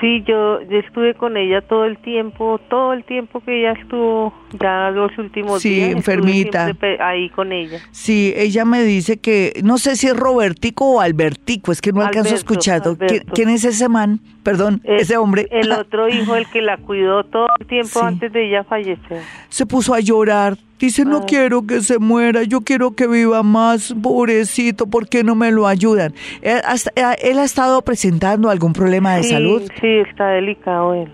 Sí, 0.00 0.22
yo, 0.28 0.60
yo 0.62 0.78
estuve 0.78 1.14
con 1.14 1.36
ella 1.36 1.60
todo 1.60 1.84
el 1.84 1.98
tiempo, 1.98 2.60
todo 2.70 2.92
el 2.92 3.02
tiempo 3.04 3.40
que 3.40 3.58
ella 3.60 3.72
estuvo, 3.80 4.32
ya 4.60 4.90
los 4.90 5.16
últimos 5.18 5.60
Sí, 5.60 5.70
días. 5.70 5.88
estuve 5.96 5.98
enfermita. 5.98 6.70
ahí 7.00 7.28
con 7.30 7.50
ella. 7.52 7.80
Sí, 7.90 8.32
ella 8.36 8.64
me 8.64 8.82
dice 8.84 9.16
que, 9.18 9.60
no 9.64 9.76
sé 9.78 9.96
si 9.96 10.06
es 10.06 10.16
Robertico 10.16 10.84
o 10.94 11.00
Albertico, 11.00 11.72
es 11.72 11.80
que 11.80 11.92
no 11.92 12.00
alcanzo 12.00 12.28
a 12.30 12.32
Alberto, 12.32 12.36
escuchar. 12.52 12.80
¿Qui- 12.82 12.86
Alberto. 13.10 13.32
¿Quién 13.34 13.48
es 13.48 13.64
ese 13.64 13.88
man? 13.88 14.20
Perdón, 14.44 14.80
ese 14.84 15.16
hombre. 15.16 15.48
El 15.50 15.72
otro 15.72 16.08
hijo, 16.08 16.36
el 16.36 16.46
que 16.48 16.62
la 16.62 16.76
cuidó 16.76 17.24
todo 17.24 17.48
el 17.58 17.66
tiempo 17.66 17.88
Sí. 18.00 18.06
antes 18.06 18.32
de 18.32 18.46
ella 18.48 18.62
fallecer. 18.64 19.22
se 19.48 19.66
puso 19.66 19.94
a 19.94 20.00
llorar. 20.00 20.56
Dice, 20.78 21.04
no 21.04 21.18
Ay. 21.18 21.24
quiero 21.26 21.66
que 21.66 21.80
se 21.80 21.98
muera, 21.98 22.42
yo 22.44 22.60
quiero 22.60 22.92
que 22.92 23.06
viva 23.06 23.42
más, 23.42 23.94
pobrecito, 24.02 24.86
¿por 24.86 25.08
qué 25.08 25.24
no 25.24 25.34
me 25.34 25.50
lo 25.50 25.66
ayudan? 25.66 26.14
Él, 26.42 26.60
hasta- 26.64 26.92
él 27.14 27.38
ha 27.38 27.44
estado 27.44 27.82
presentando 27.82 28.48
algún 28.50 28.72
problema 28.72 29.16
de 29.16 29.22
sí, 29.24 29.30
salud. 29.30 29.62
Sí, 29.80 29.88
está 30.08 30.28
delicado 30.28 30.94
él. 30.94 31.08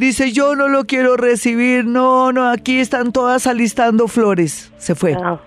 Dice, 0.00 0.32
yo 0.32 0.56
no 0.56 0.68
lo 0.68 0.86
quiero 0.86 1.18
recibir, 1.18 1.84
no, 1.84 2.32
no, 2.32 2.48
aquí 2.48 2.78
están 2.78 3.12
todas 3.12 3.46
alistando 3.46 4.08
flores. 4.08 4.72
Se 4.78 4.94
fue. 4.94 5.14
Ah, 5.22 5.38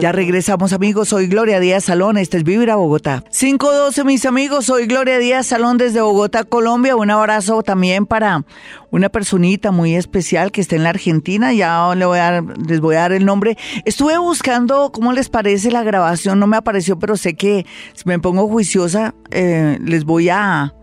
Ya 0.00 0.10
regresamos 0.10 0.72
amigos, 0.72 1.10
soy 1.10 1.28
Gloria 1.28 1.60
Díaz 1.60 1.84
Salón, 1.84 2.18
este 2.18 2.36
es 2.36 2.42
Vivir 2.42 2.72
a 2.72 2.74
Bogotá. 2.74 3.22
512 3.30 4.02
mis 4.02 4.26
amigos, 4.26 4.64
soy 4.66 4.86
Gloria 4.86 5.18
Díaz 5.18 5.46
Salón 5.46 5.78
desde 5.78 6.00
Bogotá, 6.00 6.42
Colombia. 6.42 6.96
Un 6.96 7.12
abrazo 7.12 7.62
también 7.62 8.04
para 8.04 8.44
una 8.90 9.10
personita 9.10 9.70
muy 9.70 9.94
especial 9.94 10.50
que 10.50 10.60
está 10.60 10.74
en 10.74 10.82
la 10.82 10.88
Argentina, 10.90 11.52
ya 11.52 11.94
le 11.94 12.04
voy 12.04 12.18
a 12.18 12.32
dar- 12.32 12.58
les 12.68 12.80
voy 12.80 12.96
a 12.96 13.02
dar 13.02 13.12
el 13.12 13.24
nombre. 13.24 13.56
Estuve 13.84 14.18
buscando 14.18 14.90
cómo 14.92 15.12
les 15.12 15.28
parece 15.28 15.70
la 15.70 15.84
grabación, 15.84 16.40
no 16.40 16.48
me 16.48 16.56
apareció, 16.56 16.98
pero 16.98 17.16
sé 17.16 17.34
que 17.34 17.64
si 17.94 18.02
me 18.06 18.18
pongo 18.18 18.48
juiciosa 18.48 19.14
eh, 19.30 19.78
les 19.84 20.04
voy 20.04 20.30
a 20.30 20.74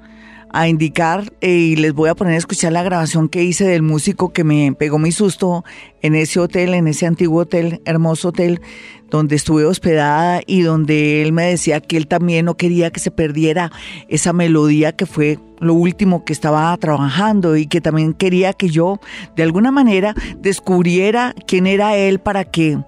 a 0.51 0.67
indicar 0.67 1.31
eh, 1.41 1.51
y 1.51 1.75
les 1.75 1.93
voy 1.93 2.09
a 2.09 2.15
poner 2.15 2.33
a 2.33 2.37
escuchar 2.37 2.71
la 2.71 2.83
grabación 2.83 3.29
que 3.29 3.43
hice 3.43 3.65
del 3.65 3.81
músico 3.81 4.33
que 4.33 4.43
me 4.43 4.73
pegó 4.73 4.99
mi 4.99 5.11
susto 5.11 5.63
en 6.01 6.15
ese 6.15 6.39
hotel, 6.39 6.73
en 6.73 6.87
ese 6.87 7.05
antiguo 7.05 7.41
hotel, 7.41 7.81
hermoso 7.85 8.29
hotel, 8.29 8.61
donde 9.09 9.35
estuve 9.35 9.65
hospedada 9.65 10.41
y 10.45 10.61
donde 10.61 11.21
él 11.21 11.31
me 11.31 11.45
decía 11.45 11.79
que 11.79 11.97
él 11.97 12.07
también 12.07 12.45
no 12.45 12.55
quería 12.55 12.91
que 12.91 12.99
se 12.99 13.11
perdiera 13.11 13.71
esa 14.09 14.33
melodía 14.33 14.91
que 14.91 15.05
fue 15.05 15.39
lo 15.59 15.73
último 15.73 16.25
que 16.25 16.33
estaba 16.33 16.75
trabajando 16.77 17.55
y 17.55 17.67
que 17.67 17.81
también 17.81 18.13
quería 18.13 18.53
que 18.53 18.69
yo 18.69 18.99
de 19.35 19.43
alguna 19.43 19.71
manera 19.71 20.13
descubriera 20.39 21.33
quién 21.47 21.67
era 21.67 21.95
él 21.95 22.19
para 22.19 22.43
que 22.43 22.79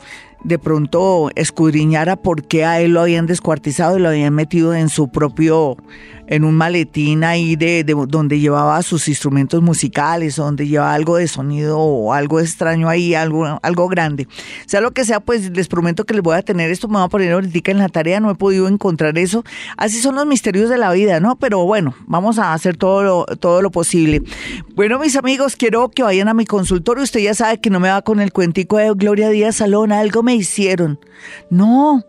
de 0.44 0.60
pronto 0.60 1.30
escudriñara 1.36 2.16
por 2.16 2.48
qué 2.48 2.66
a 2.66 2.80
él 2.80 2.94
lo 2.94 3.02
habían 3.02 3.26
descuartizado 3.26 3.98
y 3.98 4.02
lo 4.02 4.10
habían 4.10 4.34
metido 4.34 4.74
en 4.74 4.90
su 4.90 5.10
propio 5.10 5.78
en 6.30 6.44
un 6.44 6.56
maletín 6.56 7.24
ahí 7.24 7.56
de, 7.56 7.84
donde 8.08 8.40
llevaba 8.40 8.82
sus 8.84 9.08
instrumentos 9.08 9.64
musicales, 9.64 10.36
donde 10.36 10.68
llevaba 10.68 10.94
algo 10.94 11.18
de 11.18 11.28
sonido 11.28 11.80
o 11.80 12.14
algo 12.14 12.40
extraño 12.40 12.88
ahí, 12.88 13.16
algo, 13.16 13.60
algo 13.64 13.88
grande. 13.88 14.28
Sea 14.68 14.80
lo 14.80 14.92
que 14.92 15.06
sea, 15.06 15.22
pues 15.22 15.50
les 15.50 15.68
prometo 15.68 16.06
que 16.06 16.14
les 16.14 16.22
voy 16.22 16.38
a 16.38 16.44
tener 16.44 16.70
esto, 16.70 16.88
me 16.88 16.98
voy 16.98 17.06
a 17.06 17.08
poner 17.08 17.34
ahorita 17.34 17.72
en 17.72 17.80
la 17.80 17.90
tarea, 17.90 18.20
no 18.20 18.30
he 18.30 18.36
podido 18.36 18.68
encontrar 18.68 19.18
eso. 19.18 19.44
Así 19.76 20.00
son 20.00 20.16
los 20.16 20.28
misterios 20.28 20.70
de 20.70 20.78
la 20.78 20.92
vida, 20.92 21.20
¿no? 21.20 21.36
Pero 21.36 21.66
bueno, 21.66 21.96
vamos 22.06 22.38
a 22.38 22.54
hacer 22.54 22.78
todo 22.78 23.02
lo, 23.02 23.26
todo 23.26 23.64
lo 23.64 23.72
posible. 23.72 24.22
Bueno, 24.76 25.00
mis 25.00 25.16
amigos, 25.16 25.56
quiero 25.56 25.90
que 25.90 26.04
vayan 26.04 26.28
a 26.28 26.36
mi 26.36 26.46
consultorio. 26.46 27.04
Usted 27.04 27.22
ya 27.22 27.34
sabe 27.34 27.60
que 27.60 27.72
no 27.72 27.80
me 27.80 27.90
va 27.90 28.04
con 28.04 28.20
el 28.20 28.32
cuentico 28.32 28.78
de 28.78 28.92
Gloria 28.94 29.30
Díaz 29.30 29.56
Salón, 29.58 29.92
algo 29.92 30.22
me 30.22 30.36
hicieron. 30.36 31.00
No, 31.50 32.04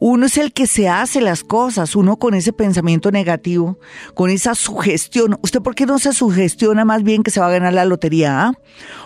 uno 0.00 0.26
es 0.26 0.38
el 0.38 0.52
que 0.54 0.66
se 0.66 0.88
hace 0.88 1.20
las 1.20 1.44
cosas, 1.44 1.94
uno 1.94 2.16
con 2.16 2.32
ese 2.32 2.54
pensamiento 2.54 3.10
negativo, 3.10 3.78
con 4.14 4.30
esa 4.30 4.54
sugestión. 4.54 5.38
¿Usted 5.42 5.60
por 5.60 5.74
qué 5.74 5.84
no 5.84 5.98
se 5.98 6.14
sugestiona 6.14 6.86
más 6.86 7.02
bien 7.02 7.22
que 7.22 7.30
se 7.30 7.38
va 7.38 7.48
a 7.48 7.50
ganar 7.50 7.74
la 7.74 7.84
lotería? 7.84 8.46
Ah? 8.46 8.52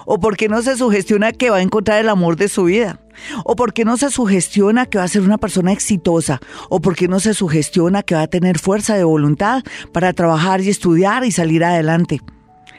¿O 0.07 0.21
por 0.21 0.37
qué 0.37 0.49
no 0.49 0.63
se 0.63 0.77
sugestiona 0.77 1.33
que 1.33 1.51
va 1.51 1.57
a 1.57 1.63
encontrar 1.63 1.99
el 1.99 2.09
amor 2.09 2.37
de 2.37 2.49
su 2.49 2.65
vida? 2.65 3.01
¿O 3.45 3.57
por 3.57 3.73
qué 3.73 3.85
no 3.85 3.97
se 3.97 4.09
sugestiona 4.09 4.87
que 4.87 4.99
va 4.99 5.05
a 5.05 5.09
ser 5.09 5.23
una 5.23 5.39
persona 5.39 5.73
exitosa? 5.73 6.41
¿O 6.69 6.81
por 6.81 6.95
qué 6.95 7.09
no 7.09 7.19
se 7.19 7.35
sugestiona 7.35 8.05
que 8.05 8.15
va 8.15 8.23
a 8.23 8.29
tener 8.29 8.61
fuerza 8.61 8.95
de 8.95 9.03
voluntad 9.03 9.65
para 9.93 10.13
trabajar 10.13 10.61
y 10.61 10.71
estudiar 10.71 11.25
y 11.25 11.33
salir 11.33 11.65
adelante? 11.65 12.21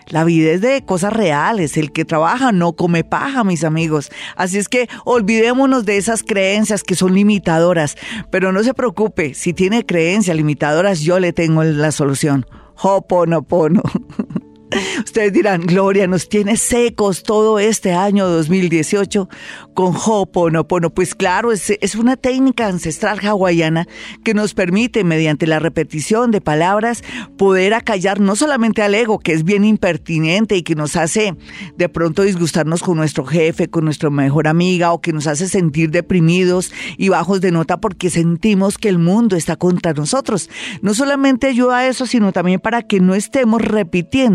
La 0.08 0.24
vida 0.24 0.52
es 0.52 0.62
de 0.62 0.84
cosas 0.86 1.14
reales. 1.14 1.78
El 1.78 1.92
que 1.92 2.06
trabaja 2.06 2.52
no 2.52 2.74
come 2.74 3.04
paja, 3.04 3.44
mis 3.44 3.64
amigos. 3.64 4.12
Así 4.36 4.58
es 4.58 4.70
que 4.70 4.88
olvidémonos 5.04 5.86
de 5.86 5.98
esas 5.98 6.24
creencias 6.24 6.84
que 6.84 6.96
son 6.96 7.16
limitadoras. 7.16 7.96
Pero 8.30 8.52
no 8.52 8.64
se 8.64 8.74
preocupe, 8.74 9.34
si 9.34 9.54
tiene 9.54 9.86
creencias 9.86 10.38
limitadoras, 10.38 11.02
yo 11.02 11.20
le 11.20 11.34
tengo 11.34 11.64
la 11.64 11.92
solución. 11.92 12.46
Hoponopono. 12.82 13.82
Ustedes 15.06 15.32
dirán, 15.32 15.62
Gloria, 15.62 16.08
nos 16.08 16.28
tiene 16.28 16.58
secos 16.58 17.24
todo 17.24 17.60
este 17.60 17.94
año 17.94 18.28
2018 18.28 19.30
con 19.76 19.94
Ho'oponopono. 19.96 20.90
Pues 20.90 21.14
claro, 21.14 21.52
es, 21.52 21.70
es 21.80 21.94
una 21.94 22.18
técnica 22.18 22.66
ancestral 22.66 23.20
hawaiana 23.20 23.88
que 24.24 24.34
nos 24.34 24.56
permite, 24.56 25.04
mediante 25.04 25.46
la 25.46 25.60
repetición 25.60 26.32
de 26.32 26.42
palabras, 26.42 27.04
poder 27.38 27.76
acallar 27.76 28.20
no 28.20 28.36
solamente 28.36 28.82
al 28.82 28.96
ego, 28.96 29.20
que 29.20 29.34
es 29.34 29.44
bien 29.44 29.64
impertinente 29.64 30.56
y 30.56 30.64
que 30.64 30.74
nos 30.74 30.96
hace 30.96 31.36
de 31.78 31.90
pronto 31.90 32.24
disgustarnos 32.24 32.82
con 32.82 32.98
nuestro 32.98 33.26
jefe, 33.26 33.70
con 33.70 33.86
nuestra 33.86 34.10
mejor 34.10 34.48
amiga, 34.48 34.92
o 34.92 35.02
que 35.02 35.14
nos 35.14 35.28
hace 35.28 35.48
sentir 35.48 35.92
deprimidos 35.92 36.72
y 36.98 37.10
bajos 37.10 37.40
de 37.40 37.52
nota 37.52 37.78
porque 37.78 38.10
sentimos 38.10 38.80
que 38.80 38.90
el 38.90 38.98
mundo 38.98 39.36
está 39.36 39.56
contra 39.56 39.94
nosotros. 39.94 40.50
No 40.82 40.96
solamente 40.96 41.46
ayuda 41.46 41.78
a 41.78 41.88
eso, 41.88 42.08
sino 42.08 42.32
también 42.32 42.60
para 42.60 42.82
que 42.82 43.00
no 43.00 43.14
estemos 43.14 43.62
repitiendo 43.62 44.26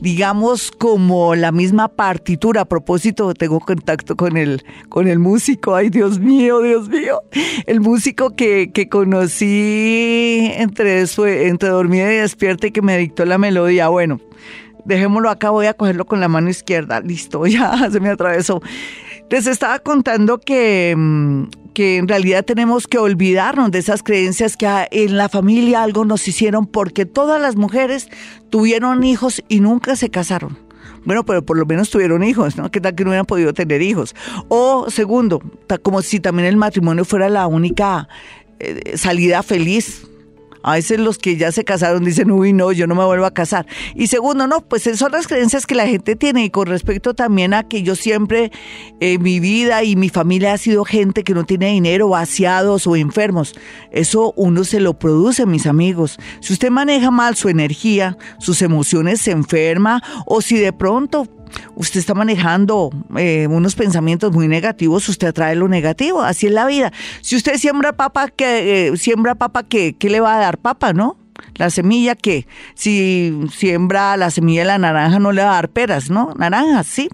digamos, 0.00 0.70
como 0.70 1.34
la 1.34 1.52
misma 1.52 1.88
partitura. 1.88 2.62
A 2.62 2.64
propósito, 2.64 3.34
tengo 3.34 3.60
contacto 3.60 4.16
con 4.16 4.36
el, 4.36 4.64
con 4.88 5.08
el 5.08 5.18
músico. 5.18 5.74
Ay, 5.74 5.90
Dios 5.90 6.18
mío, 6.18 6.60
Dios 6.60 6.88
mío. 6.88 7.22
El 7.66 7.80
músico 7.80 8.34
que, 8.36 8.70
que 8.72 8.88
conocí 8.88 10.50
entre, 10.54 11.00
entre 11.48 11.68
dormida 11.68 12.12
y 12.12 12.16
despierta 12.16 12.66
y 12.66 12.70
que 12.70 12.82
me 12.82 12.96
dictó 12.98 13.24
la 13.24 13.38
melodía. 13.38 13.88
Bueno, 13.88 14.20
dejémoslo 14.84 15.30
acá, 15.30 15.50
voy 15.50 15.66
a 15.66 15.74
cogerlo 15.74 16.06
con 16.06 16.20
la 16.20 16.28
mano 16.28 16.50
izquierda. 16.50 17.00
Listo, 17.00 17.46
ya 17.46 17.90
se 17.90 18.00
me 18.00 18.10
atravesó. 18.10 18.60
Les 19.30 19.46
estaba 19.46 19.78
contando 19.78 20.38
que, 20.38 20.94
mm, 20.96 21.44
que 21.72 21.98
en 21.98 22.08
realidad 22.08 22.44
tenemos 22.44 22.86
que 22.86 22.98
olvidarnos 22.98 23.70
de 23.70 23.78
esas 23.78 24.02
creencias 24.02 24.56
que 24.56 24.66
en 24.90 25.16
la 25.16 25.28
familia 25.28 25.82
algo 25.82 26.04
nos 26.04 26.26
hicieron 26.26 26.66
porque 26.66 27.06
todas 27.06 27.40
las 27.40 27.56
mujeres 27.56 28.08
tuvieron 28.50 29.04
hijos 29.04 29.42
y 29.48 29.60
nunca 29.60 29.96
se 29.96 30.10
casaron. 30.10 30.69
Bueno, 31.04 31.24
pero 31.24 31.44
por 31.44 31.56
lo 31.56 31.66
menos 31.66 31.90
tuvieron 31.90 32.22
hijos, 32.22 32.56
¿no? 32.56 32.70
¿Qué 32.70 32.80
tal 32.80 32.94
que 32.94 33.04
no 33.04 33.10
hubieran 33.10 33.26
podido 33.26 33.52
tener 33.54 33.82
hijos? 33.82 34.14
O 34.48 34.90
segundo, 34.90 35.40
como 35.82 36.02
si 36.02 36.20
también 36.20 36.46
el 36.46 36.56
matrimonio 36.56 37.04
fuera 37.04 37.28
la 37.28 37.46
única 37.46 38.08
eh, 38.58 38.96
salida 38.96 39.42
feliz 39.42 40.09
a 40.62 40.74
veces 40.74 41.00
los 41.00 41.18
que 41.18 41.36
ya 41.36 41.52
se 41.52 41.64
casaron 41.64 42.04
dicen, 42.04 42.30
uy, 42.30 42.52
no, 42.52 42.72
yo 42.72 42.86
no 42.86 42.94
me 42.94 43.04
vuelvo 43.04 43.26
a 43.26 43.30
casar. 43.32 43.66
Y 43.94 44.08
segundo, 44.08 44.46
no, 44.46 44.60
pues 44.60 44.82
son 44.94 45.12
las 45.12 45.26
creencias 45.26 45.66
que 45.66 45.74
la 45.74 45.86
gente 45.86 46.16
tiene 46.16 46.44
y 46.44 46.50
con 46.50 46.66
respecto 46.66 47.14
también 47.14 47.54
a 47.54 47.68
que 47.68 47.82
yo 47.82 47.96
siempre, 47.96 48.50
en 49.00 49.22
mi 49.22 49.40
vida 49.40 49.82
y 49.84 49.96
mi 49.96 50.08
familia 50.08 50.52
ha 50.52 50.58
sido 50.58 50.84
gente 50.84 51.24
que 51.24 51.34
no 51.34 51.44
tiene 51.44 51.70
dinero, 51.70 52.08
vaciados 52.08 52.86
o 52.86 52.96
enfermos. 52.96 53.54
Eso 53.90 54.32
uno 54.36 54.64
se 54.64 54.80
lo 54.80 54.98
produce, 54.98 55.46
mis 55.46 55.66
amigos. 55.66 56.18
Si 56.40 56.52
usted 56.52 56.70
maneja 56.70 57.10
mal 57.10 57.36
su 57.36 57.48
energía, 57.48 58.16
sus 58.38 58.62
emociones 58.62 59.20
se 59.20 59.30
enferma 59.30 60.02
o 60.26 60.40
si 60.40 60.56
de 60.56 60.72
pronto 60.72 61.26
usted 61.74 62.00
está 62.00 62.14
manejando 62.14 62.90
eh, 63.16 63.46
unos 63.48 63.74
pensamientos 63.74 64.32
muy 64.32 64.48
negativos, 64.48 65.08
usted 65.08 65.28
atrae 65.28 65.54
lo 65.56 65.68
negativo, 65.68 66.22
así 66.22 66.46
es 66.46 66.52
la 66.52 66.66
vida. 66.66 66.92
Si 67.20 67.36
usted 67.36 67.56
siembra 67.56 67.92
papa, 67.92 68.28
que 68.28 68.88
eh, 68.88 68.96
siembra 68.96 69.34
papa, 69.34 69.64
¿qué, 69.64 69.94
¿qué 69.98 70.10
le 70.10 70.20
va 70.20 70.36
a 70.36 70.40
dar 70.40 70.58
papa, 70.58 70.92
no? 70.92 71.19
La 71.56 71.70
semilla 71.70 72.14
que 72.14 72.46
si 72.74 73.34
siembra 73.52 74.16
la 74.16 74.30
semilla 74.30 74.62
de 74.62 74.66
la 74.66 74.78
naranja 74.78 75.18
no 75.18 75.32
le 75.32 75.42
va 75.42 75.50
a 75.50 75.54
dar 75.54 75.68
peras, 75.68 76.08
¿no? 76.10 76.32
Naranjas, 76.38 76.86
sí. 76.86 77.08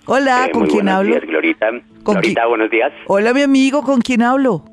Hola, 0.07 0.47
eh, 0.47 0.51
¿con 0.53 0.67
quién 0.67 0.89
hablo? 0.89 1.15
Días, 1.15 1.27
Glorita. 1.27 1.67
Glorita, 2.05 2.47
buenos 2.47 2.71
días. 2.71 2.93
Hola, 3.07 3.33
mi 3.33 3.43
amigo, 3.43 3.83
¿con 3.83 4.01
quién 4.01 4.23
hablo? 4.23 4.65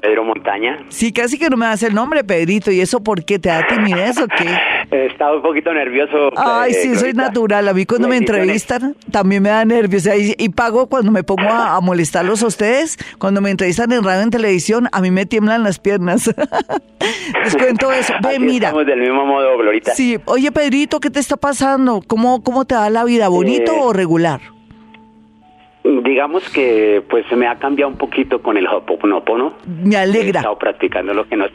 Pedro 0.00 0.24
Montaña. 0.24 0.84
Sí, 0.88 1.12
casi 1.12 1.38
que 1.38 1.48
no 1.50 1.56
me 1.56 1.66
das 1.66 1.82
el 1.82 1.94
nombre, 1.94 2.24
Pedrito. 2.24 2.70
¿Y 2.70 2.80
eso 2.80 3.02
por 3.02 3.24
qué? 3.24 3.38
¿Te 3.38 3.48
da 3.48 3.66
timidez 3.66 4.18
o 4.18 4.26
qué? 4.26 4.46
He 4.90 5.06
estado 5.06 5.36
un 5.36 5.42
poquito 5.42 5.72
nervioso. 5.72 6.30
Ay, 6.36 6.74
sí, 6.74 6.96
soy 6.96 7.12
natural. 7.12 7.68
A 7.68 7.74
mí 7.74 7.86
cuando 7.86 8.08
me 8.08 8.16
entrevistan 8.16 8.96
también 9.10 9.42
me 9.42 9.50
da 9.50 9.64
nervios. 9.64 10.08
Y, 10.38 10.48
pago 10.48 10.88
cuando 10.88 11.12
me 11.12 11.22
pongo 11.22 11.48
a, 11.48 11.80
molestarlos 11.80 12.42
a 12.42 12.46
ustedes. 12.46 12.98
Cuando 13.18 13.40
me 13.40 13.50
entrevistan 13.50 13.92
en 13.92 14.02
radio, 14.02 14.22
en 14.22 14.30
televisión, 14.30 14.88
a 14.90 15.00
mí 15.00 15.10
me 15.10 15.26
tiemblan 15.26 15.62
las 15.62 15.78
piernas. 15.78 16.26
Les 17.44 17.56
cuento 17.56 17.92
eso. 17.92 18.14
Ve, 18.22 18.38
mira. 18.38 18.68
Estamos 18.68 18.86
del 18.86 19.00
mismo 19.00 19.24
modo, 19.24 19.56
Glorita. 19.58 19.94
Sí. 19.94 20.18
Oye, 20.24 20.50
Pedrito, 20.50 21.00
¿qué 21.00 21.10
te 21.10 21.20
está 21.20 21.36
pasando? 21.36 22.02
¿Cómo, 22.06 22.42
cómo 22.42 22.64
te 22.64 22.74
da 22.74 22.90
la 22.90 23.04
vida? 23.04 23.28
¿Bonito 23.28 23.72
eh, 23.72 23.80
o 23.80 23.92
regular? 23.92 24.40
Digamos 25.82 26.48
que 26.50 27.02
pues 27.08 27.24
se 27.28 27.36
me 27.36 27.46
ha 27.46 27.58
cambiado 27.58 27.90
un 27.90 27.96
poquito 27.96 28.42
con 28.42 28.56
el 28.56 28.66
Hoponopono. 28.66 29.54
Me 29.66 29.96
alegra. 29.96 30.26
He 30.26 30.40
estado 30.40 30.58
practicando 30.58 31.14
lo 31.14 31.26
que 31.26 31.36
nos 31.36 31.50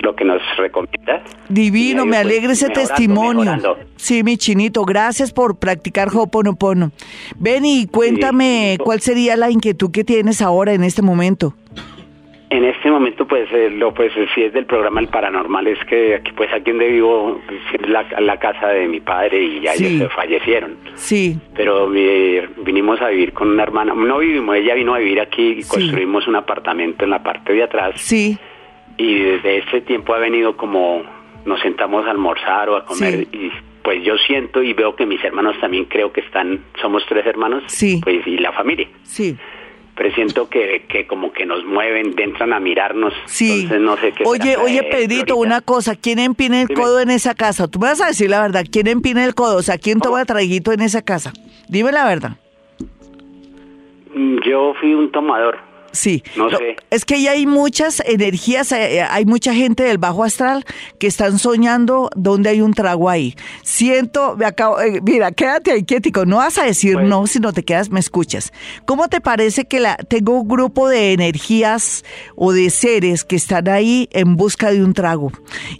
lo 0.00 0.14
que 0.14 0.24
nos 0.24 0.42
recomienda. 0.58 1.22
Divino, 1.48 2.04
me 2.04 2.16
alegra 2.16 2.52
ese 2.52 2.68
testimonio. 2.68 3.76
Sí, 3.96 4.22
mi 4.22 4.36
chinito, 4.36 4.84
gracias 4.84 5.32
por 5.32 5.56
practicar 5.58 6.08
Hoponopono. 6.12 6.92
Ven 7.38 7.64
y 7.64 7.86
cuéntame 7.86 8.76
cuál 8.82 9.00
sería 9.00 9.36
la 9.36 9.50
inquietud 9.50 9.90
que 9.90 10.04
tienes 10.04 10.42
ahora 10.42 10.72
en 10.72 10.84
este 10.84 11.02
momento. 11.02 11.54
En 12.54 12.62
este 12.62 12.88
momento, 12.88 13.26
pues, 13.26 13.50
eh, 13.52 13.68
lo 13.68 13.92
pues 13.92 14.12
si 14.32 14.44
es 14.44 14.52
del 14.52 14.64
programa 14.64 15.00
El 15.00 15.08
Paranormal, 15.08 15.66
es 15.66 15.84
que 15.86 16.14
aquí, 16.14 16.30
pues, 16.36 16.52
aquí 16.52 16.70
donde 16.70 16.88
vivo, 16.88 17.40
es 17.50 17.88
la, 17.88 18.06
la 18.20 18.38
casa 18.38 18.68
de 18.68 18.86
mi 18.86 19.00
padre 19.00 19.42
y 19.42 19.60
ya 19.60 19.72
ellos 19.72 19.98
se 19.98 20.08
fallecieron. 20.10 20.76
Sí. 20.94 21.36
Pero 21.56 21.88
vinimos 21.88 23.02
a 23.02 23.08
vivir 23.08 23.32
con 23.32 23.48
una 23.48 23.64
hermana, 23.64 23.92
no 23.92 24.18
vivimos, 24.18 24.54
ella 24.54 24.74
vino 24.74 24.94
a 24.94 24.98
vivir 24.98 25.20
aquí 25.20 25.56
y 25.58 25.64
construimos 25.64 26.28
un 26.28 26.36
apartamento 26.36 27.02
en 27.02 27.10
la 27.10 27.24
parte 27.24 27.54
de 27.54 27.64
atrás. 27.64 27.94
Sí. 27.96 28.38
Y 28.98 29.18
desde 29.18 29.58
ese 29.58 29.80
tiempo 29.80 30.14
ha 30.14 30.18
venido 30.18 30.56
como 30.56 31.02
nos 31.44 31.60
sentamos 31.60 32.06
a 32.06 32.12
almorzar 32.12 32.68
o 32.68 32.76
a 32.76 32.84
comer 32.84 33.26
y 33.32 33.50
pues 33.82 34.04
yo 34.04 34.16
siento 34.16 34.62
y 34.62 34.74
veo 34.74 34.94
que 34.94 35.06
mis 35.06 35.22
hermanos 35.24 35.56
también 35.60 35.86
creo 35.86 36.12
que 36.12 36.20
están, 36.20 36.60
somos 36.80 37.04
tres 37.08 37.26
hermanos, 37.26 37.64
sí. 37.66 38.00
pues 38.00 38.24
y 38.28 38.38
la 38.38 38.52
familia. 38.52 38.86
Sí 39.02 39.36
presiento 39.94 40.48
que, 40.48 40.84
que 40.88 41.06
como 41.06 41.32
que 41.32 41.46
nos 41.46 41.64
mueven, 41.64 42.14
entran 42.18 42.52
a 42.52 42.60
mirarnos. 42.60 43.12
Sí. 43.26 43.62
Entonces 43.62 43.80
no 43.80 43.96
sé 43.96 44.12
qué. 44.12 44.24
Oye, 44.26 44.56
oye, 44.56 44.82
Pedrito, 44.82 45.36
una 45.36 45.60
cosa, 45.60 45.96
¿quién 45.96 46.18
empina 46.18 46.60
el 46.60 46.68
codo 46.68 47.00
en 47.00 47.10
esa 47.10 47.34
casa? 47.34 47.68
Tú 47.68 47.78
me 47.78 47.88
vas 47.88 48.00
a 48.00 48.06
decir 48.06 48.30
la 48.30 48.42
verdad, 48.42 48.64
¿quién 48.70 48.86
empina 48.86 49.24
el 49.24 49.34
codo? 49.34 49.56
O 49.56 49.62
sea, 49.62 49.78
¿quién 49.78 50.00
toma 50.00 50.24
traguito 50.24 50.72
en 50.72 50.80
esa 50.80 51.02
casa? 51.02 51.32
Dime 51.68 51.92
la 51.92 52.06
verdad. 52.06 52.36
Mm, 54.14 54.38
yo 54.44 54.74
fui 54.80 54.94
un 54.94 55.10
tomador. 55.10 55.58
Sí, 55.94 56.24
no 56.36 56.50
sé. 56.50 56.76
Es 56.90 57.04
que 57.04 57.22
ya 57.22 57.30
hay 57.32 57.46
muchas 57.46 58.02
energías, 58.04 58.72
eh, 58.72 58.98
eh, 58.98 59.02
hay 59.02 59.24
mucha 59.24 59.54
gente 59.54 59.84
del 59.84 59.98
bajo 59.98 60.24
astral 60.24 60.64
que 60.98 61.06
están 61.06 61.38
soñando 61.38 62.10
donde 62.16 62.50
hay 62.50 62.60
un 62.60 62.74
trago 62.74 63.08
ahí. 63.08 63.36
Siento, 63.62 64.36
me 64.36 64.44
acabo, 64.44 64.80
eh, 64.80 65.00
mira, 65.04 65.30
quédate 65.30 65.70
ahí 65.70 65.84
quietico, 65.84 66.26
no 66.26 66.38
vas 66.38 66.58
a 66.58 66.64
decir 66.64 66.94
pues 66.94 67.06
no 67.06 67.26
si 67.28 67.38
no 67.38 67.52
te 67.52 67.64
quedas, 67.64 67.90
me 67.90 68.00
escuchas. 68.00 68.52
¿Cómo 68.86 69.08
te 69.08 69.20
parece 69.20 69.66
que 69.66 69.78
la, 69.78 69.96
tengo 69.96 70.40
un 70.40 70.48
grupo 70.48 70.88
de 70.88 71.12
energías 71.12 72.04
o 72.34 72.52
de 72.52 72.70
seres 72.70 73.24
que 73.24 73.36
están 73.36 73.68
ahí 73.68 74.08
en 74.10 74.34
busca 74.36 74.72
de 74.72 74.82
un 74.82 74.94
trago? 74.94 75.30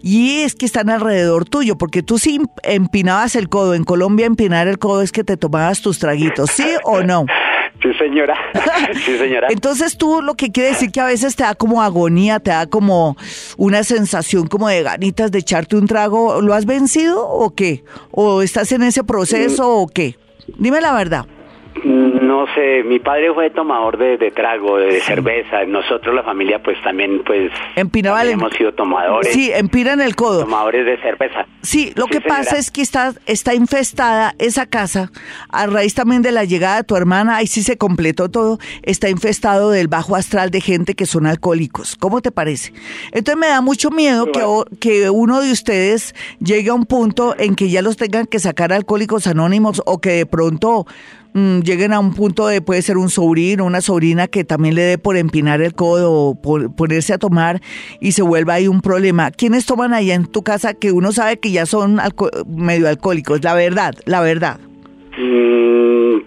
Y 0.00 0.42
es 0.42 0.54
que 0.54 0.64
están 0.64 0.90
alrededor 0.90 1.44
tuyo, 1.44 1.76
porque 1.76 2.04
tú 2.04 2.20
sí 2.20 2.40
empinabas 2.62 3.34
el 3.34 3.48
codo. 3.48 3.74
En 3.74 3.82
Colombia 3.82 4.26
empinar 4.26 4.68
el 4.68 4.78
codo 4.78 5.02
es 5.02 5.10
que 5.10 5.24
te 5.24 5.36
tomabas 5.36 5.80
tus 5.80 5.98
traguitos, 5.98 6.50
¿sí 6.52 6.66
o 6.84 7.02
no? 7.02 7.26
Sí, 7.82 7.92
señora. 7.98 8.34
sí, 9.04 9.18
señora. 9.18 9.48
Entonces 9.50 9.98
tú 9.98 10.22
lo 10.22 10.34
que 10.34 10.50
quiere 10.50 10.70
decir 10.70 10.90
que 10.90 11.00
a 11.00 11.06
veces 11.06 11.36
te 11.36 11.42
da 11.42 11.54
como 11.54 11.82
agonía, 11.82 12.40
te 12.40 12.50
da 12.50 12.66
como 12.66 13.16
una 13.56 13.84
sensación 13.84 14.46
como 14.46 14.68
de 14.68 14.82
ganitas 14.82 15.30
de 15.30 15.38
echarte 15.38 15.76
un 15.76 15.86
trago. 15.86 16.40
¿Lo 16.40 16.54
has 16.54 16.66
vencido 16.66 17.26
o 17.28 17.54
qué? 17.54 17.84
¿O 18.10 18.42
estás 18.42 18.72
en 18.72 18.82
ese 18.82 19.04
proceso 19.04 19.68
o 19.70 19.86
qué? 19.86 20.16
Dime 20.58 20.80
la 20.80 20.92
verdad. 20.92 21.26
No 22.20 22.46
sé, 22.54 22.84
mi 22.84 23.00
padre 23.00 23.32
fue 23.34 23.50
tomador 23.50 23.98
de, 23.98 24.30
trago, 24.30 24.78
de 24.78 25.00
cerveza. 25.00 25.64
Nosotros, 25.66 26.14
la 26.14 26.22
familia, 26.22 26.62
pues 26.62 26.80
también, 26.82 27.22
pues. 27.24 27.50
Hemos 28.34 28.52
sido 28.54 28.72
tomadores. 28.72 29.32
Sí, 29.32 29.50
empinan 29.52 30.00
el 30.00 30.14
codo. 30.14 30.40
Tomadores 30.40 30.86
de 30.86 30.96
cerveza. 30.98 31.46
Sí, 31.62 31.92
lo 31.96 32.06
que 32.06 32.20
pasa 32.20 32.56
es 32.56 32.70
que 32.70 32.82
está, 32.82 33.14
está 33.26 33.54
infestada 33.54 34.34
esa 34.38 34.66
casa, 34.66 35.10
a 35.48 35.66
raíz 35.66 35.94
también 35.94 36.22
de 36.22 36.30
la 36.30 36.44
llegada 36.44 36.76
de 36.76 36.84
tu 36.84 36.94
hermana, 36.94 37.36
ahí 37.36 37.46
sí 37.46 37.62
se 37.62 37.78
completó 37.78 38.28
todo, 38.28 38.58
está 38.82 39.08
infestado 39.08 39.70
del 39.70 39.88
bajo 39.88 40.14
astral 40.14 40.50
de 40.50 40.60
gente 40.60 40.94
que 40.94 41.06
son 41.06 41.26
alcohólicos. 41.26 41.96
¿Cómo 41.96 42.20
te 42.20 42.30
parece? 42.30 42.72
Entonces 43.12 43.40
me 43.40 43.48
da 43.48 43.60
mucho 43.60 43.90
miedo 43.90 44.26
que, 44.30 44.40
que 44.78 45.10
uno 45.10 45.40
de 45.40 45.50
ustedes 45.50 46.14
llegue 46.38 46.70
a 46.70 46.74
un 46.74 46.86
punto 46.86 47.34
en 47.38 47.56
que 47.56 47.70
ya 47.70 47.82
los 47.82 47.96
tengan 47.96 48.26
que 48.26 48.38
sacar 48.38 48.72
alcohólicos 48.72 49.26
anónimos 49.26 49.82
o 49.86 50.00
que 50.00 50.10
de 50.10 50.26
pronto 50.26 50.86
Mm, 51.36 51.62
lleguen 51.62 51.92
a 51.92 51.98
un 51.98 52.14
punto 52.14 52.46
de 52.46 52.62
puede 52.62 52.80
ser 52.80 52.96
un 52.96 53.08
sobrino, 53.08 53.64
una 53.64 53.80
sobrina 53.80 54.28
que 54.28 54.44
también 54.44 54.76
le 54.76 54.82
dé 54.82 54.98
por 54.98 55.16
empinar 55.16 55.60
el 55.62 55.74
codo 55.74 56.12
o 56.12 56.40
por 56.40 56.74
ponerse 56.76 57.12
a 57.12 57.18
tomar 57.18 57.60
y 58.00 58.12
se 58.12 58.22
vuelva 58.22 58.54
ahí 58.54 58.68
un 58.68 58.80
problema. 58.80 59.32
¿Quiénes 59.32 59.66
toman 59.66 59.94
allá 59.94 60.14
en 60.14 60.30
tu 60.30 60.44
casa 60.44 60.74
que 60.74 60.92
uno 60.92 61.10
sabe 61.10 61.40
que 61.40 61.50
ya 61.50 61.66
son 61.66 61.98
medio 62.46 62.88
alcohólicos? 62.88 63.42
La 63.42 63.54
verdad, 63.54 63.94
la 64.06 64.20
verdad. 64.20 64.60
Mm, 65.18 66.18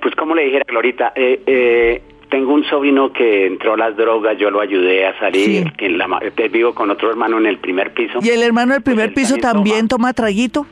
pues 0.00 0.14
como 0.14 0.34
le 0.34 0.44
dijera 0.44 0.64
Glorita, 0.66 1.12
eh, 1.14 1.42
eh, 1.46 2.02
tengo 2.30 2.54
un 2.54 2.64
sobrino 2.64 3.12
que 3.12 3.48
entró 3.48 3.74
a 3.74 3.76
las 3.76 3.98
drogas, 3.98 4.38
yo 4.38 4.50
lo 4.50 4.62
ayudé 4.62 5.06
a 5.06 5.18
salir, 5.18 5.74
en 5.76 5.98
la, 5.98 6.06
vivo 6.50 6.74
con 6.74 6.88
otro 6.90 7.10
hermano 7.10 7.36
en 7.36 7.44
el 7.44 7.58
primer 7.58 7.92
piso. 7.92 8.20
¿Y 8.22 8.30
el 8.30 8.42
hermano 8.42 8.72
del 8.72 8.82
primer 8.82 9.12
pues 9.12 9.28
piso 9.28 9.38
también, 9.38 9.88
toma. 9.88 10.08
toma 10.08 10.12
traguito? 10.14 10.66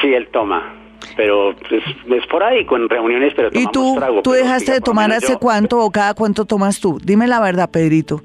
Sí, 0.00 0.14
él 0.14 0.28
toma 0.28 0.79
pero 1.16 1.50
es 1.50 1.84
esporádico 2.16 2.76
en 2.76 2.88
reuniones, 2.88 3.32
pero 3.34 3.50
¿Y 3.52 3.66
tú, 3.66 3.98
tú 4.22 4.32
dejaste 4.32 4.72
de 4.72 4.80
tomar 4.80 5.12
hace 5.12 5.36
cuánto 5.36 5.78
o 5.80 5.90
cada 5.90 6.14
cuánto 6.14 6.44
tomas 6.44 6.80
tú? 6.80 6.98
Dime 7.02 7.26
la 7.26 7.40
verdad, 7.40 7.70
Pedrito. 7.70 8.22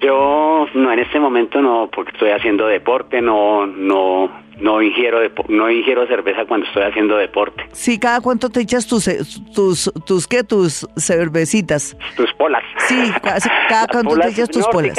Yo 0.00 0.66
no 0.74 0.92
en 0.92 0.98
este 0.98 1.18
momento 1.18 1.62
no, 1.62 1.88
porque 1.92 2.12
estoy 2.12 2.30
haciendo 2.30 2.66
deporte, 2.66 3.22
no 3.22 3.66
no 3.66 4.30
no 4.58 4.82
ingiero 4.82 5.18
no 5.48 5.70
ingiero 5.70 6.06
cerveza 6.06 6.44
cuando 6.46 6.66
estoy 6.66 6.82
haciendo 6.82 7.16
deporte. 7.16 7.64
Sí, 7.72 7.98
cada 7.98 8.20
cuánto 8.20 8.50
te 8.50 8.60
echas 8.60 8.86
tus 8.86 9.08
tus 9.54 9.90
tus 10.06 10.26
qué 10.26 10.44
tus 10.44 10.86
cervecitas. 10.96 11.96
Tus 12.16 12.32
polas. 12.34 12.62
Sí, 12.88 13.10
cada, 13.22 13.86
cuánto 13.90 14.16
te 14.16 14.28
echas 14.28 14.50
tus 14.50 14.66
polas. 14.68 14.98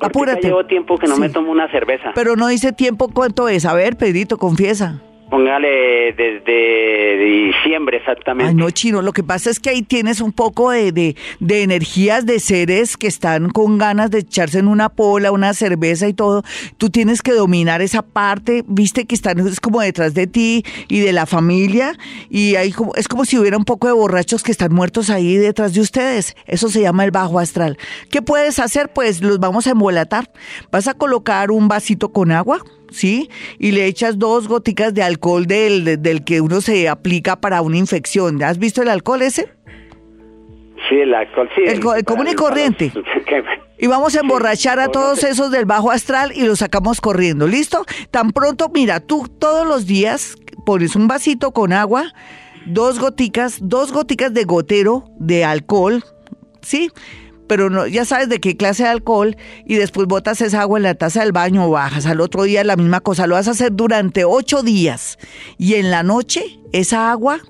Apúrate. 0.00 0.48
Llevo 0.48 0.66
tiempo 0.66 0.98
que 0.98 1.06
no 1.06 1.16
me 1.16 1.28
tomo 1.28 1.52
una 1.52 1.70
cerveza. 1.70 2.10
Pero 2.14 2.34
no 2.34 2.48
dice 2.48 2.72
tiempo 2.72 3.08
cuánto 3.08 3.48
es. 3.48 3.64
A 3.64 3.74
ver, 3.74 3.96
Pedrito, 3.96 4.36
confiesa. 4.36 5.00
Póngale 5.32 6.12
desde 6.12 7.16
diciembre 7.16 7.96
exactamente. 7.96 8.50
Ay, 8.50 8.54
no, 8.54 8.68
chino, 8.68 9.00
lo 9.00 9.14
que 9.14 9.22
pasa 9.22 9.48
es 9.48 9.60
que 9.60 9.70
ahí 9.70 9.80
tienes 9.80 10.20
un 10.20 10.30
poco 10.30 10.72
de, 10.72 11.16
de, 11.40 11.62
energías 11.62 12.26
de 12.26 12.38
seres 12.38 12.98
que 12.98 13.06
están 13.06 13.48
con 13.48 13.78
ganas 13.78 14.10
de 14.10 14.18
echarse 14.18 14.58
en 14.58 14.68
una 14.68 14.90
pola, 14.90 15.32
una 15.32 15.54
cerveza 15.54 16.06
y 16.06 16.12
todo. 16.12 16.42
Tú 16.76 16.90
tienes 16.90 17.22
que 17.22 17.32
dominar 17.32 17.80
esa 17.80 18.02
parte, 18.02 18.62
viste 18.66 19.06
que 19.06 19.14
están 19.14 19.38
es 19.38 19.58
como 19.58 19.80
detrás 19.80 20.12
de 20.12 20.26
ti 20.26 20.64
y 20.88 21.00
de 21.00 21.14
la 21.14 21.24
familia 21.24 21.94
y 22.28 22.56
ahí 22.56 22.70
como, 22.70 22.94
es 22.94 23.08
como 23.08 23.24
si 23.24 23.38
hubiera 23.38 23.56
un 23.56 23.64
poco 23.64 23.86
de 23.86 23.94
borrachos 23.94 24.42
que 24.42 24.52
están 24.52 24.74
muertos 24.74 25.08
ahí 25.08 25.38
detrás 25.38 25.72
de 25.72 25.80
ustedes. 25.80 26.36
Eso 26.46 26.68
se 26.68 26.82
llama 26.82 27.06
el 27.06 27.10
bajo 27.10 27.38
astral. 27.38 27.78
¿Qué 28.10 28.20
puedes 28.20 28.58
hacer? 28.58 28.90
Pues 28.92 29.22
los 29.22 29.40
vamos 29.40 29.66
a 29.66 29.70
embolatar. 29.70 30.30
Vas 30.70 30.88
a 30.88 30.92
colocar 30.92 31.50
un 31.50 31.68
vasito 31.68 32.12
con 32.12 32.32
agua 32.32 32.62
¿sí? 32.92 33.30
Y 33.58 33.72
le 33.72 33.86
echas 33.86 34.18
dos 34.18 34.48
goticas 34.48 34.94
de 34.94 35.02
alcohol 35.02 35.46
del, 35.46 36.00
del 36.00 36.24
que 36.24 36.40
uno 36.40 36.60
se 36.60 36.88
aplica 36.88 37.40
para 37.40 37.62
una 37.62 37.76
infección. 37.76 38.42
¿Has 38.42 38.58
visto 38.58 38.82
el 38.82 38.88
alcohol 38.88 39.22
ese? 39.22 39.48
Sí, 40.88 40.96
el 40.96 41.14
alcohol, 41.14 41.48
sí. 41.54 41.62
El, 41.64 41.80
común 42.04 42.28
y 42.28 42.34
corriente. 42.34 42.92
Y 43.78 43.88
vamos 43.88 44.14
a 44.14 44.20
emborrachar 44.20 44.78
a 44.78 44.86
todos 44.86 45.24
esos 45.24 45.50
del 45.50 45.64
bajo 45.64 45.90
astral 45.90 46.30
y 46.36 46.42
los 46.42 46.60
sacamos 46.60 47.00
corriendo, 47.00 47.48
¿listo? 47.48 47.84
Tan 48.12 48.30
pronto, 48.30 48.70
mira, 48.72 49.00
tú 49.00 49.26
todos 49.40 49.66
los 49.66 49.86
días 49.86 50.36
pones 50.64 50.94
un 50.94 51.08
vasito 51.08 51.50
con 51.50 51.72
agua, 51.72 52.12
dos 52.64 53.00
goticas, 53.00 53.58
dos 53.60 53.90
goticas 53.90 54.32
de 54.32 54.44
gotero 54.44 55.06
de 55.18 55.44
alcohol, 55.44 56.04
¿sí? 56.60 56.92
Pero 57.52 57.68
no, 57.68 57.86
ya 57.86 58.06
sabes 58.06 58.30
de 58.30 58.40
qué 58.40 58.56
clase 58.56 58.84
de 58.84 58.88
alcohol 58.88 59.36
y 59.66 59.74
después 59.74 60.08
botas 60.08 60.40
esa 60.40 60.62
agua 60.62 60.78
en 60.78 60.84
la 60.84 60.94
taza 60.94 61.20
del 61.20 61.32
baño 61.32 61.66
o 61.66 61.70
bajas 61.70 62.06
al 62.06 62.22
otro 62.22 62.44
día 62.44 62.64
la 62.64 62.76
misma 62.76 63.00
cosa. 63.00 63.26
Lo 63.26 63.34
vas 63.34 63.46
a 63.46 63.50
hacer 63.50 63.72
durante 63.74 64.24
ocho 64.24 64.62
días 64.62 65.18
y 65.58 65.74
en 65.74 65.90
la 65.90 66.02
noche 66.02 66.58
esa 66.72 67.10
agua 67.10 67.42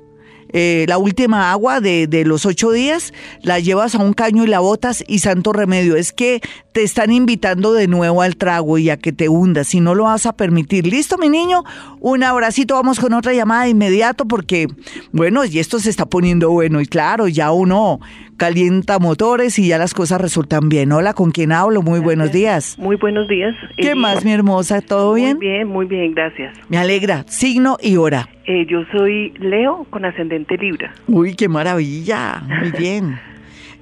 eh, 0.53 0.85
la 0.89 0.99
última 0.99 1.51
agua 1.51 1.81
de, 1.81 2.07
de, 2.07 2.25
los 2.25 2.47
ocho 2.47 2.71
días, 2.71 3.13
la 3.43 3.59
llevas 3.59 3.95
a 3.95 3.99
un 3.99 4.13
caño 4.13 4.45
y 4.45 4.47
la 4.47 4.61
botas 4.61 5.05
y 5.07 5.21
santo 5.21 5.53
remedio. 5.53 5.97
Es 5.97 6.13
que 6.13 6.41
te 6.73 6.83
están 6.83 7.13
invitando 7.13 7.73
de 7.73 7.89
nuevo 7.89 8.23
al 8.23 8.37
trago 8.37 8.79
y 8.79 8.91
a 8.91 8.97
que 8.97 9.13
te 9.13 9.29
hundas, 9.29 9.69
si 9.69 9.81
no 9.81 9.95
lo 9.95 10.05
vas 10.05 10.27
a 10.27 10.37
permitir. 10.37 10.87
¿Listo, 10.87 11.19
mi 11.19 11.29
niño? 11.29 11.65
Un 12.01 12.23
abracito, 12.23 12.75
vamos 12.75 12.99
con 12.99 13.13
otra 13.13 13.33
llamada 13.33 13.65
de 13.65 13.71
inmediato 13.71 14.27
porque, 14.27 14.67
bueno, 15.13 15.45
y 15.45 15.59
esto 15.59 15.79
se 15.79 15.91
está 15.91 16.07
poniendo 16.07 16.51
bueno 16.51 16.81
y 16.81 16.87
claro, 16.87 17.29
ya 17.29 17.53
uno 17.53 18.01
calienta 18.37 18.99
motores 18.99 19.59
y 19.59 19.69
ya 19.69 19.79
las 19.79 19.95
cosas 19.95 20.21
resultan 20.21 20.69
bien. 20.69 20.91
Hola, 20.93 21.15
¿con 21.15 21.31
quién 21.31 21.53
hablo? 21.53 21.83
Muy 21.83 22.01
buenos 22.01 22.33
días. 22.33 22.77
Muy 22.79 22.97
buenos 22.97 23.29
días. 23.29 23.55
¿Qué 23.77 23.95
más, 23.95 24.25
mi 24.25 24.33
hermosa? 24.33 24.81
¿Todo 24.81 25.15
bien? 25.15 25.37
Muy 25.37 25.47
bien, 25.47 25.69
muy 25.69 25.87
bien, 25.87 26.13
gracias. 26.15 26.57
Me 26.69 26.79
alegra. 26.79 27.25
Signo 27.29 27.77
y 27.81 27.97
hora. 27.97 28.29
Eh, 28.45 28.67
yo 28.67 28.85
soy 28.91 29.33
Leo 29.39 29.87
con 29.91 30.05
ascendente 30.05 30.57
Libra. 30.57 30.93
Uy, 31.07 31.35
qué 31.35 31.49
maravilla. 31.49 32.43
Muy 32.47 32.73
bien. 32.73 33.19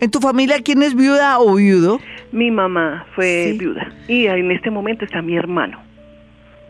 ¿En 0.00 0.10
tu 0.10 0.20
familia 0.20 0.56
quién 0.62 0.82
es 0.82 0.94
viuda 0.94 1.38
o 1.38 1.54
viudo? 1.54 1.98
Mi 2.32 2.50
mamá 2.50 3.06
fue 3.14 3.54
viuda 3.58 3.92
y 4.08 4.26
en 4.26 4.50
este 4.50 4.70
momento 4.70 5.04
está 5.04 5.20
mi 5.22 5.36
hermano. 5.36 5.78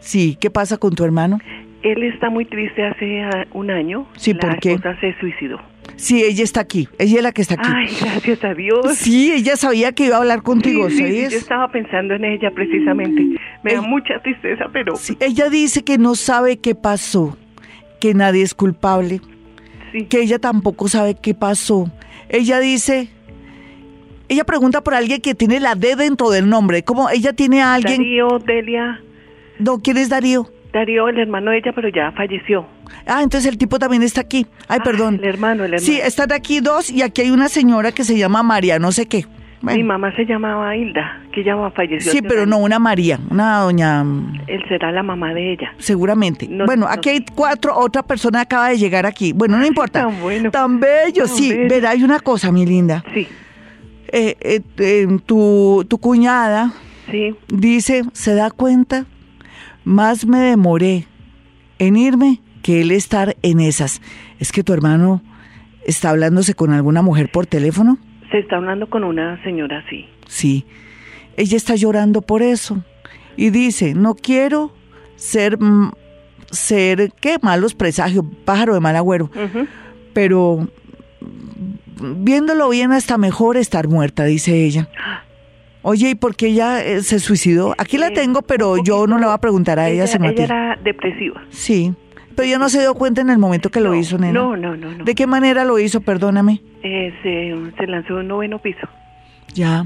Sí, 0.01 0.37
¿qué 0.41 0.51
pasa 0.51 0.79
con 0.79 0.95
tu 0.95 1.05
hermano? 1.05 1.39
Él 1.83 2.03
está 2.03 2.31
muy 2.31 2.45
triste 2.45 2.85
hace 2.85 3.23
ah, 3.23 3.47
un 3.53 3.71
año. 3.71 4.07
Sí, 4.17 4.35
¿por 4.35 4.59
qué? 4.59 4.79
se 5.01 5.15
suicidó. 5.19 5.61
Sí, 5.97 6.23
ella 6.23 6.45
está 6.45 6.61
aquí. 6.61 6.89
Ella 6.99 7.19
es 7.19 7.23
la 7.23 7.33
que 7.33 7.43
está 7.43 7.55
aquí. 7.55 7.69
Ay, 7.73 7.89
gracias 8.01 8.45
a 8.45 8.55
Dios. 8.55 8.95
Sí, 8.97 9.33
ella 9.33 9.57
sabía 9.57 9.93
que 9.93 10.07
iba 10.07 10.17
a 10.17 10.21
hablar 10.21 10.43
contigo, 10.43 10.89
sí, 10.89 10.97
sí, 10.97 11.29
yo 11.31 11.39
estaba 11.39 11.71
pensando 11.71 12.15
en 12.15 12.25
ella 12.25 12.51
precisamente. 12.51 13.39
Me 13.63 13.75
da 13.75 13.83
mucha 13.83 14.21
tristeza, 14.23 14.67
pero... 14.73 14.97
Sí, 14.97 15.17
ella 15.21 15.51
dice 15.51 15.85
que 15.85 15.99
no 15.99 16.15
sabe 16.15 16.59
qué 16.59 16.75
pasó 16.75 17.37
que 18.01 18.15
nadie 18.15 18.43
es 18.43 18.55
culpable, 18.55 19.21
que 20.09 20.21
ella 20.23 20.39
tampoco 20.39 20.89
sabe 20.89 21.15
qué 21.15 21.35
pasó. 21.35 21.91
Ella 22.29 22.59
dice 22.61 23.11
ella 24.29 24.45
pregunta 24.45 24.83
por 24.83 24.95
alguien 24.95 25.21
que 25.21 25.35
tiene 25.35 25.59
la 25.59 25.75
D 25.75 25.97
dentro 25.97 26.31
del 26.31 26.49
nombre. 26.49 26.85
¿Cómo 26.85 27.11
ella 27.11 27.33
tiene 27.33 27.63
a 27.63 27.75
alguien? 27.75 27.97
Darío, 27.99 28.39
Delia. 28.47 29.01
No, 29.59 29.81
¿quién 29.81 29.97
es 29.97 30.09
Darío? 30.09 30.49
Darío, 30.73 31.09
el 31.09 31.19
hermano 31.19 31.51
de 31.51 31.59
ella, 31.59 31.73
pero 31.75 31.89
ya 31.89 32.13
falleció. 32.13 32.65
Ah, 33.07 33.23
entonces 33.25 33.51
el 33.51 33.59
tipo 33.59 33.81
también 33.81 34.05
está 34.05 34.21
aquí. 34.21 34.47
Ay, 34.69 34.79
Ah, 34.81 34.85
perdón. 34.85 35.17
El 35.17 35.25
hermano, 35.25 35.65
el 35.65 35.75
hermano. 35.75 35.85
Sí, 35.85 35.99
están 36.01 36.31
aquí 36.33 36.61
dos 36.61 36.91
y 36.91 37.03
aquí 37.03 37.23
hay 37.23 37.31
una 37.33 37.49
señora 37.49 37.91
que 37.91 38.05
se 38.05 38.17
llama 38.17 38.45
María, 38.45 38.79
no 38.79 38.93
sé 38.93 39.07
qué. 39.07 39.27
Bueno. 39.63 39.77
Mi 39.77 39.85
mamá 39.85 40.15
se 40.17 40.25
llamaba 40.25 40.75
Hilda, 40.75 41.21
que 41.33 41.43
ella 41.43 41.55
falleció. 41.77 42.11
Sí, 42.13 42.23
pero 42.23 42.47
no 42.47 42.57
una 42.59 42.79
María, 42.79 43.21
una 43.31 43.59
doña, 43.59 44.03
mm, 44.03 44.41
Él 44.47 44.63
será 44.69 44.91
la 44.91 45.03
mamá 45.03 45.35
de 45.35 45.53
ella. 45.53 45.73
seguramente. 45.79 46.49
No, 46.49 46.65
bueno, 46.65 46.87
no. 46.87 46.93
aquí 46.93 47.11
hay 47.11 47.25
cuatro, 47.35 47.77
otra 47.77 48.03
persona 48.03 48.41
acaba 48.41 48.71
de 48.71 48.79
llegar 48.79 49.05
aquí. 49.05 49.33
Bueno, 49.35 49.59
no 49.59 49.67
importa. 49.67 50.01
tan 50.07 50.21
bueno. 50.21 50.51
Tan 50.51 50.81
bello, 50.81 51.27
Tan 51.27 51.37
sí. 51.37 51.51
bello. 51.51 51.69
Verá, 51.69 51.91
hay 51.91 52.03
una 52.03 52.21
cosa, 52.21 52.51
mi 52.51 52.65
linda. 52.65 53.05
Sí, 53.13 53.29
Eh, 54.13 54.35
eh, 54.41 54.61
eh, 54.79 55.07
tu, 55.27 55.85
tu 55.89 55.99
cuñada 55.99 56.73
sí. 57.11 57.37
dice, 57.49 58.03
¿se 58.13 58.35
da 58.35 58.51
cuenta? 58.51 59.05
Más 59.85 60.27
me 60.27 60.39
demoré 60.39 61.07
en 61.79 61.97
irme 61.97 62.41
que 62.63 62.81
él 62.81 62.91
estar 62.93 63.37
en 63.43 63.61
esas. 63.61 64.01
Es 64.39 64.53
que 64.53 64.63
tu 64.65 64.73
hermano 64.73 65.23
está 65.87 66.11
hablándose 66.11 66.55
con 66.55 66.73
alguna 66.73 67.03
mujer 67.03 67.31
por 67.31 67.47
teléfono. 67.47 67.99
Se 68.31 68.39
está 68.39 68.57
hablando 68.57 68.89
con 68.89 69.05
una 69.05 69.43
señora 69.43 69.83
así. 69.87 70.09
Sí. 70.27 70.65
Ella 71.37 71.57
está 71.57 71.75
llorando 71.75 72.23
por 72.23 72.43
eso. 72.43 72.83
Y 73.37 73.51
dice, 73.51 73.95
no 73.95 74.15
quiero 74.15 74.73
ser, 75.17 75.59
ser, 76.51 77.13
¿qué? 77.21 77.39
Malos 77.43 77.75
presagios, 77.75 78.25
pájaro 78.45 78.75
de 78.75 78.81
mal 78.81 78.97
agüero. 78.97 79.31
Pero 80.13 80.69
viéndolo 82.01 82.69
bien, 82.69 82.93
hasta 82.93 83.19
mejor 83.19 83.57
estar 83.57 83.89
muerta, 83.89 84.25
dice 84.25 84.65
ella. 84.65 84.89
Oye, 85.83 86.11
¿y 86.11 86.15
por 86.15 86.37
qué 86.37 86.49
ella 86.49 86.85
eh, 86.85 87.03
se 87.03 87.19
suicidó? 87.21 87.75
Aquí 87.79 87.97
la 87.97 88.11
tengo, 88.13 88.43
pero 88.43 88.83
yo 88.83 89.07
no 89.07 89.19
le 89.19 89.25
voy 89.25 89.35
a 89.35 89.39
preguntar 89.39 89.79
a 89.79 89.89
ella, 89.89 90.05
ella, 90.05 90.07
se 90.07 90.19
ella 90.19 90.27
mató. 90.27 90.43
era 90.43 90.79
depresiva. 90.85 91.43
Sí, 91.49 91.95
pero 92.41 92.49
ella 92.49 92.59
no 92.59 92.71
se 92.71 92.81
dio 92.81 92.95
cuenta 92.95 93.21
en 93.21 93.29
el 93.29 93.39
momento 93.39 93.71
que 93.71 93.81
lo 93.81 93.95
hizo, 93.95 94.17
nena. 94.17 94.33
No, 94.33 94.57
no, 94.57 94.75
no. 94.75 94.91
no. 94.93 95.05
¿De 95.05 95.15
qué 95.15 95.27
manera 95.27 95.65
lo 95.65 95.79
hizo? 95.79 96.01
Perdóname. 96.01 96.63
Eh, 96.83 97.13
se, 97.23 97.77
se 97.77 97.87
lanzó 97.87 98.15
un 98.15 98.29
noveno 98.29 98.59
piso. 98.59 98.89
Ya, 99.55 99.85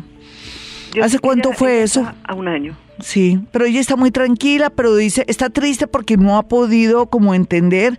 Yo 0.95 1.03
¿Hace 1.03 1.19
cuánto 1.19 1.53
fue 1.53 1.83
eso? 1.83 2.07
A 2.23 2.35
un 2.35 2.47
año. 2.47 2.77
sí. 3.01 3.41
Pero 3.51 3.65
ella 3.65 3.81
está 3.81 3.97
muy 3.97 4.11
tranquila, 4.13 4.71
pero 4.71 4.95
dice, 4.95 5.25
está 5.27 5.51
triste 5.51 5.89
porque 5.89 6.17
no 6.17 6.37
ha 6.37 6.45
podido 6.45 7.07
como 7.07 7.35
entender 7.35 7.99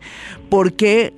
por 0.49 0.73
qué, 0.73 1.13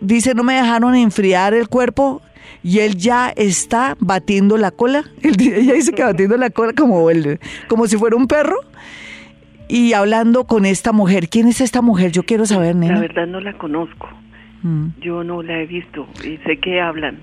dice, 0.00 0.34
no 0.34 0.42
me 0.44 0.54
dejaron 0.54 0.94
enfriar 0.94 1.52
el 1.52 1.68
cuerpo 1.68 2.22
y 2.62 2.78
él 2.78 2.96
ya 2.96 3.28
está 3.36 3.96
batiendo 4.00 4.56
la 4.56 4.70
cola. 4.70 5.04
Él 5.22 5.36
ella 5.40 5.74
dice 5.74 5.92
que 5.92 6.02
batiendo 6.02 6.36
la 6.38 6.48
cola 6.50 6.72
como, 6.72 7.10
el, 7.10 7.38
como 7.68 7.86
si 7.86 7.96
fuera 7.98 8.16
un 8.16 8.26
perro. 8.26 8.56
Y 9.68 9.92
hablando 9.92 10.44
con 10.44 10.64
esta 10.64 10.92
mujer. 10.92 11.28
¿Quién 11.28 11.46
es 11.48 11.60
esta 11.60 11.82
mujer? 11.82 12.10
Yo 12.12 12.22
quiero 12.24 12.46
saber, 12.46 12.74
La 12.74 12.80
nena. 12.80 13.00
verdad 13.00 13.26
no 13.26 13.40
la 13.40 13.56
conozco. 13.58 14.08
Mm. 14.62 14.86
Yo 15.00 15.22
no 15.24 15.42
la 15.42 15.60
he 15.60 15.66
visto 15.66 16.06
y 16.24 16.38
sé 16.38 16.58
que 16.58 16.80
hablan. 16.80 17.18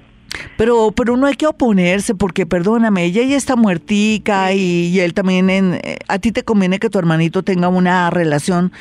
Pero, 0.57 0.91
pero 0.95 1.17
no 1.17 1.27
hay 1.27 1.35
que 1.35 1.47
oponerse 1.47 2.13
porque, 2.13 2.45
perdóname, 2.45 3.03
ella 3.05 3.23
ya 3.23 3.37
está 3.37 3.55
muertica 3.55 4.53
y, 4.53 4.87
y 4.87 4.99
él 4.99 5.13
también, 5.13 5.49
en, 5.49 5.73
eh, 5.75 5.97
a 6.07 6.19
ti 6.19 6.31
te 6.31 6.43
conviene 6.43 6.79
que 6.79 6.89
tu 6.89 6.99
hermanito 6.99 7.43
tenga 7.43 7.67
una 7.67 8.09
relación 8.09 8.71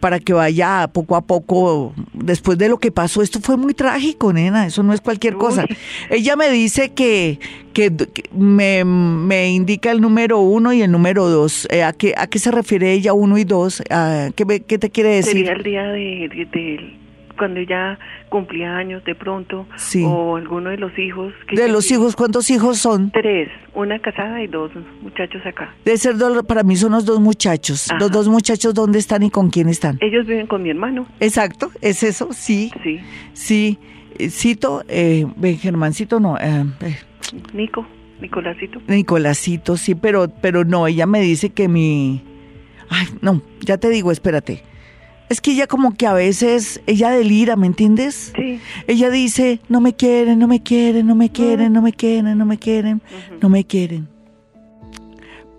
para 0.00 0.18
que 0.20 0.32
vaya 0.32 0.88
poco 0.92 1.16
a 1.16 1.22
poco, 1.22 1.92
después 2.12 2.58
de 2.58 2.68
lo 2.68 2.78
que 2.78 2.90
pasó, 2.92 3.22
esto 3.22 3.40
fue 3.40 3.56
muy 3.56 3.74
trágico, 3.74 4.32
nena, 4.32 4.66
eso 4.66 4.82
no 4.82 4.92
es 4.92 5.00
cualquier 5.00 5.34
cosa. 5.34 5.64
Ella 6.10 6.36
me 6.36 6.50
dice 6.50 6.90
que, 6.90 7.38
que, 7.72 7.90
que 8.12 8.24
me, 8.36 8.84
me 8.84 9.50
indica 9.50 9.90
el 9.90 10.00
número 10.00 10.38
uno 10.40 10.72
y 10.72 10.82
el 10.82 10.90
número 10.90 11.28
dos. 11.28 11.66
Eh, 11.70 11.82
¿a, 11.82 11.92
qué, 11.92 12.14
¿A 12.16 12.26
qué 12.26 12.38
se 12.38 12.50
refiere 12.50 12.92
ella, 12.92 13.12
uno 13.12 13.38
y 13.38 13.44
dos? 13.44 13.82
Ah, 13.90 14.28
¿qué, 14.34 14.60
¿Qué 14.66 14.78
te 14.78 14.90
quiere 14.90 15.10
decir? 15.16 15.32
Sería 15.32 15.52
el 15.52 15.62
día 15.62 15.82
de, 15.84 16.28
de- 16.34 16.48
de- 16.52 16.99
cuando 17.40 17.58
ella 17.60 17.98
cumplía 18.28 18.76
años 18.76 19.02
de 19.04 19.14
pronto. 19.14 19.66
Sí. 19.76 20.04
O 20.06 20.36
alguno 20.36 20.68
de 20.70 20.76
los 20.76 20.96
hijos. 20.98 21.32
que 21.48 21.56
De 21.56 21.68
los 21.68 21.90
hijos, 21.90 22.14
¿cuántos 22.14 22.50
hijos 22.50 22.76
son? 22.78 23.10
Tres. 23.10 23.48
Una 23.74 23.98
casada 23.98 24.42
y 24.42 24.46
dos 24.46 24.70
muchachos 25.00 25.40
acá. 25.46 25.74
Debe 25.84 25.96
ser, 25.96 26.16
dos- 26.18 26.44
para 26.44 26.62
mí 26.62 26.76
son 26.76 26.92
los 26.92 27.06
dos 27.06 27.18
muchachos. 27.18 27.90
Ajá. 27.90 27.98
Los 27.98 28.10
dos 28.12 28.28
muchachos, 28.28 28.74
¿dónde 28.74 28.98
están 28.98 29.22
y 29.22 29.30
con 29.30 29.48
quién 29.48 29.68
están? 29.70 29.96
Ellos 30.02 30.26
viven 30.26 30.46
con 30.46 30.62
mi 30.62 30.68
hermano. 30.70 31.06
Exacto, 31.18 31.70
es 31.80 32.02
eso, 32.02 32.28
sí, 32.32 32.70
Sí. 32.82 32.98
sí. 33.32 33.78
Eh, 34.18 34.28
Cito, 34.28 34.82
eh, 34.88 35.24
Germancito, 35.58 36.20
no, 36.20 36.36
eh, 36.38 36.64
eh, 36.82 36.98
Nico. 37.54 37.86
Nicolásito. 38.20 38.80
Nicolásito, 38.86 39.78
sí, 39.78 39.94
pero, 39.94 40.28
pero 40.42 40.64
no, 40.66 40.86
ella 40.86 41.06
me 41.06 41.22
dice 41.22 41.50
que 41.50 41.68
mi... 41.68 42.22
Ay, 42.90 43.06
no, 43.22 43.40
ya 43.60 43.78
te 43.78 43.88
digo, 43.88 44.12
espérate. 44.12 44.62
Es 45.30 45.40
que 45.40 45.52
ella 45.52 45.68
como 45.68 45.94
que 45.94 46.08
a 46.08 46.12
veces, 46.12 46.80
ella 46.88 47.10
delira, 47.10 47.54
¿me 47.54 47.68
entiendes? 47.68 48.32
Sí. 48.34 48.60
Ella 48.88 49.10
dice, 49.10 49.60
no 49.68 49.80
me 49.80 49.94
quieren, 49.94 50.40
no 50.40 50.48
me 50.48 50.60
quieren, 50.60 51.06
no 51.06 51.14
me 51.14 51.30
quieren, 51.30 51.72
no 51.72 51.80
me 51.80 51.92
quieren, 51.92 52.36
no 52.36 52.44
me 52.44 52.58
quieren, 52.58 53.00
no 53.40 53.48
me 53.48 53.64
quieren. 53.64 54.08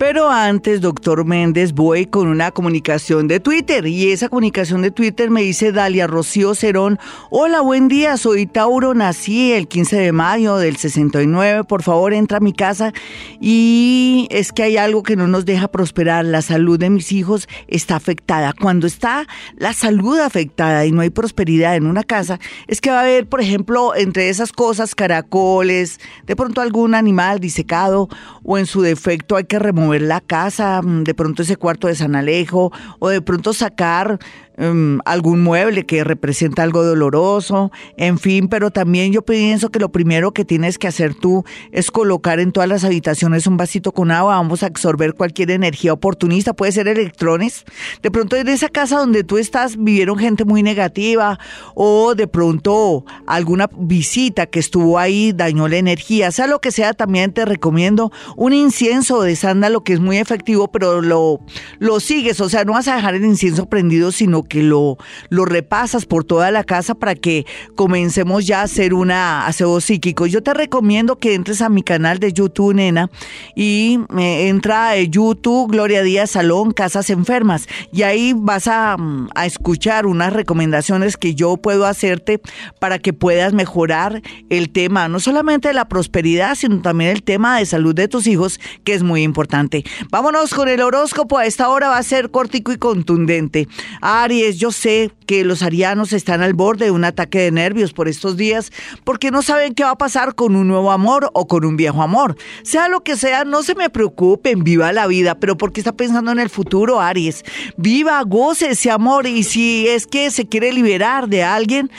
Pero 0.02 0.32
antes, 0.32 0.82
doctor 0.82 1.26
Méndez, 1.26 1.74
voy 1.74 2.08
con 2.08 2.28
una 2.28 2.50
comunicación 2.50 3.28
de 3.28 3.40
Twitter 3.40 3.86
y 3.86 4.12
esa 4.12 4.30
comunicación 4.30 4.82
de 4.82 4.90
Twitter 4.90 5.30
me 5.30 5.44
dice 5.44 5.72
Dalia 5.72 6.08
Rocío 6.08 6.56
Cerón, 6.56 6.98
hola, 7.30 7.62
buen 7.62 7.88
día, 7.88 8.18
soy 8.18 8.48
Tauro, 8.48 8.96
nací 8.96 9.52
el 9.52 9.68
15 9.68 9.98
de 9.98 10.12
mayo 10.12 10.58
del 10.58 10.78
69, 10.78 11.66
por 11.66 11.84
favor 11.84 12.16
entra 12.16 12.38
a 12.38 12.40
mi 12.40 12.52
casa 12.52 12.94
y 13.40 14.28
es 14.32 14.52
que 14.52 14.64
hay 14.64 14.78
algo 14.78 15.04
que 15.04 15.16
no 15.16 15.28
nos 15.28 15.46
deja 15.46 15.68
prosperar, 15.68 16.26
la 16.26 16.42
salud 16.42 16.80
de 16.80 16.90
mis 16.90 17.12
hijos 17.12 17.48
está 17.68 17.96
afectada. 17.96 18.54
Cuando 18.60 18.88
está 18.88 19.28
la 19.56 19.74
salud 19.74 20.20
afectada 20.20 20.84
y 20.88 20.92
no 20.92 21.02
hay 21.02 21.12
prosperidad 21.12 21.76
en 21.76 21.86
una 21.86 22.04
casa, 22.04 22.40
es 22.66 22.82
que 22.82 22.90
va 22.90 23.02
a 23.02 23.04
haber, 23.04 23.30
por 23.30 23.40
ejemplo, 23.40 23.94
entre 23.96 24.30
esas 24.30 24.52
cosas, 24.52 24.96
caracoles, 24.96 26.00
de 26.26 26.36
pronto 26.36 26.60
algún 26.60 26.96
animal 26.96 27.40
disecado 27.40 28.10
o 28.42 28.58
en 28.58 28.66
su 28.66 28.82
defecto 28.82 29.36
hay 29.36 29.44
que 29.44 29.60
remover 29.60 29.91
la 30.00 30.22
casa, 30.22 30.82
mm, 30.82 31.04
de 31.04 31.14
pronto 31.14 31.44
ese 31.44 31.58
cuarto 31.58 31.88
de 31.88 31.96
San 31.96 32.16
Alejo 32.16 32.72
o 33.00 33.10
de 33.10 33.22
pronto 33.22 33.54
sacar 33.54 34.20
em, 34.62 35.00
algún 35.06 35.42
mueble 35.42 35.86
que 35.86 36.04
representa 36.04 36.64
algo 36.64 36.84
doloroso, 36.84 37.72
en 37.98 38.20
fin, 38.20 38.48
pero 38.48 38.72
también 38.72 39.12
yo 39.12 39.24
pienso 39.24 39.70
que 39.70 39.80
lo 39.80 39.92
primero 39.92 40.32
que 40.32 40.46
tienes 40.46 40.78
que 40.78 40.88
hacer 40.88 41.16
tú 41.16 41.44
es 41.72 41.92
colocar 41.92 42.40
en 42.40 42.52
todas 42.52 42.70
las 42.70 42.84
habitaciones 42.84 43.48
un 43.48 43.58
vasito 43.58 43.92
con 43.92 44.12
agua, 44.12 44.36
vamos 44.36 44.64
a 44.64 44.68
absorber 44.68 45.16
cualquier 45.16 45.52
energía 45.52 45.94
oportunista, 45.94 46.54
puede 46.54 46.72
ser 46.72 46.88
electrones, 46.88 47.66
de 48.02 48.12
pronto 48.12 48.36
en 48.36 48.48
esa 48.48 48.70
casa 48.70 48.98
donde 48.98 49.24
tú 49.24 49.38
estás 49.38 49.78
vivieron 49.78 50.18
gente 50.18 50.46
muy 50.46 50.64
negativa 50.64 51.40
o 51.74 52.16
de 52.16 52.28
pronto 52.28 53.06
alguna 53.26 53.70
visita 53.76 54.46
que 54.46 54.60
estuvo 54.60 55.00
ahí 55.00 55.34
dañó 55.34 55.68
la 55.68 55.78
energía, 55.78 56.32
sea 56.32 56.48
lo 56.48 56.60
que 56.60 56.72
sea, 56.72 56.94
también 56.94 57.34
te 57.34 57.46
recomiendo 57.46 58.12
un 58.36 58.54
incienso 58.54 59.22
de 59.22 59.36
sándalo 59.36 59.84
que 59.84 59.94
es 59.94 60.00
muy 60.00 60.18
efectivo, 60.18 60.72
pero 60.72 61.02
lo, 61.02 61.40
lo 61.80 62.00
sigues, 62.00 62.40
o 62.42 62.50
sea, 62.50 62.64
no 62.64 62.74
vas 62.74 62.88
a 62.88 62.96
dejar 62.96 63.16
el 63.16 63.26
incienso 63.26 63.68
prendido, 63.68 64.12
sino 64.12 64.44
que 64.52 64.64
lo, 64.64 64.98
lo 65.30 65.46
repasas 65.46 66.06
por 66.06 66.26
toda 66.26 66.52
la 66.52 66.66
casa 66.66 66.94
para 66.94 67.16
que 67.16 67.46
comencemos 67.76 68.46
ya 68.46 68.60
a 68.60 68.64
hacer 68.64 68.94
una 68.94 69.48
aseo 69.48 69.80
psíquico. 69.80 70.26
Yo 70.26 70.44
te 70.44 70.54
recomiendo 70.54 71.18
que 71.18 71.36
entres 71.36 71.62
a 71.62 71.70
mi 71.70 71.84
canal 71.84 72.20
de 72.20 72.34
YouTube, 72.34 72.74
nena, 72.74 73.10
y 73.56 74.00
eh, 74.20 74.50
entra 74.50 74.90
a 74.90 74.98
YouTube 74.98 75.72
Gloria 75.72 76.04
Díaz 76.04 76.32
Salón 76.32 76.72
Casas 76.72 77.10
Enfermas, 77.10 77.70
y 77.94 78.02
ahí 78.02 78.34
vas 78.36 78.68
a, 78.68 78.98
mm, 78.98 79.30
a 79.36 79.46
escuchar 79.46 80.06
unas 80.06 80.34
recomendaciones 80.34 81.16
que 81.16 81.34
yo 81.34 81.56
puedo 81.56 81.86
hacerte 81.86 82.42
para 82.82 83.00
que 83.00 83.14
puedas 83.14 83.54
mejorar 83.54 84.22
el 84.50 84.70
tema, 84.70 85.08
no 85.08 85.22
solamente 85.22 85.70
de 85.70 85.74
la 85.76 85.88
prosperidad, 85.88 86.56
sino 86.56 86.82
también 86.82 87.12
el 87.12 87.24
tema 87.24 87.58
de 87.58 87.66
salud 87.66 87.96
de 87.96 88.10
tus 88.10 88.28
hijos, 88.28 88.60
que 88.84 88.96
es 88.96 89.02
muy 89.02 89.24
importante. 89.24 89.86
Vámonos 90.10 90.54
con 90.54 90.68
el 90.68 90.82
horóscopo, 90.82 91.38
a 91.38 91.46
esta 91.46 91.70
hora 91.70 91.88
va 91.88 91.98
a 91.98 92.04
ser 92.04 92.32
cortico 92.32 92.74
y 92.74 92.78
contundente. 92.78 93.70
Aries, 94.02 94.41
yo 94.50 94.72
sé 94.72 95.12
que 95.26 95.44
los 95.44 95.62
arianos 95.62 96.14
están 96.14 96.42
al 96.42 96.54
borde 96.54 96.86
de 96.86 96.92
un 96.92 97.04
ataque 97.04 97.40
de 97.40 97.52
nervios 97.52 97.94
por 97.94 98.08
estos 98.08 98.38
días 98.38 98.72
porque 99.04 99.32
no 99.32 99.42
saben 99.42 99.74
qué 99.74 99.84
va 99.84 99.92
a 99.92 99.98
pasar 99.98 100.36
con 100.36 100.56
un 100.56 100.68
nuevo 100.68 100.92
amor 100.92 101.30
o 101.34 101.48
con 101.48 101.66
un 101.66 101.78
viejo 101.78 102.02
amor. 102.02 102.36
Sea 102.64 102.88
lo 102.88 103.02
que 103.02 103.18
sea, 103.18 103.46
no 103.46 103.64
se 103.64 103.76
me 103.76 103.90
preocupen, 103.90 104.64
viva 104.64 104.92
la 104.92 105.08
vida, 105.08 105.36
pero 105.40 105.58
porque 105.58 105.80
está 105.80 105.94
pensando 105.94 106.32
en 106.32 106.40
el 106.40 106.50
futuro, 106.50 107.00
Aries. 107.00 107.44
Viva, 107.78 108.22
goce 108.24 108.72
ese 108.72 108.92
amor 108.92 109.28
y 109.28 109.44
si 109.44 109.88
es 109.88 110.08
que 110.08 110.32
se 110.32 110.48
quiere 110.48 110.74
liberar 110.74 111.28
de 111.28 111.44
alguien, 111.44 111.92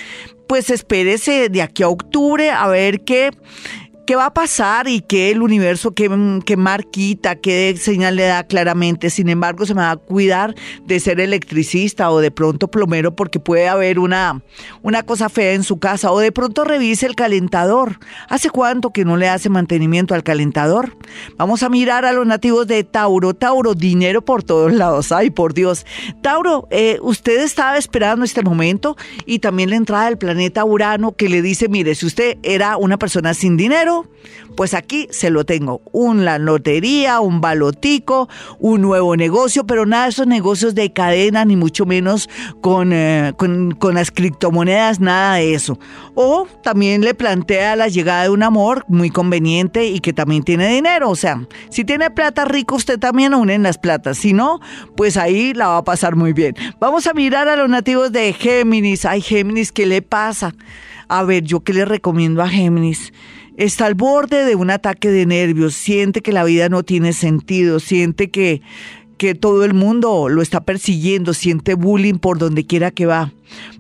pues 0.46 0.70
espérese 0.70 1.48
de 1.48 1.62
aquí 1.62 1.82
a 1.82 1.88
octubre 1.88 2.50
a 2.50 2.66
ver 2.68 3.02
qué 3.04 3.30
qué 4.06 4.16
va 4.16 4.26
a 4.26 4.34
pasar 4.34 4.88
y 4.88 5.00
qué 5.00 5.30
el 5.30 5.42
universo, 5.42 5.92
qué, 5.92 6.10
qué 6.44 6.56
marquita, 6.56 7.36
qué 7.36 7.76
señal 7.78 8.16
le 8.16 8.24
da 8.24 8.44
claramente. 8.44 9.10
Sin 9.10 9.28
embargo, 9.28 9.66
se 9.66 9.74
me 9.74 9.82
va 9.82 9.92
a 9.92 9.96
cuidar 9.96 10.54
de 10.84 11.00
ser 11.00 11.20
electricista 11.20 12.10
o 12.10 12.20
de 12.20 12.30
pronto 12.30 12.68
plomero 12.68 13.14
porque 13.14 13.40
puede 13.40 13.68
haber 13.68 13.98
una, 13.98 14.42
una 14.82 15.02
cosa 15.02 15.28
fea 15.28 15.52
en 15.52 15.62
su 15.62 15.78
casa 15.78 16.10
o 16.10 16.18
de 16.18 16.32
pronto 16.32 16.64
revise 16.64 17.06
el 17.06 17.14
calentador. 17.14 17.98
¿Hace 18.28 18.50
cuánto 18.50 18.90
que 18.90 19.04
no 19.04 19.16
le 19.16 19.28
hace 19.28 19.48
mantenimiento 19.48 20.14
al 20.14 20.22
calentador? 20.22 20.96
Vamos 21.36 21.62
a 21.62 21.68
mirar 21.68 22.04
a 22.04 22.12
los 22.12 22.26
nativos 22.26 22.66
de 22.66 22.84
Tauro. 22.84 23.34
Tauro, 23.34 23.74
dinero 23.74 24.24
por 24.24 24.42
todos 24.42 24.72
lados. 24.72 25.12
Ay, 25.12 25.30
por 25.30 25.54
Dios. 25.54 25.86
Tauro, 26.22 26.66
eh, 26.70 26.98
usted 27.02 27.40
estaba 27.42 27.76
esperando 27.76 28.24
este 28.24 28.42
momento 28.42 28.96
y 29.26 29.38
también 29.38 29.70
la 29.70 29.76
entrada 29.76 30.06
del 30.06 30.18
planeta 30.18 30.64
Urano 30.64 31.12
que 31.12 31.28
le 31.28 31.42
dice, 31.42 31.68
mire, 31.68 31.94
si 31.94 32.06
usted 32.06 32.38
era 32.42 32.76
una 32.76 32.98
persona 32.98 33.34
sin 33.34 33.56
dinero, 33.56 33.91
pues 34.56 34.74
aquí 34.74 35.08
se 35.10 35.30
lo 35.30 35.44
tengo. 35.44 35.82
Una 35.92 36.38
lotería, 36.38 37.20
un 37.20 37.40
balotico, 37.40 38.28
un 38.58 38.80
nuevo 38.82 39.16
negocio, 39.16 39.64
pero 39.66 39.86
nada 39.86 40.04
de 40.04 40.10
esos 40.10 40.26
negocios 40.26 40.74
de 40.74 40.92
cadena, 40.92 41.44
ni 41.44 41.56
mucho 41.56 41.86
menos 41.86 42.28
con, 42.60 42.92
eh, 42.92 43.32
con, 43.36 43.72
con, 43.72 43.94
las 43.94 44.10
criptomonedas, 44.10 45.00
nada 45.00 45.36
de 45.36 45.54
eso. 45.54 45.78
O 46.14 46.46
también 46.62 47.02
le 47.02 47.14
plantea 47.14 47.76
la 47.76 47.88
llegada 47.88 48.24
de 48.24 48.30
un 48.30 48.42
amor 48.42 48.84
muy 48.88 49.10
conveniente 49.10 49.86
y 49.86 50.00
que 50.00 50.12
también 50.12 50.42
tiene 50.42 50.68
dinero. 50.68 51.10
O 51.10 51.16
sea, 51.16 51.46
si 51.70 51.84
tiene 51.84 52.10
plata 52.10 52.44
rico, 52.44 52.76
usted 52.76 52.98
también 52.98 53.34
unen 53.34 53.62
las 53.62 53.78
platas. 53.78 54.18
Si 54.18 54.32
no, 54.32 54.60
pues 54.96 55.16
ahí 55.16 55.54
la 55.54 55.68
va 55.68 55.76
a 55.78 55.84
pasar 55.84 56.16
muy 56.16 56.32
bien. 56.32 56.54
Vamos 56.78 57.06
a 57.06 57.14
mirar 57.14 57.48
a 57.48 57.56
los 57.56 57.68
nativos 57.68 58.12
de 58.12 58.32
Géminis. 58.32 59.04
Ay, 59.04 59.20
Géminis, 59.20 59.72
¿qué 59.72 59.86
le 59.86 60.02
pasa? 60.02 60.54
A 61.08 61.24
ver, 61.24 61.42
yo 61.42 61.60
qué 61.60 61.74
le 61.74 61.84
recomiendo 61.84 62.42
a 62.42 62.48
Géminis 62.48 63.12
está 63.64 63.86
al 63.86 63.94
borde 63.94 64.44
de 64.44 64.56
un 64.56 64.70
ataque 64.70 65.08
de 65.08 65.24
nervios, 65.24 65.74
siente 65.74 66.20
que 66.20 66.32
la 66.32 66.44
vida 66.44 66.68
no 66.68 66.82
tiene 66.82 67.12
sentido, 67.12 67.78
siente 67.78 68.30
que, 68.30 68.60
que 69.18 69.34
todo 69.34 69.64
el 69.64 69.72
mundo 69.72 70.28
lo 70.28 70.42
está 70.42 70.64
persiguiendo, 70.64 71.32
siente 71.32 71.74
bullying 71.74 72.18
por 72.18 72.38
donde 72.38 72.66
quiera 72.66 72.90
que 72.90 73.06
va. 73.06 73.32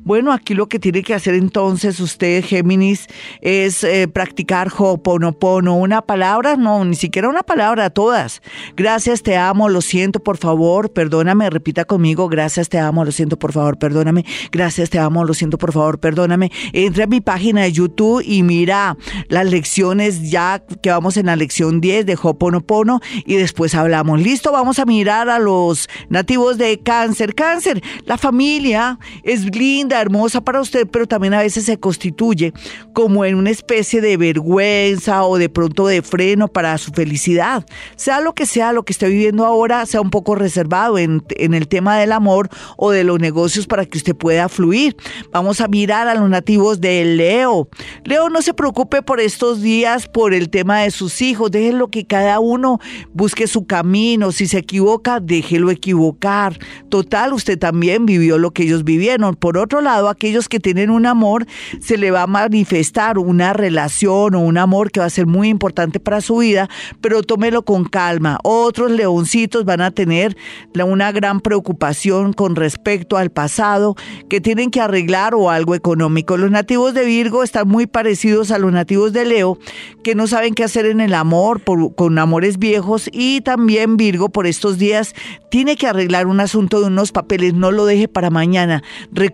Bueno, 0.04 0.32
aquí 0.32 0.54
lo 0.54 0.68
que 0.68 0.78
tiene 0.78 1.02
que 1.02 1.14
hacer 1.14 1.34
entonces 1.34 2.00
usted, 2.00 2.44
Géminis, 2.44 3.06
es 3.40 3.84
eh, 3.84 4.08
practicar 4.08 4.68
Ho'oponopono. 4.76 5.76
Una 5.76 6.02
palabra, 6.02 6.56
no, 6.56 6.84
ni 6.84 6.96
siquiera 6.96 7.28
una 7.28 7.42
palabra, 7.42 7.90
todas. 7.90 8.42
Gracias, 8.76 9.22
te 9.22 9.36
amo, 9.36 9.68
lo 9.68 9.80
siento, 9.80 10.20
por 10.20 10.38
favor, 10.38 10.92
perdóname, 10.92 11.48
repita 11.50 11.84
conmigo, 11.84 12.28
gracias, 12.28 12.68
te 12.68 12.78
amo, 12.78 13.04
lo 13.04 13.12
siento, 13.12 13.38
por 13.38 13.52
favor, 13.52 13.78
perdóname. 13.78 14.24
Gracias, 14.50 14.90
te 14.90 14.98
amo, 14.98 15.24
lo 15.24 15.34
siento, 15.34 15.58
por 15.58 15.72
favor, 15.72 16.00
perdóname. 16.00 16.50
Entra 16.72 17.04
a 17.04 17.06
mi 17.06 17.20
página 17.20 17.62
de 17.62 17.72
YouTube 17.72 18.22
y 18.24 18.42
mira 18.42 18.96
las 19.28 19.46
lecciones 19.46 20.30
ya 20.30 20.62
que 20.82 20.90
vamos 20.90 21.16
en 21.16 21.26
la 21.26 21.36
lección 21.36 21.80
10 21.80 22.06
de 22.06 22.18
Ho'oponopono 22.20 23.00
y 23.24 23.36
después 23.36 23.74
hablamos. 23.74 24.20
Listo, 24.20 24.52
vamos 24.52 24.78
a 24.78 24.84
mirar 24.84 25.28
a 25.28 25.38
los 25.38 25.88
nativos 26.08 26.58
de 26.58 26.80
cáncer. 26.80 27.34
Cáncer, 27.34 27.82
la 28.04 28.18
familia 28.18 28.98
es 29.22 29.50
linda, 29.62 30.00
hermosa 30.00 30.40
para 30.40 30.60
usted, 30.60 30.88
pero 30.90 31.06
también 31.06 31.34
a 31.34 31.38
veces 31.38 31.66
se 31.66 31.78
constituye 31.78 32.52
como 32.92 33.24
en 33.24 33.36
una 33.36 33.50
especie 33.50 34.00
de 34.00 34.16
vergüenza 34.16 35.22
o 35.22 35.38
de 35.38 35.48
pronto 35.48 35.86
de 35.86 36.02
freno 36.02 36.48
para 36.48 36.76
su 36.78 36.90
felicidad. 36.90 37.64
Sea 37.94 38.20
lo 38.20 38.34
que 38.34 38.44
sea 38.44 38.72
lo 38.72 38.82
que 38.82 38.92
esté 38.92 39.08
viviendo 39.08 39.46
ahora, 39.46 39.86
sea 39.86 40.00
un 40.00 40.10
poco 40.10 40.34
reservado 40.34 40.98
en, 40.98 41.22
en 41.36 41.54
el 41.54 41.68
tema 41.68 41.96
del 41.96 42.10
amor 42.10 42.48
o 42.76 42.90
de 42.90 43.04
los 43.04 43.20
negocios 43.20 43.68
para 43.68 43.86
que 43.86 43.98
usted 43.98 44.16
pueda 44.16 44.48
fluir. 44.48 44.96
Vamos 45.30 45.60
a 45.60 45.68
mirar 45.68 46.08
a 46.08 46.16
los 46.16 46.28
nativos 46.28 46.80
de 46.80 47.04
Leo. 47.04 47.68
Leo, 48.04 48.30
no 48.30 48.42
se 48.42 48.54
preocupe 48.54 49.00
por 49.02 49.20
estos 49.20 49.62
días, 49.62 50.08
por 50.08 50.34
el 50.34 50.50
tema 50.50 50.80
de 50.80 50.90
sus 50.90 51.22
hijos. 51.22 51.52
Déjenlo 51.52 51.86
que 51.88 52.04
cada 52.04 52.40
uno 52.40 52.80
busque 53.12 53.46
su 53.46 53.64
camino. 53.64 54.32
Si 54.32 54.48
se 54.48 54.58
equivoca, 54.58 55.20
déjelo 55.20 55.70
equivocar. 55.70 56.58
Total, 56.88 57.32
usted 57.32 57.58
también 57.58 58.06
vivió 58.06 58.38
lo 58.38 58.50
que 58.50 58.64
ellos 58.64 58.82
vivieron. 58.82 59.36
Otro 59.56 59.80
lado, 59.80 60.08
aquellos 60.08 60.48
que 60.48 60.60
tienen 60.60 60.90
un 60.90 61.06
amor, 61.06 61.46
se 61.80 61.98
le 61.98 62.10
va 62.10 62.22
a 62.22 62.26
manifestar 62.26 63.18
una 63.18 63.52
relación 63.52 64.34
o 64.34 64.40
un 64.40 64.58
amor 64.58 64.90
que 64.90 65.00
va 65.00 65.06
a 65.06 65.10
ser 65.10 65.26
muy 65.26 65.48
importante 65.48 66.00
para 66.00 66.20
su 66.20 66.38
vida, 66.38 66.68
pero 67.00 67.22
tómelo 67.22 67.62
con 67.62 67.84
calma. 67.84 68.38
Otros 68.42 68.90
leoncitos 68.90 69.64
van 69.64 69.80
a 69.80 69.90
tener 69.90 70.36
una 70.84 71.12
gran 71.12 71.40
preocupación 71.40 72.32
con 72.32 72.56
respecto 72.56 73.16
al 73.16 73.30
pasado 73.30 73.96
que 74.28 74.40
tienen 74.40 74.70
que 74.70 74.80
arreglar 74.80 75.34
o 75.34 75.50
algo 75.50 75.74
económico. 75.74 76.36
Los 76.36 76.50
nativos 76.50 76.94
de 76.94 77.04
Virgo 77.04 77.42
están 77.42 77.68
muy 77.68 77.86
parecidos 77.86 78.50
a 78.50 78.58
los 78.58 78.72
nativos 78.72 79.12
de 79.12 79.24
Leo, 79.24 79.58
que 80.02 80.14
no 80.14 80.26
saben 80.26 80.54
qué 80.54 80.64
hacer 80.64 80.86
en 80.86 81.00
el 81.00 81.14
amor 81.14 81.60
por, 81.60 81.94
con 81.94 82.18
amores 82.18 82.58
viejos 82.58 83.08
y 83.12 83.40
también 83.40 83.96
Virgo 83.96 84.28
por 84.28 84.46
estos 84.46 84.78
días 84.78 85.14
tiene 85.50 85.76
que 85.76 85.86
arreglar 85.86 86.26
un 86.26 86.40
asunto 86.40 86.80
de 86.80 86.86
unos 86.86 87.12
papeles, 87.12 87.54
no 87.54 87.70
lo 87.70 87.84
deje 87.84 88.08
para 88.08 88.30
mañana. 88.30 88.82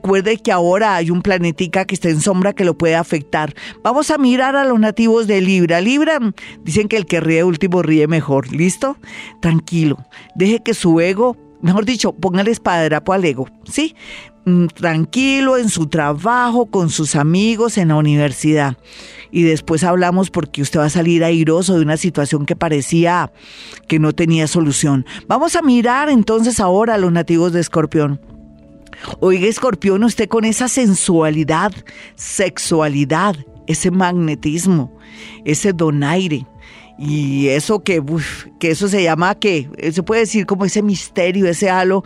Recuerde 0.09 0.39
que 0.39 0.53
ahora 0.53 0.95
hay 0.97 1.11
un 1.11 1.21
planetica 1.21 1.85
que 1.85 1.95
está 1.95 2.09
en 2.09 2.23
sombra 2.23 2.55
que 2.55 2.65
lo 2.65 2.79
puede 2.79 2.95
afectar. 2.95 3.55
Vamos 3.85 4.11
a 4.11 4.17
mirar 4.17 4.57
a 4.57 4.65
los 4.65 4.81
nativos 4.81 5.27
de 5.27 5.43
Libra. 5.43 5.83
Libra, 5.83 6.19
dicen 6.65 6.89
que 6.89 6.97
el 6.97 7.05
que 7.05 7.21
ríe 7.21 7.45
último 7.45 7.83
ríe 7.83 8.07
mejor. 8.07 8.51
¿Listo? 8.51 8.97
Tranquilo. 9.43 9.99
Deje 10.35 10.63
que 10.63 10.73
su 10.73 10.99
ego, 10.99 11.37
mejor 11.61 11.85
dicho, 11.85 12.15
póngale 12.15 12.53
espadrapo 12.53 13.13
al 13.13 13.23
ego. 13.23 13.51
¿Sí? 13.71 13.95
Mm, 14.47 14.69
tranquilo 14.69 15.59
en 15.59 15.69
su 15.69 15.89
trabajo, 15.89 16.65
con 16.71 16.89
sus 16.89 17.15
amigos, 17.15 17.77
en 17.77 17.89
la 17.89 17.97
universidad. 17.97 18.79
Y 19.31 19.43
después 19.43 19.85
hablamos 19.85 20.31
porque 20.31 20.63
usted 20.63 20.81
va 20.81 20.87
a 20.87 20.89
salir 20.89 21.23
airoso 21.23 21.77
de 21.77 21.83
una 21.83 21.99
situación 21.99 22.47
que 22.47 22.57
parecía 22.57 23.31
que 23.89 23.99
no 23.99 24.15
tenía 24.15 24.47
solución. 24.47 25.05
Vamos 25.27 25.55
a 25.55 25.61
mirar 25.61 26.09
entonces 26.09 26.61
ahora 26.61 26.95
a 26.95 26.99
los 26.99 27.13
nativos 27.13 27.53
de 27.53 27.61
Escorpión. 27.61 28.38
Oiga, 29.21 29.47
escorpión, 29.47 30.05
usted 30.05 30.29
con 30.29 30.45
esa 30.45 30.69
sensualidad, 30.69 31.73
sexualidad, 32.17 33.37
ese 33.67 33.91
magnetismo, 33.91 34.97
ese 35.45 35.73
donaire. 35.73 36.47
Y 36.99 37.49
eso 37.49 37.81
que, 37.85 38.03
que 38.59 38.71
eso 38.71 38.89
se 38.89 39.03
llama 39.03 39.37
que, 39.37 39.71
se 39.93 40.03
puede 40.03 40.23
decir 40.23 40.47
como 40.47 40.65
ese 40.65 40.83
misterio, 40.83 41.47
ese 41.47 41.71
halo. 41.71 42.05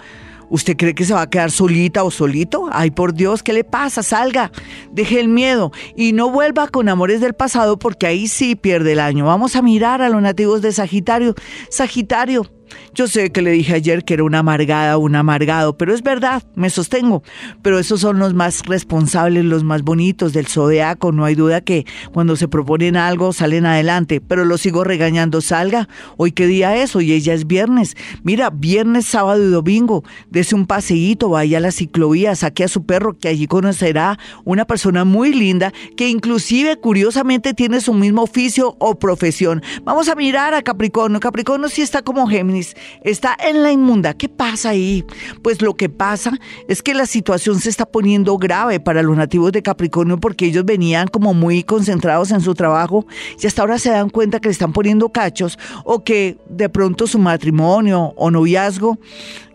¿Usted 0.50 0.76
cree 0.76 0.94
que 0.94 1.06
se 1.06 1.14
va 1.14 1.22
a 1.22 1.30
quedar 1.30 1.50
solita 1.50 2.04
o 2.04 2.10
solito? 2.10 2.68
Ay, 2.72 2.90
por 2.90 3.14
Dios, 3.14 3.42
¿qué 3.42 3.54
le 3.54 3.64
pasa? 3.64 4.02
Salga, 4.02 4.52
deje 4.90 5.18
el 5.18 5.28
miedo 5.28 5.72
y 5.96 6.12
no 6.12 6.28
vuelva 6.28 6.68
con 6.68 6.90
amores 6.90 7.22
del 7.22 7.32
pasado 7.32 7.78
porque 7.78 8.06
ahí 8.06 8.28
sí 8.28 8.54
pierde 8.54 8.92
el 8.92 9.00
año. 9.00 9.24
Vamos 9.24 9.56
a 9.56 9.62
mirar 9.62 10.02
a 10.02 10.10
los 10.10 10.20
nativos 10.20 10.60
de 10.60 10.72
Sagitario. 10.72 11.34
Sagitario, 11.70 12.52
yo 12.94 13.08
sé 13.08 13.30
que 13.30 13.42
le 13.42 13.50
dije 13.50 13.74
ayer 13.74 14.04
que 14.04 14.14
era 14.14 14.24
una 14.24 14.40
amargada 14.40 14.96
un 14.98 15.14
amargado, 15.16 15.76
pero 15.76 15.94
es 15.94 16.02
verdad, 16.02 16.42
me 16.54 16.70
sostengo. 16.70 17.22
Pero 17.62 17.78
esos 17.78 18.00
son 18.00 18.18
los 18.18 18.34
más 18.34 18.62
responsables, 18.66 19.44
los 19.44 19.64
más 19.64 19.82
bonitos 19.82 20.32
del 20.32 20.46
zodiaco. 20.46 21.12
No 21.12 21.24
hay 21.24 21.34
duda 21.34 21.60
que 21.60 21.86
cuando 22.12 22.36
se 22.36 22.48
proponen 22.48 22.96
algo 22.96 23.32
salen 23.32 23.66
adelante, 23.66 24.20
pero 24.20 24.44
lo 24.44 24.58
sigo 24.58 24.84
regañando. 24.84 25.40
Salga, 25.40 25.88
hoy 26.16 26.32
qué 26.32 26.46
día 26.46 26.76
es, 26.76 26.94
hoy 26.96 27.12
ella 27.12 27.34
es 27.34 27.46
viernes. 27.46 27.96
Mira, 28.22 28.50
viernes, 28.50 29.06
sábado 29.06 29.42
y 29.42 29.50
domingo, 29.50 30.04
dese 30.30 30.54
un 30.54 30.66
paseíto, 30.66 31.30
vaya 31.30 31.58
a 31.58 31.60
la 31.60 31.72
ciclovía, 31.72 32.34
saque 32.34 32.64
a 32.64 32.68
su 32.68 32.84
perro, 32.84 33.18
que 33.18 33.28
allí 33.28 33.46
conocerá 33.46 34.18
una 34.44 34.64
persona 34.64 35.04
muy 35.04 35.32
linda 35.32 35.72
que 35.96 36.08
inclusive 36.08 36.76
curiosamente 36.76 37.54
tiene 37.54 37.80
su 37.80 37.94
mismo 37.94 38.22
oficio 38.22 38.76
o 38.78 38.98
profesión. 38.98 39.62
Vamos 39.84 40.08
a 40.08 40.14
mirar 40.14 40.54
a 40.54 40.62
Capricornio. 40.62 41.20
Capricornio 41.20 41.68
sí 41.68 41.82
está 41.82 42.02
como 42.02 42.26
Está 43.02 43.36
en 43.38 43.62
la 43.62 43.72
inmunda. 43.72 44.14
¿Qué 44.14 44.28
pasa 44.28 44.70
ahí? 44.70 45.04
Pues 45.42 45.62
lo 45.62 45.74
que 45.74 45.88
pasa 45.88 46.32
es 46.68 46.82
que 46.82 46.94
la 46.94 47.06
situación 47.06 47.60
se 47.60 47.68
está 47.68 47.86
poniendo 47.86 48.36
grave 48.38 48.80
para 48.80 49.02
los 49.02 49.16
nativos 49.16 49.52
de 49.52 49.62
Capricornio 49.62 50.18
porque 50.18 50.46
ellos 50.46 50.64
venían 50.64 51.08
como 51.08 51.34
muy 51.34 51.62
concentrados 51.62 52.30
en 52.30 52.40
su 52.40 52.54
trabajo 52.54 53.06
y 53.40 53.46
hasta 53.46 53.62
ahora 53.62 53.78
se 53.78 53.90
dan 53.90 54.10
cuenta 54.10 54.40
que 54.40 54.48
le 54.48 54.52
están 54.52 54.72
poniendo 54.72 55.10
cachos 55.10 55.58
o 55.84 56.04
que 56.04 56.38
de 56.48 56.68
pronto 56.68 57.06
su 57.06 57.18
matrimonio 57.18 58.12
o 58.16 58.30
noviazgo 58.30 58.98